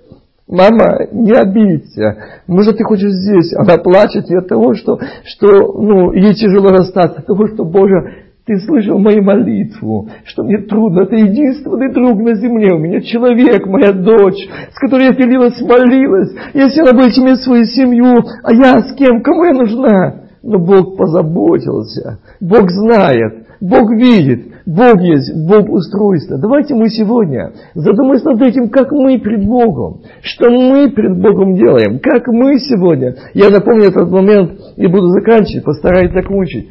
Мама, 0.48 1.08
не 1.12 1.32
обидься. 1.32 2.18
Может, 2.46 2.78
ты 2.78 2.84
хочешь 2.84 3.12
здесь. 3.12 3.54
Она 3.56 3.78
плачет 3.78 4.30
от 4.30 4.48
того, 4.48 4.74
что, 4.74 5.00
что 5.24 5.48
ну, 5.82 6.12
ей 6.12 6.34
тяжело 6.34 6.70
расстаться. 6.70 7.20
От 7.20 7.26
того, 7.26 7.48
что, 7.48 7.64
Боже, 7.64 8.31
ты 8.52 8.60
слышал 8.66 9.00
мою 9.00 9.24
молитву, 9.24 10.10
что 10.26 10.44
мне 10.44 10.58
трудно. 10.58 11.06
Ты 11.06 11.16
единственный 11.16 11.94
друг 11.94 12.20
на 12.20 12.36
земле. 12.36 12.74
У 12.74 12.80
меня 12.80 13.00
человек, 13.00 13.66
моя 13.66 13.94
дочь, 13.94 14.48
с 14.74 14.78
которой 14.78 15.06
я 15.06 15.14
делилась, 15.14 15.60
молилась. 15.62 16.36
Если 16.54 16.82
она 16.82 16.92
будет 16.92 17.18
иметь 17.18 17.40
свою 17.40 17.64
семью, 17.64 18.22
а 18.44 18.54
я 18.54 18.82
с 18.82 18.94
кем? 18.96 19.22
Кому 19.22 19.46
я 19.46 19.54
нужна? 19.54 20.16
Но 20.44 20.60
Бог 20.60 20.98
позаботился. 20.98 22.20
Бог 22.42 22.70
знает. 22.70 23.48
Бог 23.62 23.90
видит. 23.92 24.48
Бог 24.66 25.02
есть, 25.02 25.32
Бог 25.48 25.70
устройство. 25.70 26.38
Давайте 26.38 26.76
мы 26.76 26.90
сегодня 26.90 27.52
задумаемся 27.74 28.30
над 28.30 28.42
этим, 28.42 28.70
как 28.70 28.92
мы 28.92 29.20
пред 29.20 29.46
Богом. 29.46 30.02
Что 30.22 30.50
мы 30.50 30.90
пред 30.92 31.20
Богом 31.20 31.56
делаем. 31.56 32.00
Как 32.00 32.28
мы 32.28 32.60
сегодня. 32.60 33.16
Я 33.34 33.50
напомню 33.50 33.86
этот 33.86 34.10
момент 34.10 34.60
и 34.76 34.88
буду 34.88 35.08
заканчивать, 35.08 35.64
постараюсь 35.64 36.12
закончить. 36.12 36.70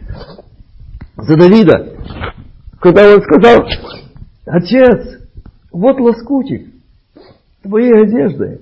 За 1.22 1.36
Давида. 1.36 1.96
Когда 2.80 3.14
он 3.14 3.22
сказал, 3.22 3.64
отец, 4.46 5.20
вот 5.70 6.00
лоскутик 6.00 6.72
твоей 7.62 7.92
одежды. 7.92 8.60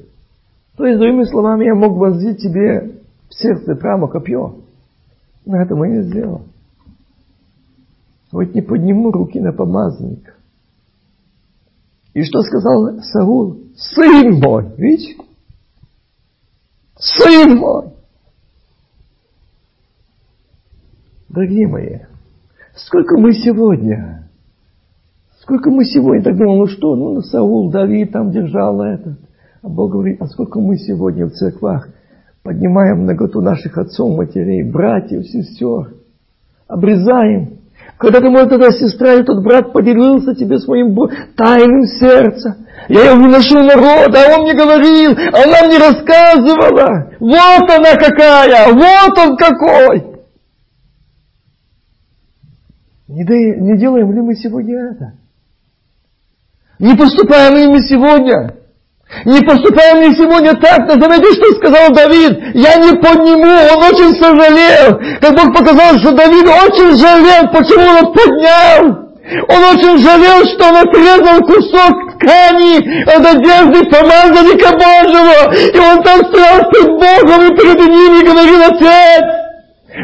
То 0.77 0.87
есть, 0.87 0.99
другими 0.99 1.25
словами, 1.25 1.67
я 1.67 1.75
мог 1.75 1.97
вонзить 1.97 2.41
тебе 2.41 3.01
в 3.29 3.35
сердце 3.35 3.75
прямо 3.75 4.09
копье. 4.09 4.57
Но 5.47 5.61
этого 5.61 5.85
не 5.85 6.03
сделал. 6.03 6.43
Вот 8.33 8.55
не 8.55 8.61
подниму 8.61 9.11
руки 9.11 9.41
на 9.41 9.53
помазанника. 9.53 10.35
И 12.15 12.23
что 12.25 12.43
сказал 12.43 13.01
Саул? 13.03 13.59
Сын 13.77 14.41
мой, 14.41 14.75
видите? 14.77 15.23
Сын 16.97 17.57
мой! 17.57 17.93
Дорогие 21.29 21.69
мои, 21.69 21.99
сколько 22.87 23.19
мы 23.19 23.33
сегодня, 23.33 24.29
сколько 25.41 25.71
мы 25.71 25.85
сегодня 25.85 26.23
так 26.23 26.37
думаем, 26.37 26.61
ну 26.61 26.67
что, 26.67 26.97
ну 26.97 27.21
Саул, 27.23 27.71
Давид 27.71 28.13
там 28.13 28.31
держал 28.31 28.81
это. 28.83 29.17
А 29.63 29.69
Бог 29.69 29.93
говорит, 29.93 30.21
а 30.21 30.27
сколько 30.27 30.61
мы 30.61 30.77
сегодня 30.77 31.27
в 31.27 31.33
церквах 31.33 31.89
поднимаем 32.43 33.03
многоту 33.03 33.41
наших 33.41 33.77
отцов, 33.77 34.17
матерей, 34.17 34.71
братьев, 34.71 35.27
сестер, 35.27 35.95
обрезаем. 36.69 37.59
Когда 37.99 38.21
ты, 38.21 38.31
может, 38.31 38.53
эта 38.53 38.71
сестра 38.71 39.15
или 39.15 39.25
тот 39.25 39.43
брат 39.43 39.73
поделился 39.73 40.33
тебе 40.35 40.59
своим 40.59 40.97
тайным 41.37 41.83
сердцем, 41.83 42.67
я 42.89 43.11
его 43.11 43.17
выношу 43.17 43.57
народ, 43.57 44.15
а 44.15 44.37
он 44.37 44.43
мне 44.45 44.55
говорил, 44.55 45.11
а 45.11 45.43
она 45.43 45.67
мне 45.67 45.79
рассказывала. 45.79 47.11
Вот 47.19 47.71
она 47.71 47.97
какая, 47.97 48.73
вот 48.73 49.19
он 49.19 49.37
какой. 49.37 50.18
Не, 53.09 53.25
не 53.25 53.79
делаем 53.79 54.13
ли 54.13 54.21
мы 54.21 54.35
сегодня 54.35 54.93
это? 54.93 55.13
Не 56.79 56.95
поступаем 56.95 57.57
ли 57.57 57.67
мы 57.67 57.79
сегодня 57.81 58.59
не 59.25 59.41
поступаем 59.41 60.03
ли 60.03 60.15
сегодня 60.17 60.53
так? 60.55 60.87
Но 60.87 61.01
заметьте, 61.01 61.33
что 61.33 61.57
сказал 61.57 61.91
Давид. 61.95 62.39
Я 62.55 62.77
не 62.77 62.93
подниму, 63.01 63.51
он 63.75 63.83
очень 63.83 64.13
сожалел. 64.15 65.01
Как 65.21 65.35
Бог 65.35 65.57
показал, 65.57 65.99
что 65.99 66.13
Давид 66.13 66.47
очень 66.47 66.95
жалел, 66.95 67.49
почему 67.51 67.89
он 67.99 68.13
поднял. 68.13 69.09
Он 69.49 69.65
очень 69.75 69.99
жалел, 69.99 70.45
что 70.45 70.69
он 70.69 70.77
отрезал 70.77 71.41
кусок 71.41 72.15
ткани 72.15 72.79
от 73.05 73.27
одежды 73.27 73.91
помазанника 73.91 74.73
Божьего. 74.77 75.55
И 75.55 75.79
он 75.79 76.03
там 76.03 76.21
стоял 76.29 76.71
перед 76.71 76.93
Богом 76.93 77.47
и 77.47 77.57
перед 77.57 77.79
ним 77.81 78.21
и 78.21 78.25
говорил, 78.25 78.61
Отец, 78.63 79.48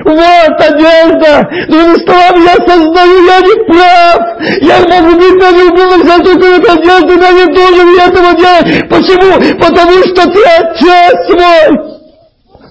вот 0.05 0.61
одежда. 0.61 1.49
Другими 1.68 2.05
словами, 2.05 2.45
я 2.45 2.55
сознаю, 2.66 3.26
я 3.26 3.40
не 3.40 3.64
прав. 3.64 4.18
Я 4.61 4.78
могу 4.88 5.16
быть 5.16 5.40
на 5.40 5.51
любимых 5.51 6.05
за 6.05 6.24
только 6.24 6.47
эту 6.47 6.72
одежду, 6.72 7.12
но 7.16 7.30
не 7.30 7.47
должен 7.55 8.01
этого 8.01 8.34
делать. 8.34 8.88
Почему? 8.88 9.59
Потому 9.59 9.92
что 10.05 10.30
ты 10.30 10.40
отец 10.59 11.28
мой. 11.30 11.93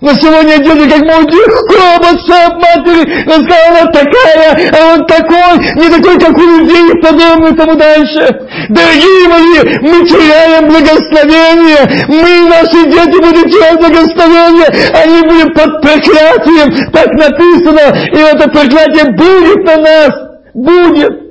Но 0.04 0.14
сегодня 0.16 0.58
дети 0.58 0.90
как 0.90 1.00
могут 1.00 1.34
легко 1.34 1.96
отца 1.96 2.48
от 2.48 2.56
матери, 2.56 3.24
но 3.26 3.36
сказала, 3.36 3.80
она 3.80 3.86
такая, 3.90 4.72
а 4.74 4.94
он 4.94 5.06
такой, 5.06 5.60
не 5.76 5.90
такой, 5.90 6.20
как 6.20 6.38
у 6.38 6.42
людей 6.42 6.92
и 6.92 7.02
подобное 7.02 7.54
тому 7.54 7.76
дальше. 7.76 8.28
Дорогие 8.68 9.30
мои, 9.30 9.80
мы 9.80 10.06
теряем 10.06 10.68
благословение, 10.68 12.06
мы, 12.10 12.50
наши 12.50 12.84
дети 12.90 13.18
будут 13.22 13.50
терять 13.50 13.80
благословение, 13.80 14.68
они 14.94 15.22
будут 15.22 15.54
под 15.54 15.82
проклятием, 15.82 16.92
так 16.92 17.08
написано, 17.14 17.98
и 18.12 18.18
это 18.18 18.50
проклятие 18.50 19.06
будет 19.14 19.64
на 19.64 19.78
нас, 19.78 20.12
будет. 20.54 21.23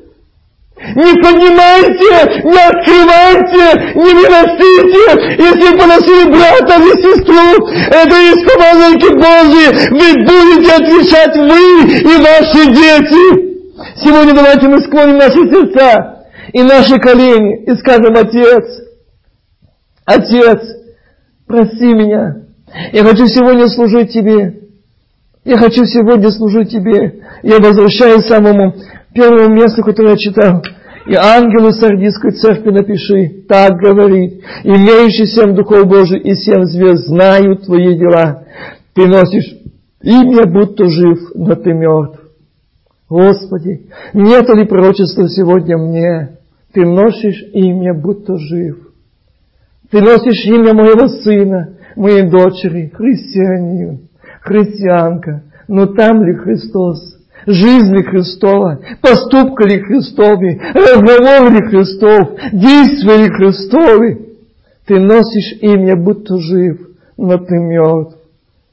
Не 0.82 1.14
поднимайте, 1.22 2.42
не 2.42 2.58
открывайте, 2.58 3.94
не 3.94 4.14
выносите. 4.18 5.04
Если 5.38 5.78
поносили 5.78 6.28
брата 6.28 6.74
или 6.80 6.92
сестру, 7.00 7.66
это 7.88 8.16
из 8.18 8.38
помазанки 8.50 9.10
Божьи. 9.14 9.66
Вы 9.90 10.08
будете 10.24 10.72
отвечать 10.74 11.36
вы 11.36 11.60
и 12.00 12.14
ваши 12.18 12.62
дети. 12.72 13.52
Сегодня 14.02 14.34
давайте 14.34 14.68
мы 14.68 14.80
склоним 14.80 15.18
наши 15.18 15.48
сердца 15.48 16.24
и 16.52 16.62
наши 16.62 16.98
колени 16.98 17.64
и 17.64 17.74
скажем, 17.76 18.16
Отец, 18.16 18.64
Отец, 20.04 20.60
прости 21.46 21.86
меня. 21.86 22.38
Я 22.92 23.04
хочу 23.04 23.26
сегодня 23.28 23.68
служить 23.68 24.12
Тебе. 24.12 24.62
Я 25.44 25.58
хочу 25.58 25.84
сегодня 25.84 26.30
служить 26.30 26.70
Тебе. 26.70 27.22
Я 27.44 27.58
возвращаюсь 27.58 28.26
самому 28.26 28.74
первому 29.14 29.54
месту, 29.54 29.82
которое 29.82 30.10
я 30.10 30.16
читал. 30.16 30.62
И 31.06 31.14
ангелу 31.14 31.72
Сардийской 31.72 32.32
церкви 32.32 32.70
напиши, 32.70 33.44
так 33.48 33.72
говорит, 33.72 34.42
имеющий 34.62 35.26
семь 35.26 35.54
духов 35.54 35.86
Божий 35.88 36.20
и 36.20 36.34
семь 36.34 36.64
звезд 36.64 37.08
знают 37.08 37.64
твои 37.64 37.98
дела. 37.98 38.44
Ты 38.94 39.08
носишь 39.08 39.56
имя, 40.02 40.46
будто 40.46 40.86
жив, 40.86 41.18
но 41.34 41.56
ты 41.56 41.72
мертв. 41.72 42.20
Господи, 43.08 43.88
нет 44.14 44.48
ли 44.48 44.64
пророчества 44.64 45.28
сегодня 45.28 45.76
мне? 45.76 46.38
Ты 46.72 46.86
носишь 46.86 47.42
имя, 47.52 47.94
будто 47.94 48.38
жив. 48.38 48.78
Ты 49.90 50.00
носишь 50.00 50.46
имя 50.46 50.72
моего 50.72 51.08
сына, 51.08 51.74
моей 51.96 52.30
дочери, 52.30 52.92
христианин, 52.94 54.08
христианка. 54.40 55.42
Но 55.68 55.86
там 55.86 56.24
ли 56.24 56.34
Христос? 56.34 57.18
Жизнь 57.46 57.94
ли 57.94 58.02
Христова, 58.02 58.78
поступка 59.00 59.68
ли 59.68 59.80
Христовы, 59.80 60.60
разговор 60.74 61.52
ли 61.52 61.60
Христов, 61.68 62.38
действия 62.52 63.30
Христовы. 63.32 64.28
Ты 64.86 65.00
носишь 65.00 65.58
имя, 65.60 65.96
будто 65.96 66.38
жив, 66.38 66.78
но 67.16 67.38
ты 67.38 67.54
мертв. 67.54 68.16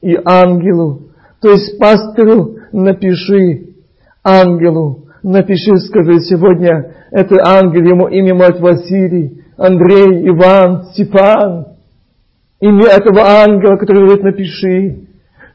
И 0.01 0.17
ангелу, 0.23 1.01
то 1.41 1.51
есть 1.51 1.77
пастору 1.77 2.55
напиши, 2.71 3.69
ангелу, 4.23 5.05
напиши, 5.23 5.75
скажи 5.77 6.19
сегодня, 6.21 6.93
это 7.11 7.37
ангел, 7.43 7.81
ему 7.83 8.07
имя 8.07 8.35
мать 8.35 8.59
Василий, 8.59 9.43
Андрей, 9.57 10.29
Иван, 10.29 10.85
Степан. 10.93 11.65
Имя 12.61 12.87
этого 12.87 13.21
ангела, 13.21 13.77
который 13.77 14.05
говорит, 14.05 14.23
напиши. 14.23 15.08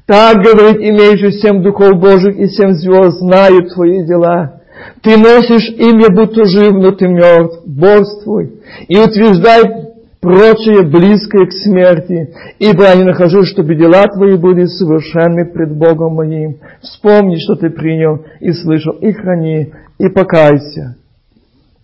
Так 0.07 0.43
говорит 0.43 0.83
имеющий 0.83 1.33
семь 1.39 1.63
духов 1.63 1.99
Божьих 1.99 2.37
и 2.37 2.47
семь 2.49 2.73
звезд, 2.73 3.19
знают 3.21 3.73
твои 3.73 4.05
дела. 4.05 4.61
Ты 5.03 5.17
носишь 5.17 5.71
имя, 5.71 6.11
будто 6.11 6.45
жив, 6.45 6.73
но 6.75 6.91
ты 6.93 7.09
мертв. 7.09 7.63
Борствуй 7.65 8.61
и 8.89 8.99
утверждай 8.99 9.85
прочее 10.21 10.83
близкое 10.83 11.47
к 11.47 11.53
смерти, 11.53 12.35
ибо 12.59 12.85
я 12.85 12.97
не 12.97 13.05
нахожу, 13.05 13.45
чтобы 13.45 13.77
дела 13.77 14.07
твои 14.07 14.37
были 14.37 14.65
совершенны 14.65 15.47
пред 15.47 15.77
Богом 15.77 16.15
моим. 16.15 16.57
Вспомни, 16.83 17.37
что 17.37 17.57
ты 17.57 17.71
принял 17.71 18.25
и 18.41 18.53
слышал, 18.53 18.93
и 18.93 19.13
храни, 19.13 19.73
и 19.99 20.09
покайся. 20.09 20.97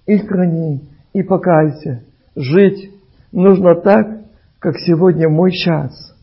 И 0.06 0.18
храни, 0.18 0.80
и 1.14 1.22
покайся. 1.22 2.02
Жить 2.36 2.90
нужно 3.32 3.74
так, 3.76 4.06
как 4.58 4.76
сегодня 4.78 5.28
мой 5.28 5.52
час, 5.52 6.14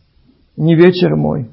не 0.56 0.74
вечер 0.74 1.16
мой, 1.16 1.48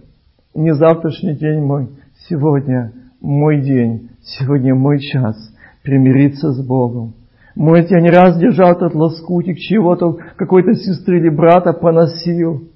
не 0.55 0.73
завтрашний 0.73 1.35
день 1.35 1.61
мой, 1.61 1.89
сегодня 2.29 2.93
мой 3.21 3.61
день, 3.61 4.09
сегодня 4.23 4.73
мой 4.73 4.99
час 4.99 5.35
примириться 5.83 6.51
с 6.53 6.65
Богом. 6.65 7.13
Может, 7.55 7.91
я 7.91 8.01
не 8.01 8.09
раз 8.09 8.37
держал 8.37 8.71
этот 8.71 8.95
лоскутик 8.95 9.57
чего-то, 9.57 10.17
какой-то 10.37 10.73
сестры 10.73 11.19
или 11.19 11.29
брата 11.29 11.73
поносил, 11.73 12.69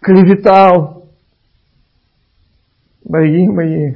клеветал. 0.00 1.04
Дорогие 3.04 3.50
мои, 3.50 3.94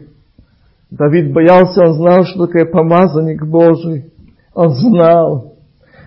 Давид 0.90 1.32
боялся, 1.32 1.82
он 1.82 1.94
знал, 1.94 2.24
что 2.24 2.46
такое 2.46 2.66
помазанник 2.66 3.44
Божий. 3.46 4.12
Он 4.54 4.70
знал. 4.70 5.54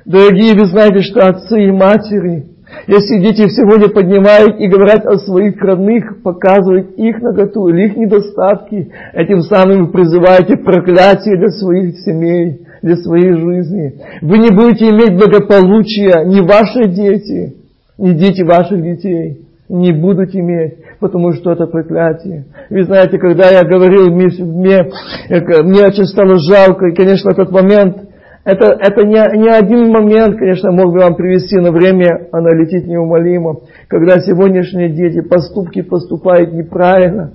Дорогие, 0.05 0.55
вы 0.55 0.65
знаете, 0.67 1.01
что 1.01 1.27
отцы 1.27 1.65
и 1.65 1.71
матери, 1.71 2.50
если 2.87 3.19
дети 3.19 3.47
сегодня 3.49 3.89
поднимают 3.89 4.59
и 4.59 4.67
говорят 4.67 5.05
о 5.05 5.17
своих 5.17 5.61
родных, 5.61 6.21
показывают 6.23 6.91
их 6.97 7.21
наготу 7.21 7.67
или 7.67 7.87
их 7.87 7.97
недостатки, 7.97 8.91
этим 9.13 9.41
самым 9.41 9.85
вы 9.85 9.91
призываете 9.91 10.57
проклятие 10.57 11.37
для 11.37 11.49
своих 11.49 11.97
семей, 11.99 12.61
для 12.81 12.95
своей 12.97 13.33
жизни. 13.33 14.01
Вы 14.21 14.37
не 14.39 14.49
будете 14.49 14.89
иметь 14.89 15.15
благополучия, 15.15 16.25
ни 16.25 16.41
ваши 16.41 16.89
дети, 16.89 17.55
ни 17.97 18.13
дети 18.13 18.41
ваших 18.41 18.81
детей 18.81 19.47
не 19.69 19.93
будут 19.93 20.35
иметь, 20.35 20.79
потому 20.99 21.31
что 21.31 21.53
это 21.53 21.65
проклятие. 21.65 22.45
Вы 22.69 22.83
знаете, 22.83 23.17
когда 23.17 23.49
я 23.49 23.63
говорил, 23.63 24.13
мне, 24.13 24.27
мне, 24.39 24.91
мне 25.29 25.85
очень 25.85 26.05
стало 26.05 26.37
жалко, 26.37 26.87
и, 26.87 26.95
конечно, 26.95 27.31
этот 27.31 27.51
момент– 27.51 27.97
это, 28.43 28.75
это 28.79 29.03
не, 29.03 29.37
не 29.37 29.49
один 29.49 29.89
момент, 29.89 30.37
конечно, 30.37 30.71
мог 30.71 30.91
бы 30.91 30.99
вам 30.99 31.15
привести, 31.15 31.57
но 31.57 31.71
время, 31.71 32.27
оно 32.31 32.49
летит 32.49 32.87
неумолимо. 32.87 33.61
Когда 33.87 34.19
сегодняшние 34.19 34.89
дети 34.89 35.21
поступки 35.21 35.81
поступают 35.81 36.51
неправильно 36.51 37.33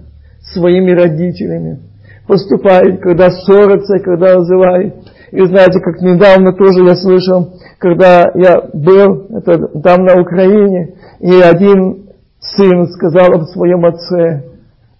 своими 0.53 0.91
родителями. 0.93 1.81
Поступают, 2.27 3.01
когда 3.01 3.31
ссорятся, 3.31 3.99
когда 4.01 4.35
называют. 4.35 4.95
И 5.31 5.41
знаете, 5.47 5.81
как 5.81 6.01
недавно 6.01 6.53
тоже 6.53 6.85
я 6.85 6.97
слышал, 6.97 7.55
когда 7.79 8.25
я 8.35 8.63
был 8.73 9.27
это, 9.31 9.81
там 9.81 10.05
на 10.05 10.21
Украине, 10.21 10.95
и 11.21 11.41
один 11.41 12.07
сын 12.41 12.87
сказал 12.89 13.33
об 13.33 13.43
своем 13.45 13.85
отце. 13.85 14.45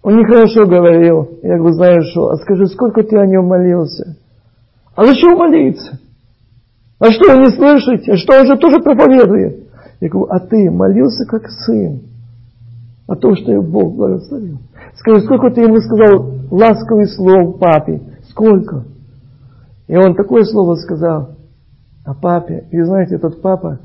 Он 0.03 0.19
нехорошо 0.19 0.67
говорил. 0.67 1.39
Я 1.43 1.57
говорю, 1.57 1.75
знаешь 1.75 2.05
что, 2.13 2.29
а 2.29 2.37
скажи, 2.37 2.67
сколько 2.67 3.03
ты 3.03 3.19
о 3.19 3.27
нем 3.27 3.47
молился? 3.47 4.17
А 4.97 5.05
зачем 5.05 5.37
молиться? 5.37 6.01
А 6.99 7.13
что, 7.13 7.33
вы 7.33 7.43
не 7.43 7.53
слышите? 7.53 8.17
Что 8.17 8.41
он 8.41 8.47
же 8.47 8.57
тоже 8.57 8.81
проповедует? 8.81 9.69
Я 10.01 10.09
говорю, 10.09 10.33
а 10.33 10.41
ты 10.41 10.71
молился 10.71 11.25
как 11.27 11.49
сын? 11.49 12.01
а 13.07 13.15
то, 13.15 13.35
что 13.37 13.61
Бог 13.63 13.95
благословил. 13.95 14.59
Скажи, 14.97 15.23
сколько 15.23 15.51
ты 15.51 15.63
ему 15.63 15.79
сказал 15.79 16.33
ласковых 16.51 17.09
слов 17.11 17.59
папе? 17.59 18.03
Сколько? 18.31 18.85
И 19.87 19.97
он 19.97 20.15
такое 20.15 20.45
слово 20.45 20.75
сказал 20.75 21.37
о 22.05 22.15
папе. 22.15 22.67
И 22.73 22.83
знаете, 22.83 23.17
этот 23.17 23.41
папа 23.41 23.79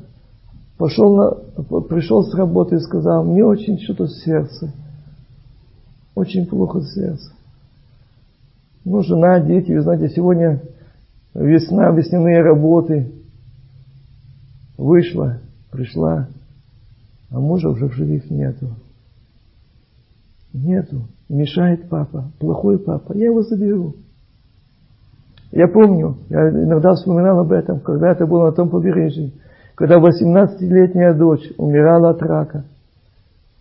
пошел 0.76 1.14
на, 1.14 1.82
пришел 1.82 2.24
с 2.24 2.34
работы 2.34 2.76
и 2.76 2.80
сказал, 2.80 3.24
мне 3.24 3.44
очень 3.44 3.78
что-то 3.78 4.08
сердце. 4.08 4.72
Очень 6.14 6.46
плохо 6.46 6.82
сердце. 6.82 7.32
Ну, 8.84 9.02
жена, 9.02 9.40
дети, 9.40 9.70
вы 9.70 9.82
знаете, 9.82 10.08
сегодня 10.08 10.60
весна, 11.34 11.90
весняные 11.90 12.42
работы. 12.42 13.12
Вышла, 14.76 15.38
пришла, 15.70 16.28
а 17.30 17.40
мужа 17.40 17.68
уже 17.68 17.86
в 17.86 17.92
живых 17.92 18.30
нету. 18.30 18.70
Нету. 20.52 21.08
Мешает 21.28 21.88
папа. 21.88 22.30
Плохой 22.38 22.78
папа. 22.78 23.12
Я 23.14 23.26
его 23.26 23.42
заберу. 23.42 23.94
Я 25.50 25.68
помню, 25.68 26.16
я 26.30 26.48
иногда 26.48 26.94
вспоминал 26.94 27.40
об 27.40 27.52
этом, 27.52 27.80
когда 27.80 28.10
это 28.10 28.26
было 28.26 28.46
на 28.46 28.52
том 28.52 28.70
побережье, 28.70 29.32
когда 29.74 29.98
18-летняя 29.98 31.12
дочь 31.12 31.46
умирала 31.58 32.10
от 32.10 32.22
рака. 32.22 32.64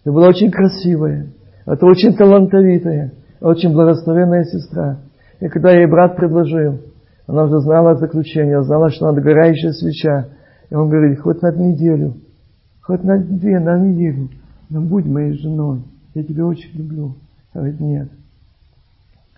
Это 0.04 0.14
была 0.14 0.30
очень 0.30 0.52
красивая, 0.52 1.28
это 1.66 1.86
очень 1.86 2.16
талантовитая, 2.16 3.12
очень 3.42 3.74
благословенная 3.74 4.46
сестра. 4.46 5.00
И 5.42 5.50
когда 5.50 5.72
ей 5.72 5.86
брат 5.86 6.16
предложил, 6.16 6.80
она 7.28 7.44
уже 7.44 7.60
знала 7.60 7.96
заключение, 7.96 8.64
знала, 8.64 8.90
что 8.90 9.06
надо 9.06 9.22
догорающая 9.22 9.72
свеча. 9.72 10.30
И 10.70 10.76
он 10.76 10.90
говорит, 10.90 11.20
хоть 11.20 11.42
на 11.42 11.52
неделю, 11.52 12.16
хоть 12.82 13.04
на 13.04 13.18
две, 13.18 13.60
на 13.60 13.78
неделю, 13.80 14.30
но 14.70 14.82
будь 14.82 15.06
моей 15.06 15.34
женой 15.34 15.84
я 16.14 16.24
тебя 16.24 16.46
очень 16.46 16.72
люблю. 16.78 17.16
Говорит, 17.54 17.80
нет. 17.80 18.10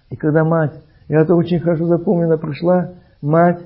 И 0.10 0.16
когда 0.16 0.44
мать, 0.44 0.74
я 1.08 1.22
это 1.22 1.36
очень 1.36 1.60
хорошо 1.60 1.88
запомню, 1.88 2.26
она 2.26 2.38
пришла, 2.38 2.92
мать, 3.22 3.60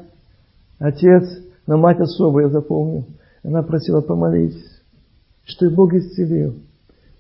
отец, 0.80 1.24
но 1.66 1.78
мать 1.78 2.00
особо 2.00 2.42
я 2.42 2.50
запомню. 2.50 3.06
Она 3.44 3.64
просила 3.64 4.02
помолитесь, 4.02 4.82
что 5.44 5.70
Бог 5.70 5.94
исцелил. 5.94 6.56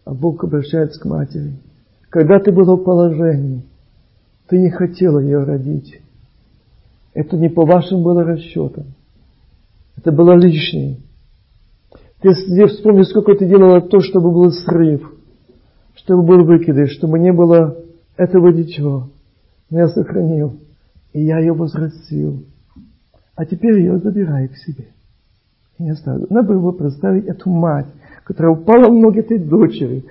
А 0.05 0.13
Бог 0.13 0.43
обращается 0.43 1.01
к 1.01 1.05
матери. 1.05 1.53
Когда 2.09 2.39
ты 2.39 2.53
была 2.53 2.75
в 2.75 2.83
положении, 2.83 3.63
ты 4.47 4.57
не 4.57 4.69
хотела 4.69 5.19
ее 5.19 5.43
родить. 5.43 6.01
Это 7.17 7.37
не 7.37 7.49
по 7.49 7.65
вашим 7.65 8.03
было 8.03 8.23
расчетам. 8.23 8.85
Это 9.97 10.11
было 10.11 10.33
лишнее. 10.33 10.97
Ты 12.21 12.31
вспомни, 12.67 13.03
сколько 13.03 13.35
ты 13.35 13.47
делала 13.47 13.81
то, 13.81 13.99
чтобы 13.99 14.31
был 14.31 14.51
срыв 14.51 15.17
чтобы 16.07 16.23
был 16.23 16.45
выкидыш, 16.45 16.91
чтобы 16.91 17.19
не 17.19 17.33
было 17.33 17.75
этого 18.15 18.49
ничего. 18.49 19.09
Но 19.69 19.79
я 19.79 19.87
сохранил, 19.89 20.57
и 21.11 21.21
я 21.23 21.39
ее 21.39 21.53
возвратил. 21.53 22.45
А 23.35 23.45
теперь 23.45 23.79
ее 23.79 23.97
забираю 23.97 24.49
к 24.49 24.55
себе. 24.55 24.87
И 25.77 25.83
не 25.83 25.91
оставлю. 25.91 26.27
Надо 26.29 26.53
было 26.53 26.71
представить 26.71 27.25
эту 27.25 27.49
мать, 27.49 27.87
которая 28.23 28.53
упала 28.53 28.89
в 28.89 28.93
ноги 28.93 29.19
этой 29.19 29.37
дочери. 29.37 30.05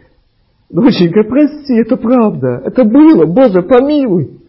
Доченька, 0.69 1.23
прости, 1.23 1.75
это 1.75 1.97
правда. 1.97 2.61
Это 2.65 2.85
было. 2.85 3.25
Боже, 3.25 3.63
помилуй. 3.63 4.41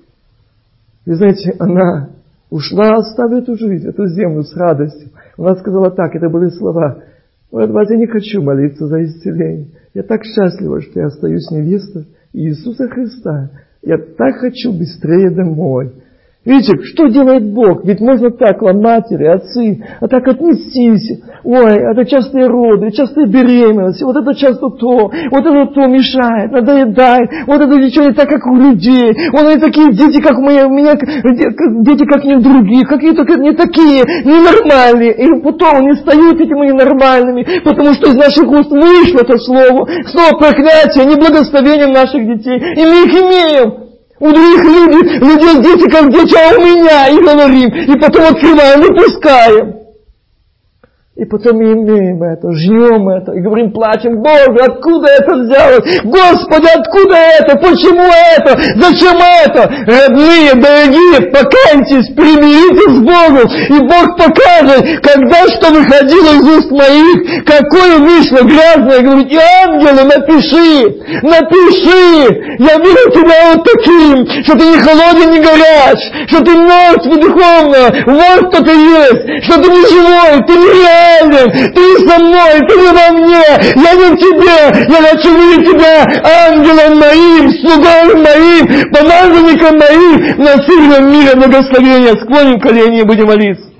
И 1.06 1.12
знаете, 1.14 1.56
она 1.60 2.10
ушла, 2.50 2.96
оставив 2.96 3.44
эту 3.44 3.58
жизнь, 3.58 3.88
эту 3.88 4.08
землю 4.08 4.44
с 4.44 4.56
радостью. 4.56 5.10
Она 5.38 5.56
сказала 5.56 5.92
так, 5.92 6.16
это 6.16 6.30
были 6.30 6.50
слова. 6.50 7.04
Вот, 7.52 7.90
я 7.90 7.98
не 7.98 8.08
хочу 8.08 8.42
молиться 8.42 8.88
за 8.88 9.04
исцеление. 9.06 9.68
Я 9.94 10.04
так 10.04 10.24
счастлива, 10.24 10.82
что 10.82 11.00
я 11.00 11.08
остаюсь 11.08 11.50
невестой 11.52 12.08
Иисуса 12.34 12.88
Христа. 12.88 13.52
Я 13.82 13.98
так 13.98 14.36
хочу 14.38 14.74
быстрее 14.74 15.32
домой. 15.32 15.94
Видите, 16.48 16.82
что 16.86 17.08
делает 17.08 17.54
Бог? 17.54 17.84
Ведь 17.84 18.00
можно 18.00 18.32
так, 18.32 18.62
вам 18.62 18.80
матери, 18.80 19.26
отцы, 19.26 19.84
а 20.00 20.08
так 20.08 20.26
отнестись. 20.30 21.20
Ой, 21.44 21.76
это 21.76 22.06
частые 22.06 22.48
роды, 22.48 22.92
частые 22.92 23.28
беременности, 23.28 24.06
вот 24.06 24.16
это 24.16 24.34
часто 24.34 24.70
то, 24.70 25.12
вот 25.12 25.46
это 25.46 25.66
то 25.76 25.88
мешает, 25.88 26.54
надоедает, 26.54 27.30
вот 27.48 27.60
это 27.60 27.76
ничего 27.76 28.06
не 28.06 28.14
так, 28.14 28.30
как 28.30 28.48
у 28.48 28.56
людей, 28.56 29.12
вот 29.34 29.44
они 29.44 29.60
такие 29.60 29.92
дети, 29.92 30.22
как 30.22 30.38
мои, 30.38 30.64
у 30.64 30.70
меня, 30.70 30.94
дети, 30.94 32.06
как 32.06 32.24
не 32.24 32.38
других, 32.38 32.88
какие 32.88 33.12
только 33.12 33.38
не 33.42 33.52
такие, 33.52 34.06
ненормальные. 34.24 35.16
И 35.18 35.42
потом 35.44 35.84
они 35.84 35.96
стают 35.96 36.40
этими 36.40 36.68
ненормальными, 36.68 37.46
потому 37.66 37.92
что 37.92 38.10
из 38.10 38.16
наших 38.16 38.50
уст 38.50 38.72
вышло 38.72 39.20
это 39.20 39.38
слово, 39.38 39.86
слово 40.08 40.40
проклятие, 40.40 41.12
неблагословение 41.12 41.88
наших 41.88 42.26
детей, 42.26 42.56
и 42.56 42.86
мы 42.86 43.04
их 43.04 43.14
имеем. 43.14 43.87
У 44.20 44.30
других 44.30 44.64
людей, 44.64 45.20
людей 45.20 45.62
дети 45.62 45.90
как 45.90 46.12
дети, 46.12 46.36
а 46.36 46.58
у 46.58 46.62
меня, 46.62 47.08
и 47.08 47.22
говорим, 47.22 47.70
и 47.70 48.00
потом 48.00 48.26
открываем, 48.26 48.82
выпускаем. 48.82 49.87
И 51.18 51.26
потом 51.26 51.58
имеем 51.58 52.22
это, 52.22 52.52
жнем 52.52 53.10
это, 53.10 53.32
и 53.32 53.42
говорим, 53.42 53.72
плачем, 53.72 54.22
Боже, 54.22 54.70
откуда 54.70 55.08
это 55.18 55.34
взялось? 55.34 56.02
Господи, 56.04 56.70
откуда 56.78 57.16
это? 57.16 57.58
Почему 57.58 58.06
это? 58.06 58.54
Зачем 58.78 59.18
это? 59.18 59.66
Родные, 59.88 60.54
дорогие, 60.54 61.32
покайтесь, 61.34 62.14
примиритесь 62.14 62.94
с 62.94 63.02
Богом, 63.02 63.50
и 63.50 63.80
Бог 63.90 64.16
покажет, 64.16 65.02
когда 65.02 65.42
что 65.58 65.74
выходило 65.74 66.38
из 66.38 66.58
уст 66.60 66.70
моих, 66.70 67.46
какое 67.48 67.98
вышло 67.98 68.44
грязное, 68.46 69.02
говорит, 69.02 69.32
и 69.32 69.40
ангелу 69.66 70.06
напиши, 70.06 71.02
напиши, 71.24 72.30
я 72.60 72.78
вижу 72.78 73.10
тебя 73.10 73.56
вот 73.56 73.64
таким, 73.66 74.44
что 74.44 74.56
ты 74.56 74.66
не 74.68 74.78
холоден, 74.78 75.32
не 75.32 75.40
горяч, 75.40 75.98
что 76.28 76.44
ты 76.44 76.52
мертв 76.52 77.08
духовно, 77.08 78.06
вот 78.06 78.54
кто 78.54 78.64
ты 78.64 78.72
есть, 78.72 79.46
что 79.46 79.64
ты 79.64 79.68
не 79.68 79.82
живой, 79.90 80.46
ты 80.46 80.54
не 80.54 80.68
реальный, 80.68 81.07
реален, 81.08 81.74
ты 81.74 82.08
со 82.08 82.20
мной, 82.20 82.60
ты 82.68 82.76
не 82.76 82.92
во 82.92 83.12
мне, 83.18 83.44
я 83.76 83.94
не 83.96 84.12
в 84.12 84.18
тебе, 84.18 84.58
я 84.88 85.10
хочу 85.10 85.36
видеть 85.36 85.72
тебя 85.72 86.06
ангелом 86.48 87.00
моим, 87.00 87.50
слугой 87.50 88.16
моим, 88.16 88.92
помазанником 88.92 89.78
моим 89.78 90.38
на 90.38 90.56
сильном 90.66 91.12
мире 91.12 91.36
благословения. 91.36 92.16
Склоним 92.18 92.60
колени 92.60 93.02
и 93.02 93.04
будем 93.04 93.28
молиться. 93.28 93.77